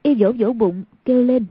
Y 0.03 0.15
vỗ 0.15 0.31
vỗ 0.31 0.53
bụng 0.53 0.83
kêu 1.05 1.23
lên. 1.23 1.45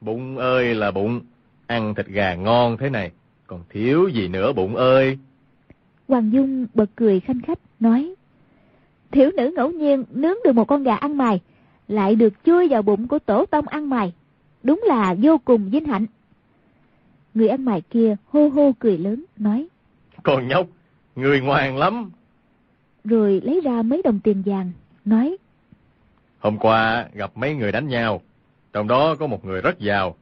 Bụng 0.00 0.38
ơi 0.38 0.74
là 0.74 0.90
bụng 0.90 1.20
ăn 1.66 1.94
thịt 1.94 2.06
gà 2.06 2.34
ngon 2.34 2.76
thế 2.76 2.90
này 2.90 3.10
còn 3.46 3.60
thiếu 3.70 4.08
gì 4.08 4.28
nữa 4.28 4.52
bụng 4.52 4.76
ơi? 4.76 5.18
Hoàng 6.08 6.32
dung 6.32 6.66
bật 6.74 6.90
cười 6.96 7.20
khanh 7.20 7.40
khách 7.40 7.58
nói 7.80 8.14
thiếu 9.10 9.30
nữ 9.36 9.52
ngẫu 9.56 9.70
nhiên 9.70 10.04
nướng 10.10 10.36
được 10.44 10.52
một 10.52 10.64
con 10.64 10.82
gà 10.82 10.94
ăn 10.94 11.16
mài 11.16 11.40
lại 11.88 12.14
được 12.14 12.32
chui 12.44 12.68
vào 12.68 12.82
bụng 12.82 13.08
của 13.08 13.18
tổ 13.18 13.46
tông 13.46 13.68
ăn 13.68 13.90
mài 13.90 14.12
đúng 14.62 14.84
là 14.86 15.14
vô 15.22 15.38
cùng 15.44 15.70
vinh 15.70 15.84
hạnh. 15.84 16.06
Người 17.34 17.48
ăn 17.48 17.64
mài 17.64 17.80
kia 17.80 18.16
hô 18.26 18.48
hô 18.48 18.72
cười 18.78 18.98
lớn 18.98 19.24
nói 19.36 19.68
con 20.22 20.48
nhóc 20.48 20.66
người 21.16 21.40
ngoan 21.40 21.76
lắm. 21.76 22.10
Rồi 23.04 23.40
lấy 23.44 23.60
ra 23.60 23.82
mấy 23.82 24.02
đồng 24.02 24.20
tiền 24.20 24.42
vàng 24.46 24.72
nói 25.04 25.36
hôm 26.38 26.58
qua 26.58 27.08
gặp 27.14 27.30
mấy 27.34 27.54
người 27.54 27.72
đánh 27.72 27.88
nhau 27.88 28.22
trong 28.72 28.88
đó 28.88 29.14
có 29.14 29.26
một 29.26 29.44
người 29.44 29.60
rất 29.60 29.78
giàu. 29.78 30.16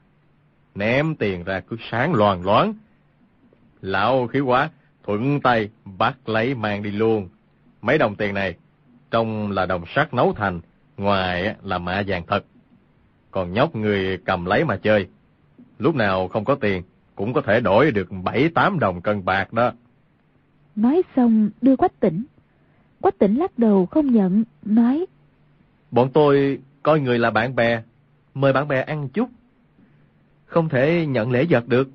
Ném 0.74 1.14
tiền 1.14 1.44
ra 1.44 1.60
cứ 1.60 1.76
sáng 1.90 2.14
loàn 2.14 2.42
loáng. 2.42 2.74
Lão 3.80 4.26
khí 4.26 4.40
quá 4.40 4.70
thuận 5.04 5.40
tay 5.40 5.70
bắt 5.98 6.28
lấy 6.28 6.54
mang 6.54 6.82
đi 6.82 6.90
luôn. 6.90 7.28
Mấy 7.82 7.98
đồng 7.98 8.14
tiền 8.14 8.34
này 8.34 8.54
trong 9.10 9.50
là 9.50 9.66
đồng 9.66 9.84
sắt 9.94 10.14
nấu 10.14 10.32
thành 10.32 10.60
ngoài 10.96 11.54
là 11.62 11.78
mạ 11.78 12.02
vàng 12.06 12.26
thật. 12.26 12.44
Còn 13.30 13.52
nhóc 13.52 13.76
người 13.76 14.18
cầm 14.24 14.44
lấy 14.44 14.64
mà 14.64 14.76
chơi. 14.76 15.06
Lúc 15.78 15.94
nào 15.94 16.28
không 16.28 16.44
có 16.44 16.54
tiền 16.54 16.82
cũng 17.14 17.32
có 17.32 17.40
thể 17.40 17.60
đổi 17.60 17.90
được 17.90 18.08
bảy 18.24 18.48
tám 18.54 18.78
đồng 18.78 19.00
cân 19.00 19.24
bạc 19.24 19.52
đó. 19.52 19.72
Nói 20.76 21.02
xong 21.16 21.50
đưa 21.62 21.76
quách 21.76 22.00
tỉnh. 22.00 22.24
Quách 23.00 23.18
tỉnh 23.18 23.36
lắc 23.36 23.58
đầu 23.58 23.86
không 23.86 24.12
nhận 24.12 24.44
nói 24.64 25.06
bọn 25.90 26.10
tôi 26.12 26.58
coi 26.82 27.00
người 27.00 27.18
là 27.18 27.30
bạn 27.30 27.54
bè 27.56 27.82
mời 28.34 28.52
bạn 28.52 28.68
bè 28.68 28.80
ăn 28.80 29.08
chút. 29.08 29.28
Không 30.46 30.68
thể 30.68 31.06
nhận 31.06 31.30
lễ 31.30 31.46
vật 31.50 31.68
được. 31.68 31.90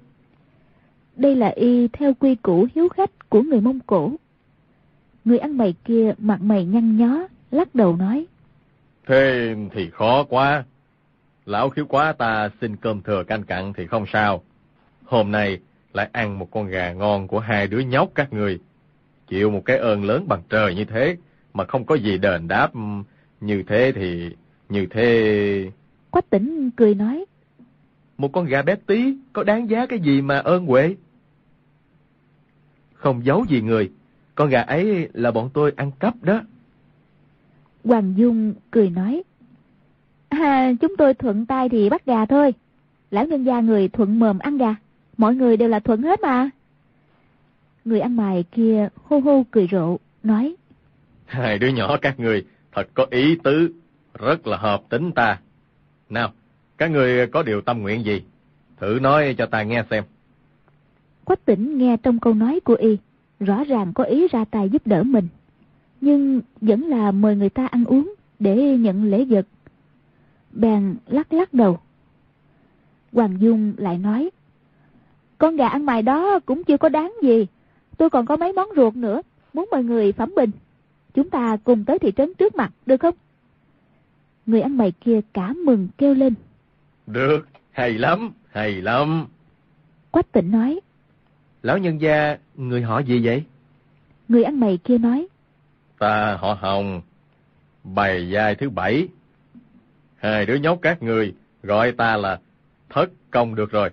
Đây 1.15 1.35
là 1.35 1.47
y 1.47 1.87
theo 1.87 2.13
quy 2.13 2.35
củ 2.35 2.67
hiếu 2.75 2.89
khách 2.89 3.29
của 3.29 3.41
người 3.41 3.61
mông 3.61 3.79
cổ. 3.79 4.11
Người 5.25 5.37
ăn 5.37 5.57
mày 5.57 5.73
kia 5.85 6.13
mặt 6.17 6.41
mày 6.41 6.65
nhăn 6.65 6.97
nhó 6.97 7.27
lắc 7.51 7.75
đầu 7.75 7.95
nói 7.95 8.25
thế 9.07 9.55
thì 9.71 9.89
khó 9.89 10.23
quá. 10.23 10.63
Lão 11.45 11.69
khiếu 11.69 11.85
quá 11.85 12.13
ta 12.13 12.49
xin 12.61 12.75
cơm 12.75 13.01
thừa 13.01 13.23
canh 13.23 13.43
cặn 13.43 13.73
thì 13.73 13.87
không 13.87 14.05
sao. 14.13 14.43
Hôm 15.05 15.31
nay 15.31 15.59
lại 15.93 16.09
ăn 16.11 16.39
một 16.39 16.51
con 16.51 16.67
gà 16.67 16.93
ngon 16.93 17.27
của 17.27 17.39
hai 17.39 17.67
đứa 17.67 17.79
nhóc 17.79 18.09
các 18.15 18.33
người. 18.33 18.59
Chịu 19.27 19.51
một 19.51 19.61
cái 19.65 19.77
ơn 19.77 20.03
lớn 20.03 20.27
bằng 20.27 20.41
trời 20.49 20.75
như 20.75 20.85
thế 20.85 21.17
mà 21.53 21.65
không 21.65 21.85
có 21.85 21.95
gì 21.95 22.17
đền 22.17 22.47
đáp. 22.47 22.71
Như 23.41 23.63
thế 23.67 23.91
thì 23.95 24.35
như 24.69 24.87
thế 24.91 25.71
quách 26.11 26.29
tỉnh 26.29 26.69
cười 26.75 26.95
nói 26.95 27.25
một 28.21 28.31
con 28.33 28.45
gà 28.45 28.61
bé 28.61 28.75
tí 28.75 29.15
có 29.33 29.43
đáng 29.43 29.69
giá 29.69 29.85
cái 29.85 29.99
gì 29.99 30.21
mà 30.21 30.37
ơn 30.37 30.65
huệ? 30.65 30.95
Không 32.93 33.25
giấu 33.25 33.45
gì 33.49 33.61
người. 33.61 33.91
Con 34.35 34.49
gà 34.49 34.61
ấy 34.61 35.09
là 35.13 35.31
bọn 35.31 35.49
tôi 35.53 35.73
ăn 35.75 35.91
cắp 35.99 36.23
đó 36.23 36.41
hoàng 37.84 38.13
dung 38.17 38.53
cười 38.71 38.89
nói 38.89 39.23
à, 40.32 40.73
chúng 40.82 40.97
tôi 40.97 41.13
thuận 41.13 41.45
tay 41.45 41.69
thì 41.69 41.89
bắt 41.89 42.05
gà 42.05 42.25
thôi. 42.25 42.53
Lão 43.11 43.25
nhân 43.25 43.43
gia 43.43 43.59
người 43.59 43.88
thuận 43.88 44.19
mồm 44.19 44.39
ăn 44.39 44.57
gà. 44.57 44.75
Mọi 45.17 45.36
người 45.36 45.57
đều 45.57 45.69
là 45.69 45.79
thuận 45.79 46.01
hết 46.01 46.21
mà. 46.21 46.49
Người 47.86 47.99
ăn 47.99 48.15
mày 48.15 48.43
kia 48.51 48.89
hô 49.03 49.19
hô 49.19 49.43
cười 49.51 49.67
rộ 49.71 49.97
nói 50.23 50.55
hai 51.25 51.59
đứa 51.59 51.67
nhỏ 51.67 51.97
các 52.01 52.19
người 52.19 52.45
thật 52.71 52.88
có 52.93 53.05
ý 53.09 53.38
tứ 53.43 53.73
rất 54.19 54.47
là 54.47 54.57
hợp 54.57 54.82
tính 54.89 55.11
ta. 55.11 55.39
Nào 56.09 56.32
các 56.77 56.91
người 56.91 57.27
có 57.27 57.43
điều 57.43 57.61
tâm 57.61 57.82
nguyện 57.82 58.05
gì 58.05 58.23
thử 58.77 58.99
nói 59.01 59.36
cho 59.38 59.45
ta 59.45 59.63
nghe 59.63 59.84
xem. 59.89 60.03
Quách 61.25 61.45
tỉnh 61.45 61.77
nghe 61.77 61.97
trong 62.03 62.19
câu 62.19 62.34
nói 62.34 62.59
của 62.59 62.73
y 62.73 62.97
rõ 63.39 63.63
ràng 63.63 63.93
có 63.93 64.03
ý 64.03 64.27
ra 64.32 64.45
tay 64.51 64.69
giúp 64.69 64.88
đỡ 64.88 65.03
mình 65.03 65.27
nhưng 66.01 66.41
vẫn 66.61 66.83
là 66.83 67.11
mời 67.11 67.35
người 67.35 67.49
ta 67.49 67.67
ăn 67.67 67.85
uống 67.85 68.13
để 68.39 68.77
nhận 68.77 69.03
lễ 69.03 69.25
vật 69.25 69.47
bèn 70.51 70.95
lắc 71.07 71.33
lắc 71.33 71.53
đầu 71.53 71.79
Hoàng 73.13 73.37
Dung 73.39 73.73
lại 73.77 73.97
nói. 73.97 74.29
Con 75.37 75.55
gà 75.55 75.67
ăn 75.67 75.85
mày 75.85 76.01
đó 76.01 76.39
cũng 76.45 76.63
chưa 76.63 76.77
có 76.77 76.89
đáng 76.89 77.13
gì. 77.23 77.47
Tôi 77.97 78.09
còn 78.09 78.25
có 78.25 78.37
mấy 78.37 78.53
món 78.53 78.69
ruột 78.75 78.95
nữa, 78.95 79.21
muốn 79.53 79.69
mời 79.71 79.83
người 79.83 80.11
phẩm 80.11 80.33
bình. 80.35 80.51
Chúng 81.13 81.29
ta 81.29 81.57
cùng 81.63 81.85
tới 81.85 81.99
thị 81.99 82.11
trấn 82.17 82.33
trước 82.33 82.55
mặt, 82.55 82.71
được 82.85 82.97
không? 82.97 83.15
Người 84.45 84.61
ăn 84.61 84.77
mày 84.77 84.91
kia 84.91 85.21
cả 85.33 85.53
mừng 85.65 85.87
kêu 85.97 86.13
lên. 86.13 86.33
Được, 87.07 87.47
hay 87.71 87.91
lắm, 87.91 88.31
hay 88.51 88.81
lắm. 88.81 89.25
Quách 90.11 90.31
tịnh 90.31 90.51
nói. 90.51 90.79
Lão 91.63 91.77
nhân 91.77 92.01
gia, 92.01 92.37
người 92.55 92.81
họ 92.81 92.99
gì 92.99 93.25
vậy? 93.25 93.43
Người 94.27 94.43
ăn 94.43 94.59
mày 94.59 94.77
kia 94.77 94.97
nói. 94.97 95.27
Ta 96.01 96.37
họ 96.41 96.57
Hồng, 96.61 97.01
bày 97.83 98.29
giai 98.29 98.55
thứ 98.55 98.69
bảy. 98.69 99.07
Hai 100.17 100.45
đứa 100.45 100.55
nhóc 100.55 100.79
các 100.81 101.03
người 101.03 101.33
gọi 101.63 101.91
ta 101.91 102.17
là 102.17 102.39
thất 102.89 103.09
công 103.31 103.55
được 103.55 103.71
rồi. 103.71 103.89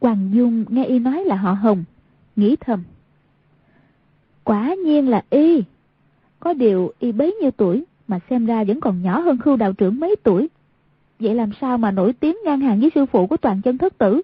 Hoàng 0.00 0.30
Dung 0.34 0.64
nghe 0.68 0.84
y 0.84 0.98
nói 0.98 1.24
là 1.24 1.36
họ 1.36 1.52
Hồng, 1.52 1.84
nghĩ 2.36 2.56
thầm. 2.60 2.82
Quả 4.44 4.74
nhiên 4.84 5.08
là 5.08 5.22
y. 5.30 5.62
Có 6.40 6.52
điều 6.52 6.92
y 6.98 7.12
bấy 7.12 7.36
nhiêu 7.40 7.50
tuổi 7.50 7.84
mà 8.08 8.18
xem 8.30 8.46
ra 8.46 8.64
vẫn 8.64 8.80
còn 8.80 9.02
nhỏ 9.02 9.20
hơn 9.20 9.38
khưu 9.38 9.56
đạo 9.56 9.72
trưởng 9.72 10.00
mấy 10.00 10.16
tuổi. 10.22 10.48
Vậy 11.20 11.34
làm 11.34 11.50
sao 11.60 11.78
mà 11.78 11.90
nổi 11.90 12.12
tiếng 12.12 12.36
ngang 12.44 12.60
hàng 12.60 12.80
với 12.80 12.90
sư 12.94 13.06
phụ 13.06 13.26
của 13.26 13.36
toàn 13.36 13.62
chân 13.62 13.78
thất 13.78 13.98
tử? 13.98 14.22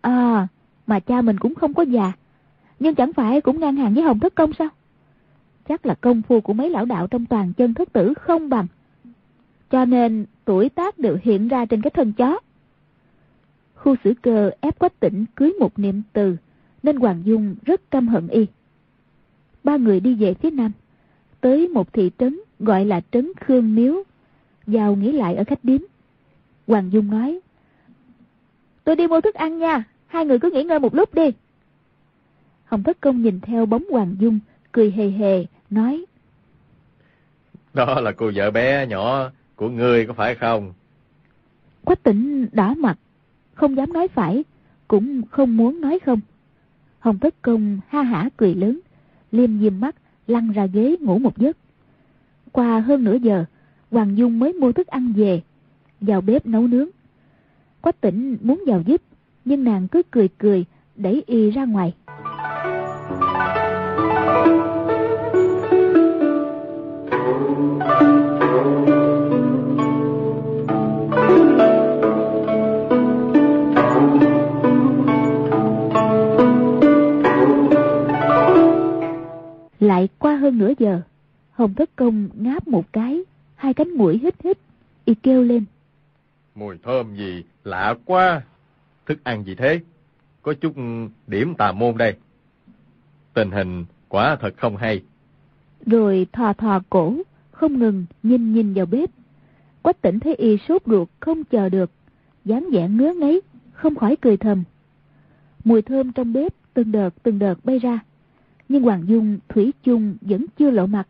À, 0.00 0.48
mà 0.86 1.00
cha 1.00 1.22
mình 1.22 1.38
cũng 1.38 1.54
không 1.54 1.74
có 1.74 1.82
già. 1.82 2.12
Nhưng 2.80 2.94
chẳng 2.94 3.12
phải 3.12 3.40
cũng 3.40 3.60
ngang 3.60 3.76
hàng 3.76 3.94
với 3.94 4.02
Hồng 4.02 4.20
Thất 4.20 4.34
Công 4.34 4.52
sao? 4.58 4.68
Chắc 5.68 5.86
là 5.86 5.94
công 5.94 6.22
phu 6.22 6.40
của 6.40 6.52
mấy 6.52 6.70
lão 6.70 6.84
đạo 6.84 7.06
trong 7.06 7.26
toàn 7.26 7.52
chân 7.52 7.74
thất 7.74 7.92
tử 7.92 8.14
không 8.14 8.48
bằng. 8.48 8.66
Cho 9.70 9.84
nên 9.84 10.26
tuổi 10.44 10.68
tác 10.68 10.98
đều 10.98 11.18
hiện 11.22 11.48
ra 11.48 11.64
trên 11.64 11.82
cái 11.82 11.90
thân 11.90 12.12
chó. 12.12 12.40
Khu 13.74 13.96
xử 14.04 14.14
cơ 14.22 14.50
ép 14.60 14.78
quách 14.78 15.00
tỉnh 15.00 15.24
cưới 15.34 15.52
một 15.60 15.78
niệm 15.78 16.02
từ, 16.12 16.36
nên 16.82 16.96
Hoàng 16.96 17.22
Dung 17.24 17.54
rất 17.64 17.90
căm 17.90 18.08
hận 18.08 18.28
y. 18.28 18.46
Ba 19.64 19.76
người 19.76 20.00
đi 20.00 20.14
về 20.14 20.34
phía 20.34 20.50
nam, 20.50 20.72
tới 21.40 21.68
một 21.68 21.92
thị 21.92 22.10
trấn 22.18 22.40
gọi 22.58 22.84
là 22.84 23.00
trấn 23.10 23.32
Khương 23.40 23.74
Miếu, 23.74 24.02
vào 24.66 24.96
nghỉ 24.96 25.12
lại 25.12 25.34
ở 25.34 25.44
khách 25.44 25.64
điếm. 25.64 25.80
Hoàng 26.66 26.92
Dung 26.92 27.10
nói, 27.10 27.40
Tôi 28.84 28.96
đi 28.96 29.06
mua 29.06 29.20
thức 29.20 29.34
ăn 29.34 29.58
nha, 29.58 29.84
hai 30.06 30.26
người 30.26 30.38
cứ 30.38 30.50
nghỉ 30.50 30.62
ngơi 30.62 30.78
một 30.78 30.94
lúc 30.94 31.14
đi. 31.14 31.30
Hồng 32.64 32.82
Thất 32.82 33.00
Công 33.00 33.22
nhìn 33.22 33.40
theo 33.40 33.66
bóng 33.66 33.84
Hoàng 33.90 34.16
Dung, 34.18 34.38
cười 34.72 34.90
hề 34.90 35.10
hề, 35.10 35.44
nói. 35.70 36.04
Đó 37.74 38.00
là 38.00 38.12
cô 38.12 38.30
vợ 38.34 38.50
bé 38.50 38.86
nhỏ 38.86 39.30
của 39.56 39.68
ngươi 39.68 40.06
có 40.06 40.12
phải 40.12 40.34
không? 40.34 40.72
Quách 41.84 42.02
tỉnh 42.02 42.46
đỏ 42.52 42.74
mặt, 42.74 42.98
không 43.54 43.76
dám 43.76 43.92
nói 43.92 44.08
phải, 44.08 44.44
cũng 44.88 45.22
không 45.30 45.56
muốn 45.56 45.80
nói 45.80 45.98
không. 45.98 46.20
Hồng 46.98 47.18
Thất 47.18 47.34
Công 47.42 47.80
ha 47.88 48.02
hả 48.02 48.28
cười 48.36 48.54
lớn, 48.54 48.80
liêm 49.32 49.60
diêm 49.60 49.80
mắt, 49.80 49.96
lăn 50.26 50.52
ra 50.52 50.66
ghế 50.66 50.96
ngủ 51.00 51.18
một 51.18 51.38
giấc. 51.38 51.56
Qua 52.52 52.80
hơn 52.80 53.04
nửa 53.04 53.14
giờ, 53.14 53.44
Hoàng 53.90 54.16
Dung 54.16 54.38
mới 54.38 54.52
mua 54.52 54.72
thức 54.72 54.86
ăn 54.86 55.12
về, 55.16 55.42
vào 56.00 56.20
bếp 56.20 56.46
nấu 56.46 56.66
nướng. 56.66 56.88
Quách 57.80 58.00
tỉnh 58.00 58.36
muốn 58.40 58.64
vào 58.66 58.82
giúp, 58.86 59.02
nhưng 59.44 59.64
nàng 59.64 59.88
cứ 59.88 60.02
cười 60.10 60.28
cười, 60.28 60.64
đẩy 60.96 61.22
y 61.26 61.50
ra 61.50 61.64
ngoài. 61.64 61.94
Lại 79.80 80.08
qua 80.18 80.36
hơn 80.36 80.58
nửa 80.58 80.72
giờ, 80.78 81.00
Hồng 81.50 81.74
Thất 81.74 81.90
Công 81.96 82.28
ngáp 82.34 82.68
một 82.68 82.92
cái, 82.92 83.24
hai 83.54 83.74
cánh 83.74 83.90
mũi 83.90 84.18
hít 84.22 84.34
hít, 84.44 84.58
y 85.04 85.14
kêu 85.14 85.42
lên. 85.42 85.64
Mùi 86.54 86.78
thơm 86.82 87.16
gì, 87.16 87.44
lạ 87.64 87.94
quá. 88.04 88.42
Thức 89.06 89.18
ăn 89.24 89.44
gì 89.44 89.54
thế? 89.54 89.80
Có 90.42 90.54
chút 90.54 90.74
điểm 91.26 91.54
tà 91.54 91.72
môn 91.72 91.96
đây. 91.96 92.14
Tình 93.34 93.50
hình 93.50 93.84
quả 94.08 94.36
thật 94.40 94.54
không 94.56 94.76
hay. 94.76 95.02
Rồi 95.86 96.26
thò 96.32 96.52
thò 96.52 96.80
cổ, 96.90 97.14
không 97.50 97.78
ngừng 97.78 98.04
nhìn 98.22 98.52
nhìn 98.52 98.74
vào 98.74 98.86
bếp. 98.86 99.10
Quách 99.82 100.02
tỉnh 100.02 100.20
thấy 100.20 100.34
y 100.34 100.56
sốt 100.68 100.82
ruột 100.86 101.08
không 101.20 101.44
chờ 101.44 101.68
được, 101.68 101.90
dáng 102.44 102.68
vẻ 102.72 102.88
ngứa 102.88 103.14
ngáy, 103.14 103.40
không 103.72 103.94
khỏi 103.94 104.16
cười 104.16 104.36
thầm. 104.36 104.64
Mùi 105.64 105.82
thơm 105.82 106.12
trong 106.12 106.32
bếp 106.32 106.54
từng 106.74 106.92
đợt 106.92 107.10
từng 107.22 107.38
đợt 107.38 107.64
bay 107.64 107.78
ra, 107.78 107.98
nhưng 108.68 108.82
Hoàng 108.82 109.04
Dung 109.06 109.38
Thủy 109.48 109.72
chung 109.82 110.16
vẫn 110.20 110.46
chưa 110.58 110.70
lộ 110.70 110.86
mặt. 110.86 111.08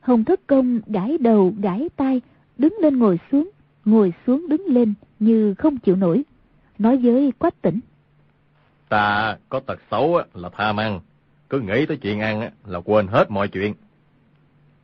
Hồng 0.00 0.24
Thất 0.24 0.40
Công 0.46 0.80
gãi 0.86 1.18
đầu 1.18 1.54
gãi 1.60 1.88
tai, 1.96 2.20
đứng 2.58 2.74
lên 2.80 2.98
ngồi 2.98 3.18
xuống, 3.32 3.50
ngồi 3.84 4.12
xuống 4.26 4.48
đứng 4.48 4.66
lên 4.66 4.94
như 5.18 5.54
không 5.54 5.78
chịu 5.78 5.96
nổi, 5.96 6.24
nói 6.78 6.96
với 6.96 7.32
Quách 7.38 7.62
Tỉnh. 7.62 7.80
Ta 8.88 9.36
có 9.48 9.60
tật 9.60 9.80
xấu 9.90 10.20
là 10.34 10.48
tham 10.52 10.76
ăn, 10.76 11.00
cứ 11.50 11.60
nghĩ 11.60 11.86
tới 11.86 11.96
chuyện 11.96 12.20
ăn 12.20 12.50
là 12.66 12.80
quên 12.80 13.06
hết 13.06 13.30
mọi 13.30 13.48
chuyện. 13.48 13.74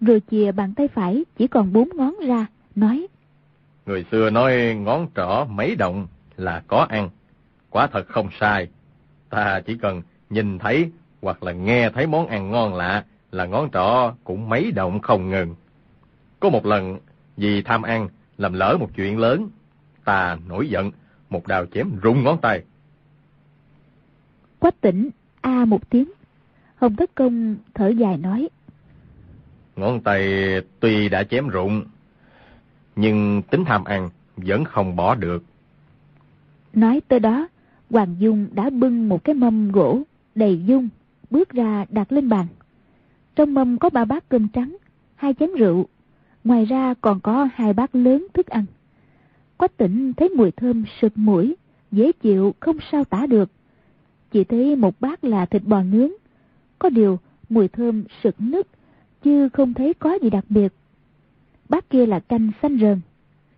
Rồi 0.01 0.23
chìa 0.31 0.53
bàn 0.53 0.75
tay 0.75 0.89
phải 0.89 1.25
chỉ 1.37 1.47
còn 1.47 1.73
bốn 1.73 1.89
ngón 1.95 2.15
ra, 2.27 2.47
nói. 2.75 3.07
Người 3.87 4.05
xưa 4.11 4.31
nói 4.31 4.75
ngón 4.75 5.07
trỏ 5.17 5.47
mấy 5.51 5.77
động 5.77 6.07
là 6.37 6.63
có 6.67 6.87
ăn, 6.89 7.11
quả 7.71 7.87
thật 7.87 8.09
không 8.09 8.29
sai. 8.41 8.69
Ta 9.31 9.61
chỉ 9.67 9.77
cần 9.83 10.03
nhìn 10.31 10.59
thấy 10.59 10.91
hoặc 11.23 11.43
là 11.43 11.53
nghe 11.53 11.91
thấy 11.91 12.07
món 12.07 12.27
ăn 12.27 12.51
ngon 12.51 12.75
lạ 12.75 13.05
là 13.33 13.47
ngón 13.47 13.71
trỏ 13.73 14.15
cũng 14.25 14.49
mấy 14.49 14.73
động 14.73 15.01
không 15.01 15.31
ngừng. 15.31 15.55
Có 16.41 16.51
một 16.51 16.67
lần 16.67 16.99
vì 17.37 17.63
tham 17.63 17.83
ăn 17.83 18.09
làm 18.39 18.53
lỡ 18.53 18.77
một 18.81 18.89
chuyện 18.97 19.19
lớn, 19.19 19.49
ta 20.05 20.39
nổi 20.49 20.69
giận, 20.69 20.91
một 21.31 21.47
đào 21.47 21.67
chém 21.67 21.91
rụng 22.03 22.25
ngón 22.25 22.39
tay. 22.41 22.63
Quách 24.59 24.81
tỉnh 24.81 25.11
a 25.41 25.65
một 25.65 25.91
tiếng, 25.91 26.13
Hồng 26.77 26.97
Thất 26.97 27.11
Công 27.15 27.57
thở 27.75 27.89
dài 27.89 28.17
nói. 28.17 28.49
Ngón 29.77 30.01
tay 30.01 30.29
tuy 30.81 31.09
đã 31.09 31.25
chém 31.25 31.49
rụng, 31.49 31.85
nhưng 32.97 33.43
tính 33.43 33.65
tham 33.65 33.85
ăn 33.85 34.11
vẫn 34.37 34.65
không 34.65 34.97
bỏ 34.97 35.15
được. 35.15 35.45
Nói 36.73 37.01
tới 37.09 37.21
đó, 37.21 37.49
Hoàng 37.91 38.17
Dung 38.19 38.47
đã 38.53 38.71
bưng 38.71 39.09
một 39.09 39.25
cái 39.25 39.35
mâm 39.35 39.73
gỗ 39.73 40.03
đầy 40.35 40.65
dung, 40.65 40.89
bước 41.33 41.51
ra 41.51 41.85
đặt 41.89 42.13
lên 42.13 42.29
bàn. 42.29 42.47
Trong 43.37 43.55
mâm 43.55 43.79
có 43.79 43.91
ba 43.91 44.05
bát 44.05 44.29
cơm 44.29 44.49
trắng, 44.49 44.77
hai 45.15 45.35
chén 45.35 45.51
rượu, 45.59 45.87
ngoài 46.45 46.65
ra 46.65 46.95
còn 47.01 47.21
có 47.21 47.49
hai 47.55 47.73
bát 47.73 47.95
lớn 47.95 48.27
thức 48.35 48.47
ăn. 48.47 48.65
Quách 49.57 49.77
tỉnh 49.77 50.13
thấy 50.13 50.29
mùi 50.29 50.51
thơm 50.51 50.85
sực 51.01 51.13
mũi, 51.17 51.57
dễ 51.93 52.13
chịu 52.13 52.55
không 52.61 52.77
sao 52.93 53.05
tả 53.05 53.27
được. 53.27 53.51
Chỉ 54.31 54.45
thấy 54.45 54.77
một 54.77 55.01
bát 55.01 55.25
là 55.25 55.47
thịt 55.47 55.63
bò 55.65 55.83
nướng, 55.83 56.11
có 56.79 56.89
điều 56.89 57.19
mùi 57.49 57.69
thơm 57.69 58.05
sực 58.23 58.35
nức, 58.39 58.67
chứ 59.23 59.49
không 59.49 59.75
thấy 59.75 59.95
có 59.95 60.19
gì 60.23 60.31
đặc 60.31 60.45
biệt. 60.49 60.73
Bát 61.69 61.91
kia 61.91 62.07
là 62.07 62.21
canh 62.21 62.51
xanh 62.63 62.79
rờn, 62.79 63.01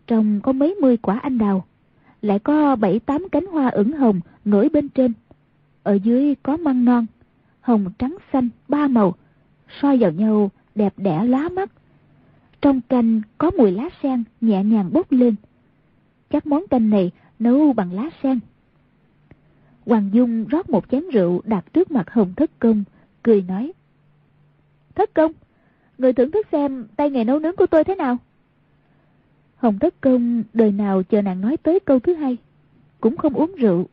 trong 0.07 0.41
có 0.41 0.53
mấy 0.53 0.75
mươi 0.75 0.97
quả 0.97 1.18
anh 1.18 1.39
đào, 1.39 1.64
lại 2.22 2.39
có 2.39 2.77
bảy 2.77 2.99
tám 2.99 3.27
cánh 3.33 3.47
hoa 3.47 3.68
ửng 3.68 3.93
hồng 3.93 4.20
nổi 4.45 4.68
bên 4.68 4.89
trên. 4.89 5.12
Ở 5.83 5.95
dưới 5.95 6.35
có 6.43 6.57
măng 6.57 6.85
non, 6.85 7.07
hồng 7.64 7.90
trắng 7.98 8.16
xanh 8.32 8.48
ba 8.68 8.88
màu, 8.88 9.14
soi 9.80 9.98
vào 9.98 10.12
nhau 10.12 10.50
đẹp 10.74 10.94
đẽ 10.96 11.24
lá 11.24 11.48
mắt. 11.48 11.70
Trong 12.60 12.80
canh 12.80 13.20
có 13.38 13.50
mùi 13.50 13.70
lá 13.70 13.88
sen 14.02 14.24
nhẹ 14.40 14.64
nhàng 14.64 14.92
bốc 14.92 15.12
lên. 15.12 15.34
Chắc 16.30 16.46
món 16.46 16.66
canh 16.66 16.90
này 16.90 17.10
nấu 17.38 17.72
bằng 17.72 17.92
lá 17.92 18.10
sen. 18.22 18.38
Hoàng 19.86 20.10
Dung 20.12 20.44
rót 20.44 20.70
một 20.70 20.90
chén 20.90 21.02
rượu 21.12 21.42
đặt 21.44 21.72
trước 21.72 21.90
mặt 21.90 22.10
Hồng 22.10 22.34
Thất 22.36 22.50
Công, 22.58 22.84
cười 23.22 23.42
nói. 23.42 23.72
Thất 24.94 25.14
Công, 25.14 25.32
người 25.98 26.12
thưởng 26.12 26.30
thức 26.30 26.46
xem 26.52 26.86
tay 26.96 27.10
nghề 27.10 27.24
nấu 27.24 27.38
nướng 27.38 27.56
của 27.56 27.66
tôi 27.66 27.84
thế 27.84 27.94
nào? 27.94 28.16
Hồng 29.56 29.78
Thất 29.78 30.00
Công 30.00 30.42
đời 30.52 30.72
nào 30.72 31.02
chờ 31.02 31.22
nàng 31.22 31.40
nói 31.40 31.56
tới 31.56 31.80
câu 31.80 32.00
thứ 32.00 32.14
hai, 32.14 32.36
cũng 33.00 33.16
không 33.16 33.34
uống 33.34 33.54
rượu, 33.54 33.86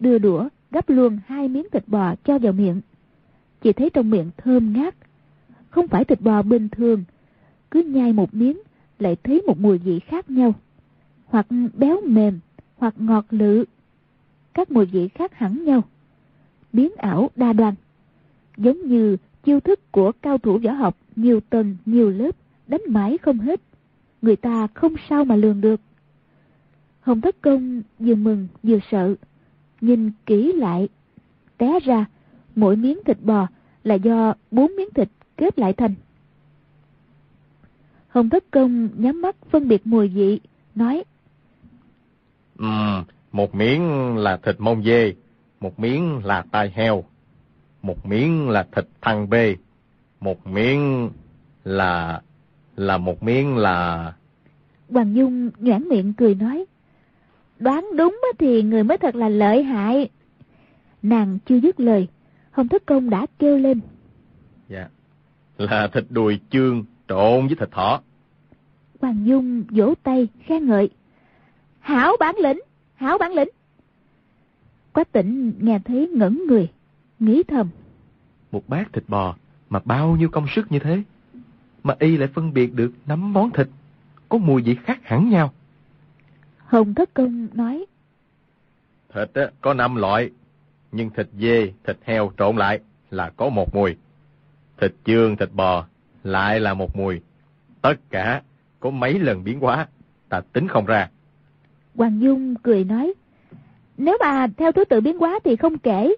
đưa 0.00 0.18
đũa 0.18 0.48
gắp 0.70 0.88
luôn 0.88 1.18
hai 1.26 1.48
miếng 1.48 1.66
thịt 1.72 1.88
bò 1.88 2.14
cho 2.24 2.38
vào 2.38 2.52
miệng. 2.52 2.80
Chỉ 3.60 3.72
thấy 3.72 3.90
trong 3.90 4.10
miệng 4.10 4.30
thơm 4.36 4.72
ngát, 4.72 4.94
không 5.70 5.88
phải 5.88 6.04
thịt 6.04 6.20
bò 6.20 6.42
bình 6.42 6.68
thường, 6.68 7.04
cứ 7.70 7.82
nhai 7.82 8.12
một 8.12 8.34
miếng 8.34 8.58
lại 8.98 9.16
thấy 9.22 9.42
một 9.46 9.60
mùi 9.60 9.78
vị 9.78 10.00
khác 10.00 10.30
nhau, 10.30 10.54
hoặc 11.24 11.46
béo 11.74 12.00
mềm, 12.06 12.38
hoặc 12.76 12.94
ngọt 12.98 13.24
lự. 13.30 13.64
Các 14.54 14.70
mùi 14.70 14.86
vị 14.86 15.08
khác 15.08 15.34
hẳn 15.34 15.64
nhau, 15.64 15.82
biến 16.72 16.92
ảo 16.96 17.30
đa 17.36 17.52
đoan, 17.52 17.74
giống 18.56 18.88
như 18.88 19.16
chiêu 19.44 19.60
thức 19.60 19.92
của 19.92 20.12
cao 20.22 20.38
thủ 20.38 20.58
võ 20.58 20.72
học 20.72 20.96
nhiều 21.16 21.40
tầng, 21.40 21.76
nhiều 21.86 22.10
lớp, 22.10 22.36
đánh 22.66 22.82
mãi 22.88 23.18
không 23.18 23.38
hết. 23.38 23.60
Người 24.22 24.36
ta 24.36 24.66
không 24.74 24.94
sao 25.08 25.24
mà 25.24 25.36
lường 25.36 25.60
được. 25.60 25.80
Hồng 27.00 27.20
Thất 27.20 27.40
Công 27.40 27.82
vừa 27.98 28.14
mừng 28.14 28.48
vừa 28.62 28.78
sợ, 28.90 29.14
nhìn 29.80 30.10
kỹ 30.26 30.52
lại, 30.52 30.88
té 31.58 31.80
ra 31.80 32.06
mỗi 32.56 32.76
miếng 32.76 32.98
thịt 33.04 33.16
bò 33.22 33.46
là 33.84 33.94
do 33.94 34.34
bốn 34.50 34.76
miếng 34.76 34.90
thịt 34.94 35.08
kết 35.36 35.58
lại 35.58 35.72
thành. 35.72 35.94
Hồng 38.08 38.30
Thất 38.30 38.44
Công 38.50 38.88
nhắm 38.96 39.22
mắt 39.22 39.36
phân 39.50 39.68
biệt 39.68 39.86
mùi 39.86 40.08
vị, 40.08 40.40
nói. 40.74 41.04
Uhm, 42.62 43.04
một 43.32 43.54
miếng 43.54 44.16
là 44.16 44.36
thịt 44.36 44.56
mông 44.58 44.84
dê, 44.84 45.14
một 45.60 45.80
miếng 45.80 46.20
là 46.24 46.44
tai 46.50 46.72
heo, 46.74 47.04
một 47.82 48.06
miếng 48.06 48.48
là 48.48 48.66
thịt 48.72 48.84
thằng 49.00 49.30
bê, 49.30 49.56
một 50.20 50.46
miếng 50.46 51.10
là... 51.64 52.22
là 52.76 52.98
một 52.98 53.22
miếng 53.22 53.56
là... 53.56 54.12
Hoàng 54.90 55.14
Dung 55.16 55.50
nhoảng 55.58 55.88
miệng 55.88 56.12
cười 56.12 56.34
nói. 56.34 56.64
Đoán 57.58 57.88
đúng 57.96 58.20
thì 58.38 58.62
người 58.62 58.84
mới 58.84 58.98
thật 58.98 59.14
là 59.14 59.28
lợi 59.28 59.62
hại. 59.62 60.08
Nàng 61.02 61.38
chưa 61.46 61.56
dứt 61.56 61.80
lời, 61.80 62.08
Hồng 62.50 62.68
Thất 62.68 62.86
Công 62.86 63.10
đã 63.10 63.26
kêu 63.38 63.58
lên. 63.58 63.80
Dạ, 64.68 64.88
là 65.58 65.88
thịt 65.88 66.04
đùi 66.10 66.40
chương 66.50 66.84
trộn 67.08 67.46
với 67.46 67.56
thịt 67.56 67.70
thỏ. 67.70 68.00
Hoàng 69.00 69.26
Dung 69.26 69.64
vỗ 69.70 69.94
tay 70.02 70.28
khen 70.44 70.66
ngợi. 70.66 70.90
Hảo 71.80 72.16
bản 72.20 72.36
lĩnh, 72.42 72.60
hảo 72.94 73.18
bản 73.18 73.32
lĩnh. 73.32 73.48
Quách 74.92 75.12
tỉnh 75.12 75.52
nghe 75.60 75.78
thấy 75.84 76.08
ngẩn 76.08 76.44
người, 76.48 76.68
nghĩ 77.18 77.42
thầm. 77.42 77.68
Một 78.52 78.68
bát 78.68 78.92
thịt 78.92 79.04
bò 79.08 79.36
mà 79.70 79.80
bao 79.84 80.16
nhiêu 80.16 80.28
công 80.28 80.46
sức 80.54 80.72
như 80.72 80.78
thế, 80.78 81.02
mà 81.82 81.96
y 81.98 82.16
lại 82.16 82.28
phân 82.34 82.54
biệt 82.54 82.74
được 82.74 82.92
nắm 83.06 83.32
món 83.32 83.50
thịt, 83.50 83.68
có 84.28 84.38
mùi 84.38 84.62
vị 84.62 84.76
khác 84.84 84.98
hẳn 85.02 85.30
nhau. 85.30 85.52
Hồng 86.56 86.94
Thất 86.94 87.14
Công 87.14 87.48
nói. 87.52 87.86
Thịt 89.14 89.34
á, 89.34 89.50
có 89.60 89.74
năm 89.74 89.96
loại, 89.96 90.30
nhưng 90.92 91.10
thịt 91.10 91.26
dê, 91.38 91.72
thịt 91.84 91.96
heo 92.04 92.32
trộn 92.38 92.56
lại 92.56 92.80
là 93.10 93.30
có 93.36 93.48
một 93.48 93.74
mùi. 93.74 93.96
Thịt 94.80 94.94
chương, 95.04 95.36
thịt 95.36 95.52
bò 95.52 95.84
lại 96.24 96.60
là 96.60 96.74
một 96.74 96.96
mùi. 96.96 97.20
Tất 97.82 97.94
cả 98.10 98.42
có 98.80 98.90
mấy 98.90 99.18
lần 99.18 99.44
biến 99.44 99.60
hóa, 99.60 99.86
ta 100.28 100.40
tính 100.52 100.68
không 100.68 100.86
ra. 100.86 101.08
Hoàng 101.94 102.20
Dung 102.20 102.54
cười 102.62 102.84
nói, 102.84 103.14
nếu 103.98 104.16
mà 104.20 104.46
theo 104.56 104.72
thứ 104.72 104.84
tự 104.84 105.00
biến 105.00 105.18
hóa 105.18 105.38
thì 105.44 105.56
không 105.56 105.78
kể, 105.78 106.14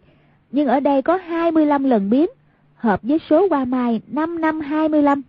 nhưng 0.51 0.69
ở 0.69 0.81
đây 0.81 1.03
có 1.03 1.17
25 1.17 1.85
lần 1.85 2.11
biến, 2.11 2.31
hợp 2.75 3.03
với 3.03 3.19
số 3.31 3.47
hoa 3.51 3.65
mai 3.65 4.01
5 4.07 4.41
năm 4.41 4.61
25. 4.61 5.23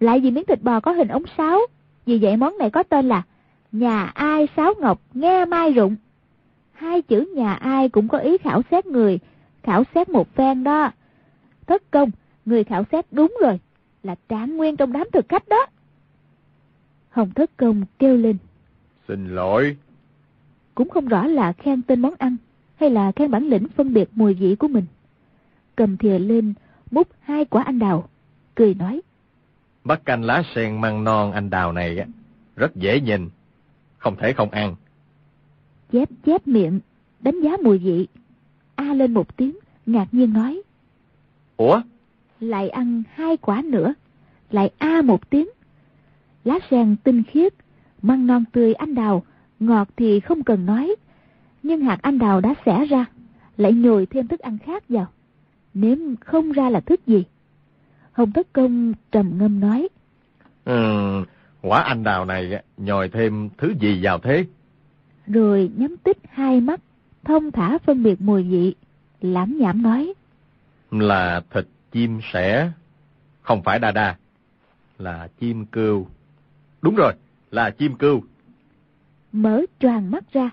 Lại 0.00 0.20
vì 0.20 0.30
miếng 0.30 0.44
thịt 0.48 0.62
bò 0.62 0.80
có 0.80 0.92
hình 0.92 1.08
ống 1.08 1.24
sáo, 1.38 1.58
vì 2.06 2.18
vậy 2.18 2.36
món 2.36 2.58
này 2.58 2.70
có 2.70 2.82
tên 2.82 3.08
là 3.08 3.22
nhà 3.72 4.04
ai 4.14 4.48
sáo 4.56 4.74
ngọc 4.80 5.00
nghe 5.14 5.44
mai 5.44 5.72
rụng. 5.72 5.96
Hai 6.74 7.02
chữ 7.02 7.32
nhà 7.36 7.54
ai 7.54 7.88
cũng 7.88 8.08
có 8.08 8.18
ý 8.18 8.38
khảo 8.38 8.62
xét 8.70 8.86
người, 8.86 9.18
khảo 9.62 9.84
xét 9.94 10.08
một 10.08 10.34
phen 10.34 10.64
đó. 10.64 10.90
Thất 11.66 11.82
công, 11.90 12.10
người 12.44 12.64
khảo 12.64 12.84
xét 12.92 13.04
đúng 13.10 13.36
rồi, 13.42 13.60
là 14.02 14.14
trạng 14.28 14.56
nguyên 14.56 14.76
trong 14.76 14.92
đám 14.92 15.06
thực 15.12 15.28
khách 15.28 15.48
đó. 15.48 15.66
Hồng 17.10 17.30
Thất 17.30 17.50
Công 17.56 17.84
kêu 17.98 18.16
lên. 18.16 18.36
Xin 19.08 19.28
lỗi. 19.28 19.76
Cũng 20.74 20.88
không 20.88 21.08
rõ 21.08 21.26
là 21.26 21.52
khen 21.52 21.82
tên 21.82 22.00
món 22.00 22.14
ăn 22.18 22.36
hay 22.76 22.90
là 22.90 23.12
khen 23.12 23.30
bản 23.30 23.48
lĩnh 23.48 23.68
phân 23.68 23.94
biệt 23.94 24.08
mùi 24.12 24.34
vị 24.34 24.54
của 24.54 24.68
mình. 24.68 24.84
Cầm 25.76 25.96
thìa 25.96 26.18
lên, 26.18 26.54
múc 26.90 27.08
hai 27.20 27.44
quả 27.44 27.62
anh 27.62 27.78
đào, 27.78 28.08
cười 28.54 28.74
nói. 28.74 29.00
Bát 29.84 30.04
canh 30.04 30.24
lá 30.24 30.42
sen 30.54 30.80
măng 30.80 31.04
non 31.04 31.32
anh 31.32 31.50
đào 31.50 31.72
này 31.72 32.06
rất 32.56 32.76
dễ 32.76 33.00
nhìn, 33.00 33.30
không 33.98 34.16
thể 34.16 34.32
không 34.32 34.50
ăn. 34.50 34.74
Chép 35.94 36.08
chép 36.26 36.48
miệng, 36.48 36.80
đánh 37.20 37.40
giá 37.40 37.56
mùi 37.62 37.78
vị. 37.78 38.06
A 38.74 38.94
lên 38.94 39.14
một 39.14 39.36
tiếng, 39.36 39.58
ngạc 39.86 40.06
nhiên 40.12 40.32
nói. 40.32 40.62
Ủa? 41.56 41.80
Lại 42.40 42.68
ăn 42.68 43.02
hai 43.12 43.36
quả 43.36 43.62
nữa, 43.64 43.94
lại 44.50 44.70
A 44.78 45.02
một 45.02 45.30
tiếng. 45.30 45.48
Lá 46.44 46.58
sen 46.70 46.96
tinh 47.04 47.22
khiết, 47.22 47.54
măng 48.02 48.26
non 48.26 48.44
tươi 48.52 48.74
anh 48.74 48.94
đào, 48.94 49.22
ngọt 49.60 49.88
thì 49.96 50.20
không 50.20 50.42
cần 50.42 50.66
nói. 50.66 50.94
Nhưng 51.62 51.80
hạt 51.80 51.98
anh 52.02 52.18
đào 52.18 52.40
đã 52.40 52.54
xẻ 52.66 52.86
ra, 52.86 53.04
lại 53.56 53.72
nhồi 53.72 54.06
thêm 54.06 54.28
thức 54.28 54.40
ăn 54.40 54.58
khác 54.58 54.84
vào. 54.88 55.06
Nếm 55.74 55.98
không 56.16 56.52
ra 56.52 56.70
là 56.70 56.80
thức 56.80 57.06
gì. 57.06 57.24
Hồng 58.12 58.32
Thất 58.32 58.52
Công 58.52 58.94
trầm 59.12 59.38
ngâm 59.38 59.60
nói. 59.60 59.88
Ừ, 60.64 61.24
quả 61.62 61.80
anh 61.80 62.04
đào 62.04 62.24
này 62.24 62.62
nhồi 62.76 63.08
thêm 63.08 63.48
thứ 63.58 63.74
gì 63.80 64.00
vào 64.02 64.18
thế? 64.18 64.44
Rồi 65.26 65.70
nhắm 65.76 65.96
tích 65.96 66.18
hai 66.30 66.60
mắt, 66.60 66.80
thông 67.24 67.52
thả 67.52 67.78
phân 67.78 68.02
biệt 68.02 68.20
mùi 68.20 68.42
vị, 68.42 68.74
lãm 69.20 69.58
nhảm 69.58 69.82
nói. 69.82 70.12
Là 70.90 71.42
thịt 71.50 71.66
chim 71.92 72.20
sẻ, 72.32 72.70
không 73.42 73.62
phải 73.62 73.78
đa 73.78 73.90
đa, 73.90 74.16
là 74.98 75.28
chim 75.40 75.66
cừu. 75.66 76.06
Đúng 76.82 76.94
rồi, 76.94 77.12
là 77.50 77.70
chim 77.70 77.94
cừu. 77.94 78.22
Mở 79.32 79.62
tròn 79.80 80.10
mắt 80.10 80.24
ra, 80.32 80.50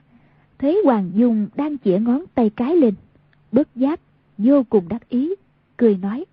thấy 0.59 0.81
Hoàng 0.85 1.11
Dung 1.15 1.47
đang 1.55 1.77
chĩa 1.77 1.99
ngón 1.99 2.23
tay 2.35 2.51
cái 2.55 2.75
lên, 2.75 2.93
bất 3.51 3.75
giác, 3.75 3.99
vô 4.37 4.63
cùng 4.69 4.89
đắc 4.89 5.09
ý, 5.09 5.35
cười 5.77 5.97
nói. 5.97 6.25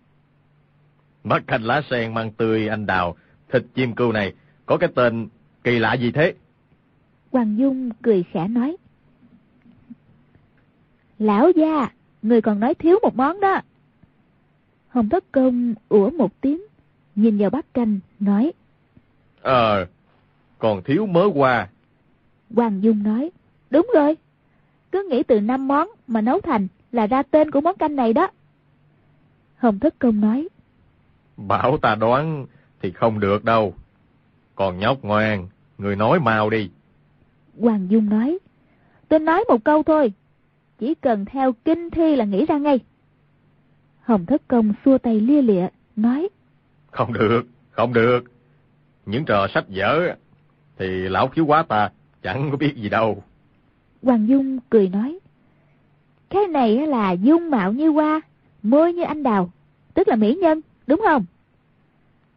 Mắt 1.24 1.42
canh 1.46 1.64
lá 1.64 1.82
sen 1.90 2.14
mang 2.14 2.32
tươi 2.32 2.68
anh 2.68 2.86
đào, 2.86 3.16
thịt 3.52 3.62
chim 3.74 3.94
cừu 3.94 4.12
này 4.12 4.32
có 4.66 4.76
cái 4.76 4.88
tên 4.94 5.28
kỳ 5.64 5.78
lạ 5.78 5.94
gì 5.94 6.12
thế? 6.12 6.34
Hoàng 7.32 7.58
Dung 7.58 7.90
cười 8.02 8.22
khẽ 8.32 8.48
nói. 8.48 8.76
Lão 11.18 11.50
gia, 11.50 11.88
người 12.22 12.42
còn 12.42 12.60
nói 12.60 12.74
thiếu 12.74 12.98
một 13.02 13.16
món 13.16 13.40
đó. 13.40 13.60
Hồng 14.88 15.08
Thất 15.08 15.24
Công 15.32 15.74
ủa 15.88 16.10
một 16.10 16.40
tiếng, 16.40 16.62
nhìn 17.14 17.38
vào 17.38 17.50
bát 17.50 17.74
canh, 17.74 17.98
nói. 18.20 18.52
Ờ, 19.42 19.86
còn 20.58 20.82
thiếu 20.82 21.06
mớ 21.06 21.26
hoa. 21.34 21.68
Hoàng 22.54 22.82
Dung 22.82 23.02
nói, 23.02 23.30
đúng 23.70 23.90
rồi, 23.94 24.16
cứ 24.92 25.08
nghĩ 25.10 25.22
từ 25.22 25.40
năm 25.40 25.68
món 25.68 25.88
mà 26.06 26.20
nấu 26.20 26.40
thành 26.40 26.68
là 26.92 27.06
ra 27.06 27.22
tên 27.22 27.50
của 27.50 27.60
món 27.60 27.76
canh 27.78 27.96
này 27.96 28.12
đó. 28.12 28.28
Hồng 29.56 29.78
Thất 29.78 29.98
Công 29.98 30.20
nói, 30.20 30.48
Bảo 31.36 31.78
ta 31.78 31.94
đoán 31.94 32.46
thì 32.82 32.90
không 32.92 33.20
được 33.20 33.44
đâu. 33.44 33.74
Còn 34.54 34.78
nhóc 34.78 35.04
ngoan, 35.04 35.48
người 35.78 35.96
nói 35.96 36.20
mau 36.20 36.50
đi. 36.50 36.70
Hoàng 37.60 37.86
Dung 37.90 38.08
nói, 38.08 38.38
tôi 39.08 39.20
nói 39.20 39.44
một 39.48 39.64
câu 39.64 39.82
thôi, 39.82 40.12
chỉ 40.78 40.94
cần 40.94 41.24
theo 41.24 41.52
kinh 41.52 41.90
thi 41.90 42.16
là 42.16 42.24
nghĩ 42.24 42.46
ra 42.46 42.58
ngay. 42.58 42.80
Hồng 44.00 44.26
Thất 44.26 44.42
Công 44.48 44.72
xua 44.84 44.98
tay 44.98 45.20
lia 45.20 45.42
lịa, 45.42 45.66
nói, 45.96 46.28
Không 46.90 47.12
được, 47.12 47.42
không 47.70 47.92
được. 47.92 48.24
Những 49.06 49.24
trò 49.24 49.46
sách 49.54 49.64
vở 49.68 50.14
thì 50.78 50.86
lão 50.86 51.28
khiếu 51.28 51.46
quá 51.46 51.62
ta 51.62 51.90
chẳng 52.22 52.48
có 52.50 52.56
biết 52.56 52.74
gì 52.76 52.88
đâu. 52.88 53.22
Hoàng 54.02 54.28
Dung 54.28 54.58
cười 54.70 54.88
nói, 54.88 55.18
cái 56.30 56.46
này 56.46 56.86
là 56.86 57.12
dung 57.12 57.50
mạo 57.50 57.72
như 57.72 57.88
hoa, 57.88 58.20
môi 58.62 58.92
như 58.92 59.02
anh 59.02 59.22
đào, 59.22 59.50
tức 59.94 60.08
là 60.08 60.16
mỹ 60.16 60.38
nhân, 60.42 60.60
đúng 60.86 61.00
không? 61.08 61.24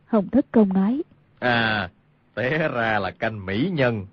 Hồng 0.05 0.27
Thất 0.29 0.45
Công 0.51 0.73
nói, 0.73 1.01
À, 1.39 1.89
té 2.33 2.67
ra 2.67 2.99
là 2.99 3.11
canh 3.11 3.45
mỹ 3.45 3.69
nhân. 3.73 4.05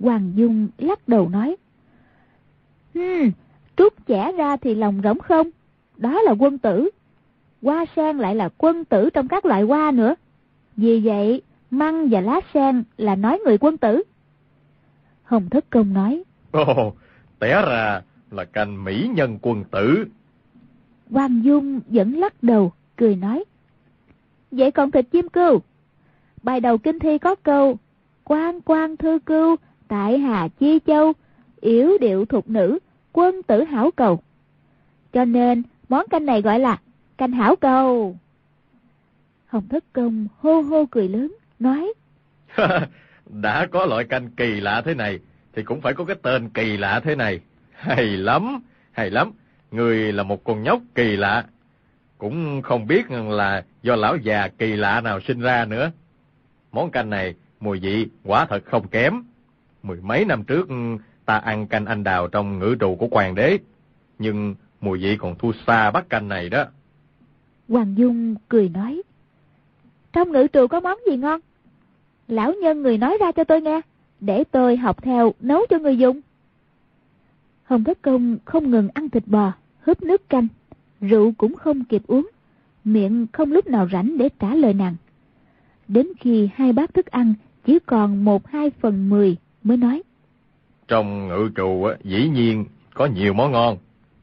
Hoàng 0.00 0.32
Dung 0.34 0.68
lắc 0.78 1.08
đầu 1.08 1.28
nói, 1.28 1.56
Hmm, 2.94 3.30
trút 3.76 3.94
trẻ 4.06 4.32
ra 4.32 4.56
thì 4.56 4.74
lòng 4.74 5.00
rỗng 5.04 5.18
không, 5.18 5.50
đó 5.96 6.22
là 6.22 6.32
quân 6.38 6.58
tử. 6.58 6.90
Hoa 7.62 7.84
sen 7.96 8.18
lại 8.18 8.34
là 8.34 8.48
quân 8.58 8.84
tử 8.84 9.10
trong 9.10 9.28
các 9.28 9.44
loại 9.44 9.62
hoa 9.62 9.90
nữa. 9.90 10.14
Vì 10.76 11.00
vậy, 11.00 11.42
măng 11.70 12.08
và 12.08 12.20
lá 12.20 12.40
sen 12.54 12.84
là 12.96 13.14
nói 13.14 13.38
người 13.44 13.58
quân 13.58 13.76
tử. 13.76 14.02
Hồng 15.22 15.48
Thất 15.50 15.70
Công 15.70 15.92
nói, 15.92 16.22
Ồ, 16.50 16.92
té 17.38 17.48
ra 17.48 18.02
là 18.30 18.44
canh 18.44 18.84
mỹ 18.84 19.10
nhân 19.14 19.38
quân 19.42 19.64
tử. 19.70 20.04
Hoàng 21.10 21.44
Dung 21.44 21.80
vẫn 21.86 22.12
lắc 22.12 22.42
đầu, 22.42 22.72
cười 22.96 23.16
nói, 23.16 23.44
Vậy 24.50 24.70
còn 24.70 24.90
thịt 24.90 25.06
chim 25.10 25.28
cừu? 25.28 25.60
Bài 26.42 26.60
đầu 26.60 26.78
kinh 26.78 26.98
thi 26.98 27.18
có 27.18 27.34
câu, 27.34 27.76
quan 28.24 28.60
quan 28.60 28.96
thư 28.96 29.18
cưu, 29.26 29.56
tại 29.90 30.18
Hà 30.18 30.48
Chi 30.48 30.78
Châu, 30.86 31.12
yếu 31.60 31.98
điệu 31.98 32.24
thục 32.24 32.48
nữ, 32.48 32.78
quân 33.12 33.42
tử 33.42 33.64
hảo 33.64 33.90
cầu. 33.96 34.22
Cho 35.12 35.24
nên, 35.24 35.62
món 35.88 36.06
canh 36.10 36.26
này 36.26 36.42
gọi 36.42 36.58
là 36.58 36.78
canh 37.18 37.32
hảo 37.32 37.56
cầu. 37.56 38.16
Hồng 39.46 39.68
Thất 39.68 39.84
Công 39.92 40.26
hô 40.38 40.60
hô 40.60 40.86
cười 40.90 41.08
lớn, 41.08 41.34
nói, 41.58 41.92
Đã 43.26 43.66
có 43.66 43.86
loại 43.86 44.04
canh 44.04 44.30
kỳ 44.30 44.60
lạ 44.60 44.82
thế 44.84 44.94
này, 44.94 45.18
thì 45.54 45.62
cũng 45.62 45.80
phải 45.80 45.94
có 45.94 46.04
cái 46.04 46.16
tên 46.22 46.48
kỳ 46.48 46.76
lạ 46.76 47.00
thế 47.04 47.14
này. 47.14 47.40
Hay 47.72 48.04
lắm, 48.04 48.60
hay 48.92 49.10
lắm. 49.10 49.32
Người 49.70 50.12
là 50.12 50.22
một 50.22 50.44
con 50.44 50.62
nhóc 50.62 50.82
kỳ 50.94 51.16
lạ. 51.16 51.44
Cũng 52.18 52.62
không 52.62 52.86
biết 52.86 53.10
là 53.10 53.64
do 53.82 53.96
lão 53.96 54.16
già 54.16 54.48
kỳ 54.48 54.76
lạ 54.76 55.00
nào 55.00 55.20
sinh 55.20 55.40
ra 55.40 55.64
nữa. 55.64 55.90
Món 56.72 56.90
canh 56.90 57.10
này, 57.10 57.34
mùi 57.60 57.78
vị 57.80 58.08
quả 58.24 58.46
thật 58.46 58.64
không 58.64 58.88
kém. 58.88 59.22
Mười 59.82 60.00
mấy 60.00 60.24
năm 60.24 60.44
trước 60.44 60.68
ta 61.24 61.36
ăn 61.36 61.66
canh 61.66 61.86
anh 61.86 62.04
đào 62.04 62.28
trong 62.28 62.58
ngữ 62.58 62.76
trụ 62.80 62.96
của 62.96 63.08
hoàng 63.10 63.34
đế, 63.34 63.58
nhưng 64.18 64.54
mùi 64.80 64.98
vị 64.98 65.16
còn 65.16 65.38
thua 65.38 65.52
xa 65.66 65.90
bát 65.90 66.10
canh 66.10 66.28
này 66.28 66.48
đó. 66.48 66.64
Hoàng 67.68 67.94
Dung 67.96 68.34
cười 68.48 68.68
nói, 68.68 69.02
trong 70.12 70.32
ngữ 70.32 70.46
trụ 70.52 70.66
có 70.66 70.80
món 70.80 70.98
gì 71.10 71.16
ngon? 71.16 71.40
Lão 72.28 72.52
nhân 72.52 72.82
người 72.82 72.98
nói 72.98 73.18
ra 73.20 73.32
cho 73.32 73.44
tôi 73.44 73.60
nghe, 73.60 73.80
để 74.20 74.44
tôi 74.44 74.76
học 74.76 75.02
theo 75.02 75.34
nấu 75.40 75.66
cho 75.70 75.78
người 75.78 75.96
dùng. 75.96 76.20
Hồng 77.64 77.84
Thất 77.84 78.02
Công 78.02 78.36
không 78.44 78.70
ngừng 78.70 78.88
ăn 78.94 79.10
thịt 79.10 79.22
bò, 79.26 79.52
húp 79.86 80.02
nước 80.02 80.28
canh, 80.28 80.48
rượu 81.00 81.32
cũng 81.38 81.54
không 81.54 81.84
kịp 81.84 82.02
uống, 82.06 82.30
miệng 82.84 83.26
không 83.32 83.52
lúc 83.52 83.66
nào 83.66 83.88
rảnh 83.92 84.18
để 84.18 84.28
trả 84.38 84.54
lời 84.54 84.74
nàng. 84.74 84.94
Đến 85.88 86.06
khi 86.20 86.48
hai 86.54 86.72
bát 86.72 86.94
thức 86.94 87.06
ăn 87.06 87.34
chỉ 87.64 87.78
còn 87.86 88.24
một 88.24 88.46
hai 88.46 88.70
phần 88.70 89.08
mười 89.08 89.36
mới 89.62 89.76
nói. 89.76 90.02
Trong 90.88 91.28
ngự 91.28 91.50
trù 91.56 91.88
dĩ 92.04 92.28
nhiên 92.28 92.64
có 92.94 93.06
nhiều 93.06 93.32
món 93.32 93.52
ngon, 93.52 93.78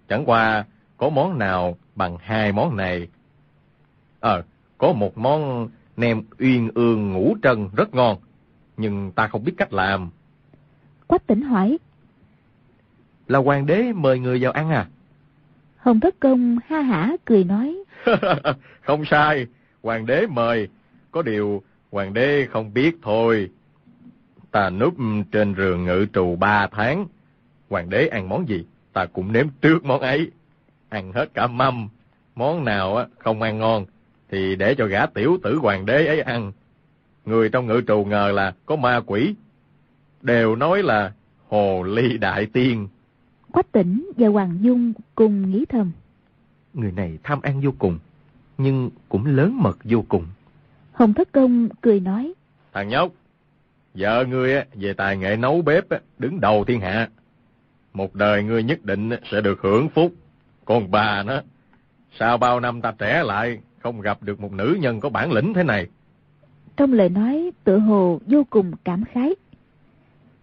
chẳng 0.07 0.25
qua 0.25 0.65
có 0.97 1.09
món 1.09 1.39
nào 1.39 1.77
bằng 1.95 2.17
hai 2.21 2.51
món 2.51 2.75
này. 2.75 3.07
Ờ, 4.19 4.43
có 4.77 4.93
một 4.93 5.17
món 5.17 5.69
nem 5.97 6.21
uyên 6.39 6.69
ương 6.75 7.13
ngũ 7.13 7.35
trân 7.43 7.69
rất 7.77 7.95
ngon, 7.95 8.17
nhưng 8.77 9.11
ta 9.11 9.27
không 9.27 9.43
biết 9.43 9.53
cách 9.57 9.73
làm. 9.73 10.09
Quách 11.07 11.27
tỉnh 11.27 11.41
hỏi. 11.41 11.77
Là 13.27 13.39
hoàng 13.39 13.65
đế 13.65 13.93
mời 13.93 14.19
người 14.19 14.43
vào 14.43 14.51
ăn 14.51 14.69
à? 14.69 14.87
Hồng 15.77 15.99
Thất 15.99 16.15
Công 16.19 16.57
ha 16.67 16.81
hả 16.81 17.11
cười 17.25 17.43
nói. 17.43 17.83
không 18.81 19.05
sai, 19.05 19.47
hoàng 19.83 20.05
đế 20.05 20.27
mời, 20.27 20.67
có 21.11 21.21
điều 21.21 21.63
hoàng 21.91 22.13
đế 22.13 22.47
không 22.51 22.73
biết 22.73 22.95
thôi. 23.01 23.49
Ta 24.57 24.69
núp 24.69 24.95
trên 25.31 25.55
giường 25.55 25.85
ngự 25.85 26.05
trù 26.13 26.35
ba 26.35 26.67
tháng, 26.67 27.07
hoàng 27.69 27.89
đế 27.89 28.07
ăn 28.07 28.29
món 28.29 28.49
gì, 28.49 28.65
ta 28.93 29.05
cũng 29.05 29.31
nếm 29.31 29.47
trước 29.61 29.85
món 29.85 30.01
ấy. 30.01 30.31
Ăn 30.89 31.11
hết 31.11 31.33
cả 31.33 31.47
mâm, 31.47 31.87
món 32.35 32.65
nào 32.65 33.05
không 33.17 33.41
ăn 33.41 33.57
ngon, 33.57 33.85
thì 34.31 34.55
để 34.55 34.75
cho 34.75 34.85
gã 34.85 35.05
tiểu 35.05 35.37
tử 35.43 35.55
hoàng 35.55 35.85
đế 35.85 36.07
ấy 36.07 36.21
ăn. 36.21 36.51
Người 37.25 37.49
trong 37.49 37.67
ngự 37.67 37.81
trù 37.87 38.05
ngờ 38.05 38.31
là 38.35 38.53
có 38.65 38.75
ma 38.75 39.01
quỷ, 39.05 39.35
đều 40.21 40.55
nói 40.55 40.83
là 40.83 41.13
hồ 41.47 41.83
ly 41.83 42.17
đại 42.17 42.45
tiên. 42.45 42.87
Quách 43.51 43.71
tỉnh 43.71 44.11
và 44.17 44.27
Hoàng 44.27 44.57
Dung 44.61 44.93
cùng 45.15 45.51
nghĩ 45.51 45.65
thầm. 45.69 45.91
Người 46.73 46.91
này 46.91 47.17
tham 47.23 47.41
ăn 47.41 47.61
vô 47.61 47.71
cùng, 47.79 47.99
nhưng 48.57 48.89
cũng 49.09 49.25
lớn 49.25 49.57
mật 49.61 49.77
vô 49.83 50.05
cùng. 50.09 50.25
Hồng 50.91 51.13
Thất 51.13 51.31
Công 51.31 51.69
cười 51.81 51.99
nói. 51.99 52.33
Thằng 52.73 52.89
nhóc, 52.89 53.11
vợ 53.97 54.25
ngươi 54.25 54.63
về 54.73 54.93
tài 54.93 55.17
nghệ 55.17 55.35
nấu 55.35 55.61
bếp 55.61 55.85
đứng 56.19 56.39
đầu 56.39 56.63
thiên 56.63 56.81
hạ. 56.81 57.09
Một 57.93 58.15
đời 58.15 58.43
ngươi 58.43 58.63
nhất 58.63 58.85
định 58.85 59.09
sẽ 59.31 59.41
được 59.41 59.61
hưởng 59.61 59.89
phúc. 59.89 60.13
Còn 60.65 60.91
bà 60.91 61.23
nó, 61.23 61.41
sao 62.19 62.37
bao 62.37 62.59
năm 62.59 62.81
ta 62.81 62.93
trẻ 62.97 63.23
lại, 63.25 63.59
không 63.79 64.01
gặp 64.01 64.23
được 64.23 64.39
một 64.39 64.53
nữ 64.53 64.77
nhân 64.81 64.99
có 64.99 65.09
bản 65.09 65.31
lĩnh 65.31 65.53
thế 65.53 65.63
này. 65.63 65.87
Trong 66.77 66.93
lời 66.93 67.09
nói 67.09 67.51
tự 67.63 67.79
hồ 67.79 68.19
vô 68.27 68.43
cùng 68.49 68.71
cảm 68.83 69.03
khái. 69.03 69.35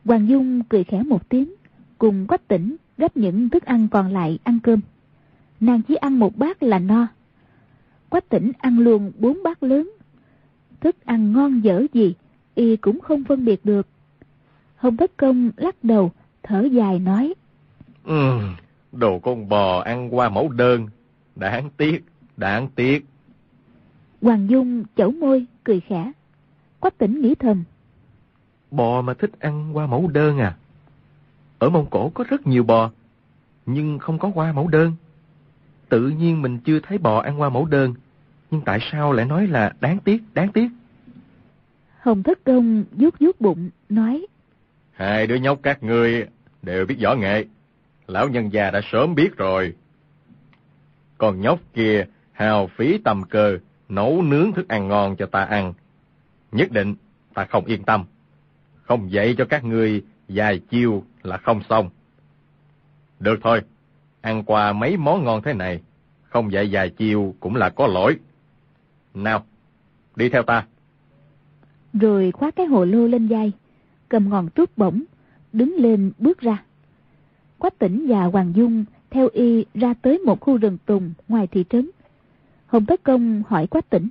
Hoàng 0.04 0.28
Dung 0.28 0.62
cười 0.62 0.84
khẽ 0.84 1.02
một 1.02 1.28
tiếng, 1.28 1.54
cùng 1.98 2.26
quách 2.26 2.48
tỉnh 2.48 2.76
gấp 2.98 3.16
những 3.16 3.50
thức 3.50 3.64
ăn 3.64 3.88
còn 3.88 4.12
lại 4.12 4.38
ăn 4.44 4.58
cơm. 4.62 4.80
Nàng 5.60 5.82
chỉ 5.88 5.94
ăn 5.94 6.18
một 6.18 6.36
bát 6.36 6.62
là 6.62 6.78
no. 6.78 7.06
Quách 8.08 8.28
tỉnh 8.28 8.52
ăn 8.58 8.78
luôn 8.78 9.12
bốn 9.18 9.42
bát 9.42 9.62
lớn. 9.62 9.90
Thức 10.80 10.96
ăn 11.04 11.32
ngon 11.32 11.60
dở 11.64 11.82
gì, 11.92 12.14
y 12.54 12.76
cũng 12.76 13.00
không 13.00 13.24
phân 13.24 13.44
biệt 13.44 13.64
được. 13.64 13.86
Hồng 14.76 14.96
Thất 14.96 15.16
Công 15.16 15.50
lắc 15.56 15.84
đầu, 15.84 16.12
thở 16.42 16.62
dài 16.62 16.98
nói. 16.98 17.34
Ừ, 18.04 18.40
đồ 18.92 19.18
con 19.18 19.48
bò 19.48 19.80
ăn 19.80 20.14
qua 20.14 20.28
mẫu 20.28 20.48
đơn, 20.48 20.88
đáng 21.36 21.70
tiếc, 21.76 22.04
đáng 22.36 22.68
tiếc. 22.74 23.06
Hoàng 24.22 24.50
Dung 24.50 24.84
chẩu 24.96 25.10
môi, 25.10 25.46
cười 25.64 25.80
khẽ. 25.80 26.12
Quách 26.80 26.98
tỉnh 26.98 27.20
nghĩ 27.20 27.34
thầm. 27.34 27.64
Bò 28.70 29.02
mà 29.02 29.14
thích 29.14 29.30
ăn 29.40 29.76
qua 29.76 29.86
mẫu 29.86 30.08
đơn 30.08 30.38
à? 30.38 30.56
Ở 31.58 31.70
Mông 31.70 31.86
Cổ 31.90 32.10
có 32.14 32.24
rất 32.28 32.46
nhiều 32.46 32.62
bò, 32.62 32.90
nhưng 33.66 33.98
không 33.98 34.18
có 34.18 34.30
qua 34.34 34.52
mẫu 34.52 34.68
đơn. 34.68 34.92
Tự 35.88 36.08
nhiên 36.08 36.42
mình 36.42 36.58
chưa 36.58 36.80
thấy 36.80 36.98
bò 36.98 37.20
ăn 37.20 37.40
qua 37.40 37.48
mẫu 37.48 37.64
đơn, 37.64 37.94
nhưng 38.50 38.60
tại 38.60 38.78
sao 38.92 39.12
lại 39.12 39.26
nói 39.26 39.46
là 39.46 39.72
đáng 39.80 39.98
tiếc, 39.98 40.22
đáng 40.34 40.52
tiếc? 40.52 40.68
Hồng 42.04 42.22
Thất 42.22 42.44
Công 42.44 42.84
vuốt 42.92 43.14
vuốt 43.20 43.40
bụng, 43.40 43.70
nói. 43.88 44.26
Hai 44.92 45.26
đứa 45.26 45.34
nhóc 45.34 45.58
các 45.62 45.82
ngươi 45.82 46.26
đều 46.62 46.86
biết 46.86 46.96
võ 47.02 47.14
nghệ. 47.14 47.44
Lão 48.06 48.28
nhân 48.28 48.52
già 48.52 48.70
đã 48.70 48.80
sớm 48.92 49.14
biết 49.14 49.36
rồi. 49.36 49.74
Còn 51.18 51.40
nhóc 51.40 51.60
kia 51.72 52.06
hào 52.32 52.66
phí 52.66 52.98
tầm 52.98 53.22
cơ, 53.30 53.58
nấu 53.88 54.22
nướng 54.22 54.52
thức 54.52 54.68
ăn 54.68 54.88
ngon 54.88 55.16
cho 55.16 55.26
ta 55.26 55.44
ăn. 55.44 55.74
Nhất 56.52 56.72
định 56.72 56.94
ta 57.34 57.44
không 57.44 57.64
yên 57.64 57.82
tâm. 57.82 58.04
Không 58.82 59.12
dạy 59.12 59.34
cho 59.38 59.44
các 59.44 59.64
ngươi 59.64 60.02
dài 60.28 60.60
chiêu 60.70 61.04
là 61.22 61.36
không 61.36 61.62
xong. 61.68 61.90
Được 63.20 63.38
thôi, 63.42 63.62
ăn 64.20 64.44
qua 64.44 64.72
mấy 64.72 64.96
món 64.96 65.24
ngon 65.24 65.42
thế 65.42 65.52
này, 65.52 65.82
không 66.22 66.52
dạy 66.52 66.70
dài 66.70 66.90
chiêu 66.90 67.34
cũng 67.40 67.56
là 67.56 67.70
có 67.70 67.86
lỗi. 67.86 68.16
Nào, 69.14 69.46
đi 70.16 70.28
theo 70.28 70.42
ta. 70.42 70.66
Rồi 72.00 72.32
khóa 72.32 72.50
cái 72.50 72.66
hồ 72.66 72.84
lô 72.84 73.06
lên 73.06 73.28
vai, 73.28 73.52
cầm 74.08 74.28
ngọn 74.28 74.48
trúc 74.54 74.78
bổng, 74.78 75.02
đứng 75.52 75.74
lên 75.74 76.12
bước 76.18 76.40
ra. 76.40 76.62
Quách 77.58 77.78
tỉnh 77.78 78.06
và 78.08 78.24
Hoàng 78.24 78.52
Dung 78.56 78.84
theo 79.10 79.28
y 79.32 79.64
ra 79.74 79.94
tới 79.94 80.18
một 80.18 80.40
khu 80.40 80.56
rừng 80.56 80.78
tùng 80.86 81.12
ngoài 81.28 81.46
thị 81.46 81.64
trấn. 81.70 81.90
Hồng 82.66 82.86
Tất 82.86 83.02
Công 83.02 83.42
hỏi 83.48 83.66
Quách 83.66 83.90
tỉnh. 83.90 84.08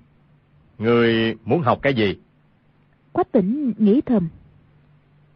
Người 0.79 1.36
muốn 1.45 1.61
học 1.61 1.79
cái 1.81 1.93
gì? 1.93 2.15
Quách 3.11 3.31
tỉnh 3.31 3.73
nghĩ 3.77 4.01
thầm. 4.01 4.27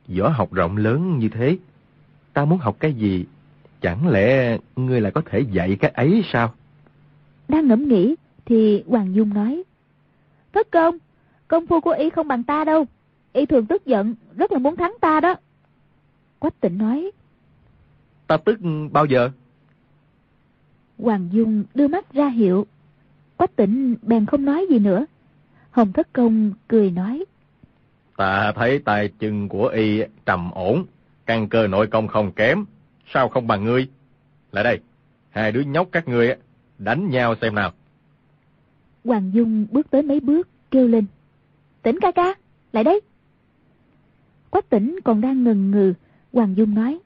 Võ 0.07 0.29
học 0.29 0.53
rộng 0.53 0.77
lớn 0.77 1.19
như 1.19 1.29
thế, 1.29 1.57
ta 2.33 2.45
muốn 2.45 2.59
học 2.59 2.77
cái 2.79 2.93
gì? 2.93 3.25
Chẳng 3.81 4.07
lẽ 4.07 4.57
ngươi 4.75 5.01
lại 5.01 5.11
có 5.11 5.21
thể 5.25 5.39
dạy 5.51 5.77
cái 5.79 5.91
ấy 5.91 6.23
sao? 6.33 6.53
Đang 7.47 7.67
ngẫm 7.67 7.87
nghĩ 7.87 8.15
thì 8.45 8.83
Hoàng 8.87 9.15
Dung 9.15 9.33
nói. 9.33 9.63
Thất 10.53 10.71
công, 10.71 10.97
công 11.47 11.67
phu 11.67 11.79
của 11.81 11.91
y 11.91 12.09
không 12.09 12.27
bằng 12.27 12.43
ta 12.43 12.63
đâu. 12.63 12.85
Y 13.33 13.45
thường 13.45 13.65
tức 13.65 13.85
giận, 13.85 14.15
rất 14.35 14.51
là 14.51 14.59
muốn 14.59 14.75
thắng 14.75 14.95
ta 15.01 15.19
đó. 15.19 15.35
Quách 16.39 16.59
tịnh 16.59 16.77
nói. 16.77 17.11
Ta 18.27 18.37
tức 18.37 18.59
bao 18.91 19.05
giờ? 19.05 19.29
Hoàng 20.97 21.29
Dung 21.31 21.63
đưa 21.73 21.87
mắt 21.87 22.13
ra 22.13 22.27
hiệu. 22.27 22.67
Quách 23.37 23.55
tịnh 23.55 23.95
bèn 24.01 24.25
không 24.25 24.45
nói 24.45 24.65
gì 24.69 24.79
nữa. 24.79 25.05
Hồng 25.71 25.93
Thất 25.93 26.13
Công 26.13 26.51
cười 26.67 26.91
nói. 26.91 27.25
Ta 28.17 28.51
thấy 28.55 28.79
tài 28.79 29.09
chân 29.19 29.49
của 29.49 29.67
y 29.67 30.01
trầm 30.25 30.51
ổn, 30.51 30.85
căn 31.25 31.49
cơ 31.49 31.67
nội 31.67 31.87
công 31.87 32.07
không 32.07 32.31
kém, 32.31 32.65
sao 33.13 33.29
không 33.29 33.47
bằng 33.47 33.63
ngươi? 33.63 33.87
Lại 34.51 34.63
đây, 34.63 34.79
hai 35.29 35.51
đứa 35.51 35.61
nhóc 35.61 35.87
các 35.91 36.07
ngươi 36.07 36.35
đánh 36.77 37.09
nhau 37.09 37.35
xem 37.41 37.55
nào. 37.55 37.71
Hoàng 39.05 39.31
Dung 39.33 39.67
bước 39.71 39.89
tới 39.89 40.01
mấy 40.01 40.19
bước, 40.19 40.49
kêu 40.71 40.87
lên. 40.87 41.05
Tỉnh 41.88 41.99
ca 42.01 42.11
ca, 42.11 42.33
lại 42.71 42.83
đây. 42.83 43.01
Quách 44.49 44.69
tỉnh 44.69 44.99
còn 45.03 45.21
đang 45.21 45.43
ngừng 45.43 45.71
ngừ, 45.71 45.93
Hoàng 46.33 46.57
Dung 46.57 46.75
nói. 46.75 46.99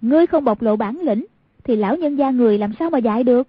Ngươi 0.00 0.26
không 0.26 0.44
bộc 0.44 0.62
lộ 0.62 0.76
bản 0.76 0.98
lĩnh, 1.02 1.26
thì 1.64 1.76
lão 1.76 1.96
nhân 1.96 2.16
gia 2.16 2.30
người 2.30 2.58
làm 2.58 2.72
sao 2.78 2.90
mà 2.90 2.98
dạy 2.98 3.24
được? 3.24 3.48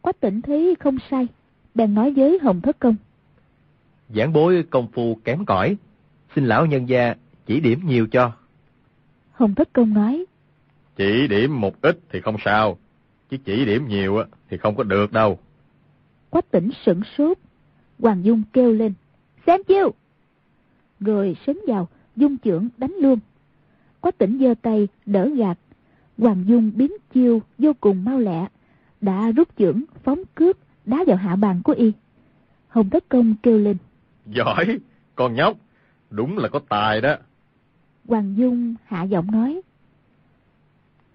Quách 0.00 0.20
tỉnh 0.20 0.42
thấy 0.42 0.74
không 0.80 0.98
sai, 1.10 1.28
bèn 1.74 1.94
nói 1.94 2.12
với 2.16 2.38
Hồng 2.42 2.60
Thất 2.60 2.78
Công. 2.78 2.96
Giảng 4.08 4.32
bối 4.32 4.64
công 4.70 4.88
phu 4.92 5.18
kém 5.24 5.44
cỏi, 5.44 5.76
xin 6.34 6.44
lão 6.46 6.66
nhân 6.66 6.88
gia 6.88 7.14
chỉ 7.46 7.60
điểm 7.60 7.80
nhiều 7.84 8.06
cho. 8.06 8.32
Hồng 9.32 9.54
Thất 9.54 9.72
Công 9.72 9.94
nói. 9.94 10.24
Chỉ 10.96 11.28
điểm 11.28 11.60
một 11.60 11.80
ít 11.82 11.98
thì 12.08 12.20
không 12.20 12.36
sao, 12.44 12.78
chứ 13.30 13.36
chỉ 13.44 13.64
điểm 13.64 13.88
nhiều 13.88 14.22
thì 14.48 14.56
không 14.56 14.76
có 14.76 14.82
được 14.82 15.12
đâu. 15.12 15.38
Quách 16.30 16.50
tỉnh 16.50 16.70
sửng 16.86 17.00
sốt, 17.18 17.38
Hoàng 17.98 18.24
Dung 18.24 18.42
kêu 18.52 18.72
lên. 18.72 18.92
Xem 19.46 19.60
chiêu! 19.68 19.94
Rồi 21.00 21.36
sấn 21.46 21.58
vào, 21.66 21.88
dung 22.16 22.36
trưởng 22.36 22.68
đánh 22.76 22.94
luôn. 23.00 23.18
Quách 24.00 24.18
tỉnh 24.18 24.38
giơ 24.40 24.54
tay, 24.62 24.88
đỡ 25.06 25.28
gạt. 25.36 25.58
Hoàng 26.18 26.44
Dung 26.46 26.72
biến 26.74 26.92
chiêu 27.14 27.42
vô 27.58 27.72
cùng 27.80 28.04
mau 28.04 28.18
lẹ, 28.18 28.48
đã 29.00 29.30
rút 29.30 29.56
trưởng, 29.56 29.84
phóng 30.02 30.22
cướp, 30.34 30.56
đá 30.84 31.04
vào 31.06 31.16
hạ 31.16 31.36
bàn 31.36 31.60
của 31.64 31.72
y. 31.72 31.92
Hồng 32.68 32.90
Thất 32.90 33.08
Công 33.08 33.34
kêu 33.42 33.58
lên. 33.58 33.76
Giỏi, 34.26 34.78
con 35.14 35.34
nhóc, 35.34 35.56
đúng 36.10 36.38
là 36.38 36.48
có 36.48 36.60
tài 36.68 37.00
đó. 37.00 37.16
Hoàng 38.08 38.34
Dung 38.36 38.74
hạ 38.84 39.02
giọng 39.02 39.30
nói. 39.32 39.62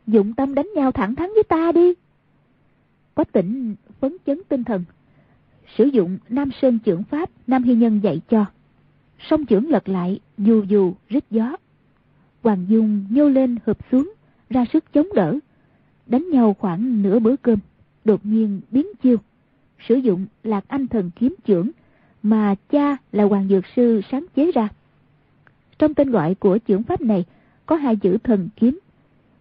Dụng 0.08 0.34
tâm 0.34 0.56
đánh 0.56 0.70
nhau 0.76 0.92
thẳng 0.92 1.16
thắn 1.16 1.30
với 1.34 1.44
ta 1.44 1.72
đi. 1.72 1.94
Quách 3.14 3.32
tỉnh 3.32 3.76
phấn 4.00 4.18
chấn 4.26 4.42
tinh 4.50 4.64
thần. 4.64 4.84
Sử 5.78 5.86
dụng 5.86 6.18
Nam 6.30 6.50
Sơn 6.62 6.80
trưởng 6.80 7.04
Pháp 7.04 7.30
Nam 7.48 7.64
Hy 7.64 7.76
Nhân 7.76 8.00
dạy 8.04 8.22
cho. 8.30 8.46
song 9.20 9.46
trưởng 9.46 9.70
lật 9.70 9.90
lại, 9.90 10.20
dù 10.38 10.64
dù 10.68 10.94
rít 11.10 11.24
gió. 11.32 11.56
Hoàng 12.44 12.66
Dung 12.70 13.06
nhô 13.10 13.30
lên 13.30 13.58
hợp 13.66 13.78
xuống, 13.92 14.14
ra 14.50 14.66
sức 14.74 14.94
chống 14.94 15.08
đỡ. 15.16 15.40
Đánh 16.06 16.30
nhau 16.30 16.56
khoảng 16.60 17.02
nửa 17.02 17.20
bữa 17.20 17.36
cơm, 17.36 17.60
đột 18.06 18.26
nhiên 18.26 18.62
biến 18.72 18.88
chiêu. 19.04 19.18
Sử 19.88 19.96
dụng 19.96 20.26
lạc 20.44 20.66
anh 20.68 20.88
thần 20.88 21.12
kiếm 21.16 21.36
trưởng 21.46 21.72
mà 22.24 22.56
cha 22.70 22.98
là 23.12 23.24
Hoàng 23.24 23.48
Dược 23.48 23.64
Sư 23.76 24.02
sáng 24.12 24.26
chế 24.36 24.52
ra. 24.52 24.70
Trong 25.78 25.94
tên 25.94 26.12
gọi 26.12 26.36
của 26.36 26.58
trưởng 26.58 26.84
pháp 26.84 27.02
này 27.02 27.26
có 27.66 27.76
hai 27.76 27.96
chữ 27.96 28.18
thần 28.24 28.50
kiếm, 28.56 28.80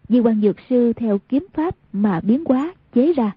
vì 0.08 0.18
Hoàng 0.18 0.40
Dược 0.40 0.56
Sư 0.70 0.92
theo 0.92 1.18
kiếm 1.28 1.46
pháp 1.54 1.76
mà 1.92 2.20
biến 2.20 2.44
hóa 2.44 2.74
chế 2.94 3.12
ra. 3.12 3.36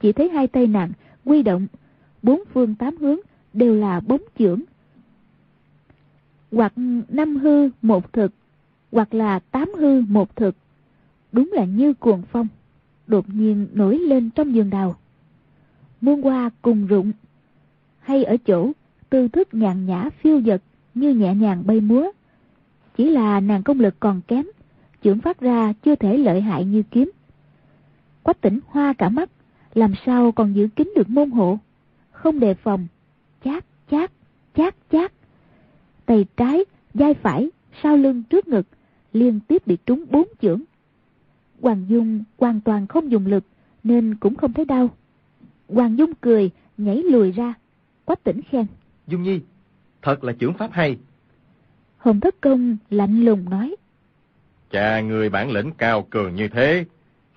Chỉ 0.00 0.12
thấy 0.12 0.28
hai 0.28 0.46
tay 0.46 0.66
nàng 0.66 0.92
quy 1.24 1.42
động, 1.42 1.66
bốn 2.22 2.42
phương 2.52 2.74
tám 2.74 2.96
hướng 2.96 3.18
đều 3.52 3.74
là 3.74 4.00
bóng 4.00 4.22
chưởng. 4.38 4.60
Hoặc 6.52 6.72
năm 7.08 7.36
hư 7.36 7.70
một 7.82 8.12
thực, 8.12 8.32
hoặc 8.92 9.14
là 9.14 9.38
tám 9.38 9.72
hư 9.78 10.00
một 10.00 10.36
thực. 10.36 10.56
Đúng 11.32 11.50
là 11.52 11.64
như 11.64 11.94
cuồng 11.94 12.22
phong, 12.32 12.48
đột 13.06 13.28
nhiên 13.28 13.66
nổi 13.72 13.98
lên 13.98 14.30
trong 14.30 14.54
giường 14.54 14.70
đào. 14.70 14.96
Muôn 16.00 16.22
hoa 16.22 16.50
cùng 16.62 16.86
rụng, 16.86 17.12
hay 18.00 18.24
ở 18.24 18.36
chỗ 18.36 18.72
tư 19.10 19.28
thức 19.28 19.54
nhàn 19.54 19.86
nhã 19.86 20.10
phiêu 20.20 20.40
dật 20.40 20.62
như 20.94 21.14
nhẹ 21.14 21.34
nhàng 21.34 21.62
bay 21.66 21.80
múa. 21.80 22.10
Chỉ 22.96 23.10
là 23.10 23.40
nàng 23.40 23.62
công 23.62 23.80
lực 23.80 23.94
còn 24.00 24.20
kém, 24.28 24.46
chưởng 25.04 25.20
phát 25.20 25.40
ra 25.40 25.72
chưa 25.72 25.94
thể 25.94 26.18
lợi 26.18 26.40
hại 26.40 26.64
như 26.64 26.82
kiếm. 26.90 27.10
Quách 28.22 28.40
tỉnh 28.40 28.60
hoa 28.66 28.92
cả 28.92 29.08
mắt, 29.08 29.30
làm 29.74 29.92
sao 30.06 30.32
còn 30.32 30.52
giữ 30.52 30.68
kín 30.76 30.92
được 30.96 31.08
môn 31.08 31.30
hộ. 31.30 31.58
Không 32.10 32.40
đề 32.40 32.54
phòng, 32.54 32.86
chát, 33.44 33.64
chát, 33.90 34.12
chát, 34.56 34.74
chát. 34.92 35.12
Tay 36.06 36.26
trái, 36.36 36.64
vai 36.94 37.14
phải, 37.14 37.50
sau 37.82 37.96
lưng 37.96 38.22
trước 38.22 38.48
ngực, 38.48 38.66
liên 39.12 39.40
tiếp 39.40 39.66
bị 39.66 39.76
trúng 39.86 40.04
bốn 40.10 40.28
chưởng. 40.42 40.62
Hoàng 41.60 41.86
Dung 41.88 42.24
hoàn 42.38 42.60
toàn 42.60 42.86
không 42.86 43.10
dùng 43.10 43.26
lực, 43.26 43.44
nên 43.84 44.16
cũng 44.20 44.34
không 44.34 44.52
thấy 44.52 44.64
đau. 44.64 44.90
Hoàng 45.68 45.98
Dung 45.98 46.14
cười, 46.20 46.50
nhảy 46.78 46.96
lùi 46.96 47.32
ra. 47.32 47.54
Quách 48.04 48.24
tỉnh 48.24 48.40
khen. 48.50 48.66
Dung 49.06 49.22
Nhi, 49.22 49.40
thật 50.02 50.24
là 50.24 50.32
chưởng 50.40 50.54
pháp 50.54 50.72
hay. 50.72 50.98
Hồng 51.96 52.20
Thất 52.20 52.40
Công 52.40 52.76
lạnh 52.90 53.24
lùng 53.24 53.50
nói. 53.50 53.76
Cha 54.70 55.00
người 55.00 55.30
bản 55.30 55.50
lĩnh 55.50 55.72
cao 55.72 56.06
cường 56.10 56.34
như 56.34 56.48
thế, 56.48 56.84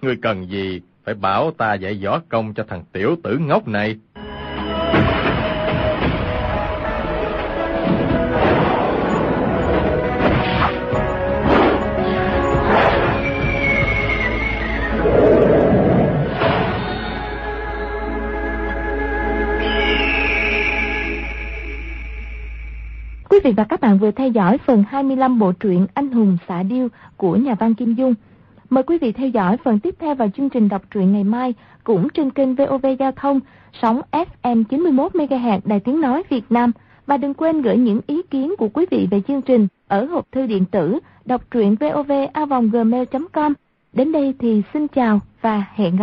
người 0.02 0.18
cần 0.22 0.50
gì 0.50 0.82
phải 1.08 1.16
bảo 1.16 1.52
ta 1.52 1.74
dạy 1.74 2.00
võ 2.04 2.20
công 2.30 2.54
cho 2.54 2.64
thằng 2.68 2.84
tiểu 2.92 3.16
tử 3.24 3.38
ngốc 3.38 3.68
này. 3.68 3.96
Quý 23.30 23.40
vị 23.44 23.54
và 23.58 23.64
các 23.64 23.82
bạn 23.82 24.00
vừa 24.00 24.12
theo 24.12 24.28
dõi 24.28 24.58
phần 24.66 24.84
25 24.90 25.40
bộ 25.40 25.52
truyện 25.52 25.88
Anh 25.94 26.12
hùng 26.12 26.38
xạ 26.48 26.64
điêu 26.64 26.88
của 27.18 27.36
nhà 27.36 27.56
văn 27.56 27.74
Kim 27.74 27.94
Dung. 27.94 28.14
Mời 28.70 28.84
quý 28.84 28.98
vị 28.98 29.12
theo 29.12 29.28
dõi 29.30 29.58
phần 29.58 29.80
tiếp 29.80 29.96
theo 30.00 30.16
vào 30.16 30.30
chương 30.38 30.50
trình 30.50 30.70
đọc 30.70 30.82
truyện 30.92 31.12
ngày 31.12 31.24
mai 31.24 31.54
cũng 31.84 32.10
trên 32.10 32.32
kênh 32.32 32.56
VOV 32.56 32.86
Giao 33.00 33.12
thông, 33.12 33.40
sóng 33.82 34.02
FM 34.12 34.64
91 34.64 35.16
MHz 35.16 35.60
Đài 35.66 35.80
Tiếng 35.80 36.02
nói 36.02 36.24
Việt 36.30 36.44
Nam 36.50 36.72
và 37.06 37.18
đừng 37.18 37.34
quên 37.34 37.62
gửi 37.62 37.78
những 37.78 38.02
ý 38.08 38.22
kiến 38.22 38.56
của 38.58 38.70
quý 38.70 38.86
vị 38.92 39.08
về 39.12 39.22
chương 39.28 39.42
trình 39.42 39.68
ở 39.88 40.06
hộp 40.06 40.32
thư 40.32 40.46
điện 40.46 40.66
tử 40.66 41.00
đọc 41.26 41.42
truyện 41.52 41.76
vovavonggmail.com. 41.76 43.54
Đến 43.94 44.12
đây 44.12 44.34
thì 44.40 44.62
xin 44.74 44.88
chào 44.88 45.20
và 45.42 45.66
hẹn 45.74 45.90
gặp 45.90 45.96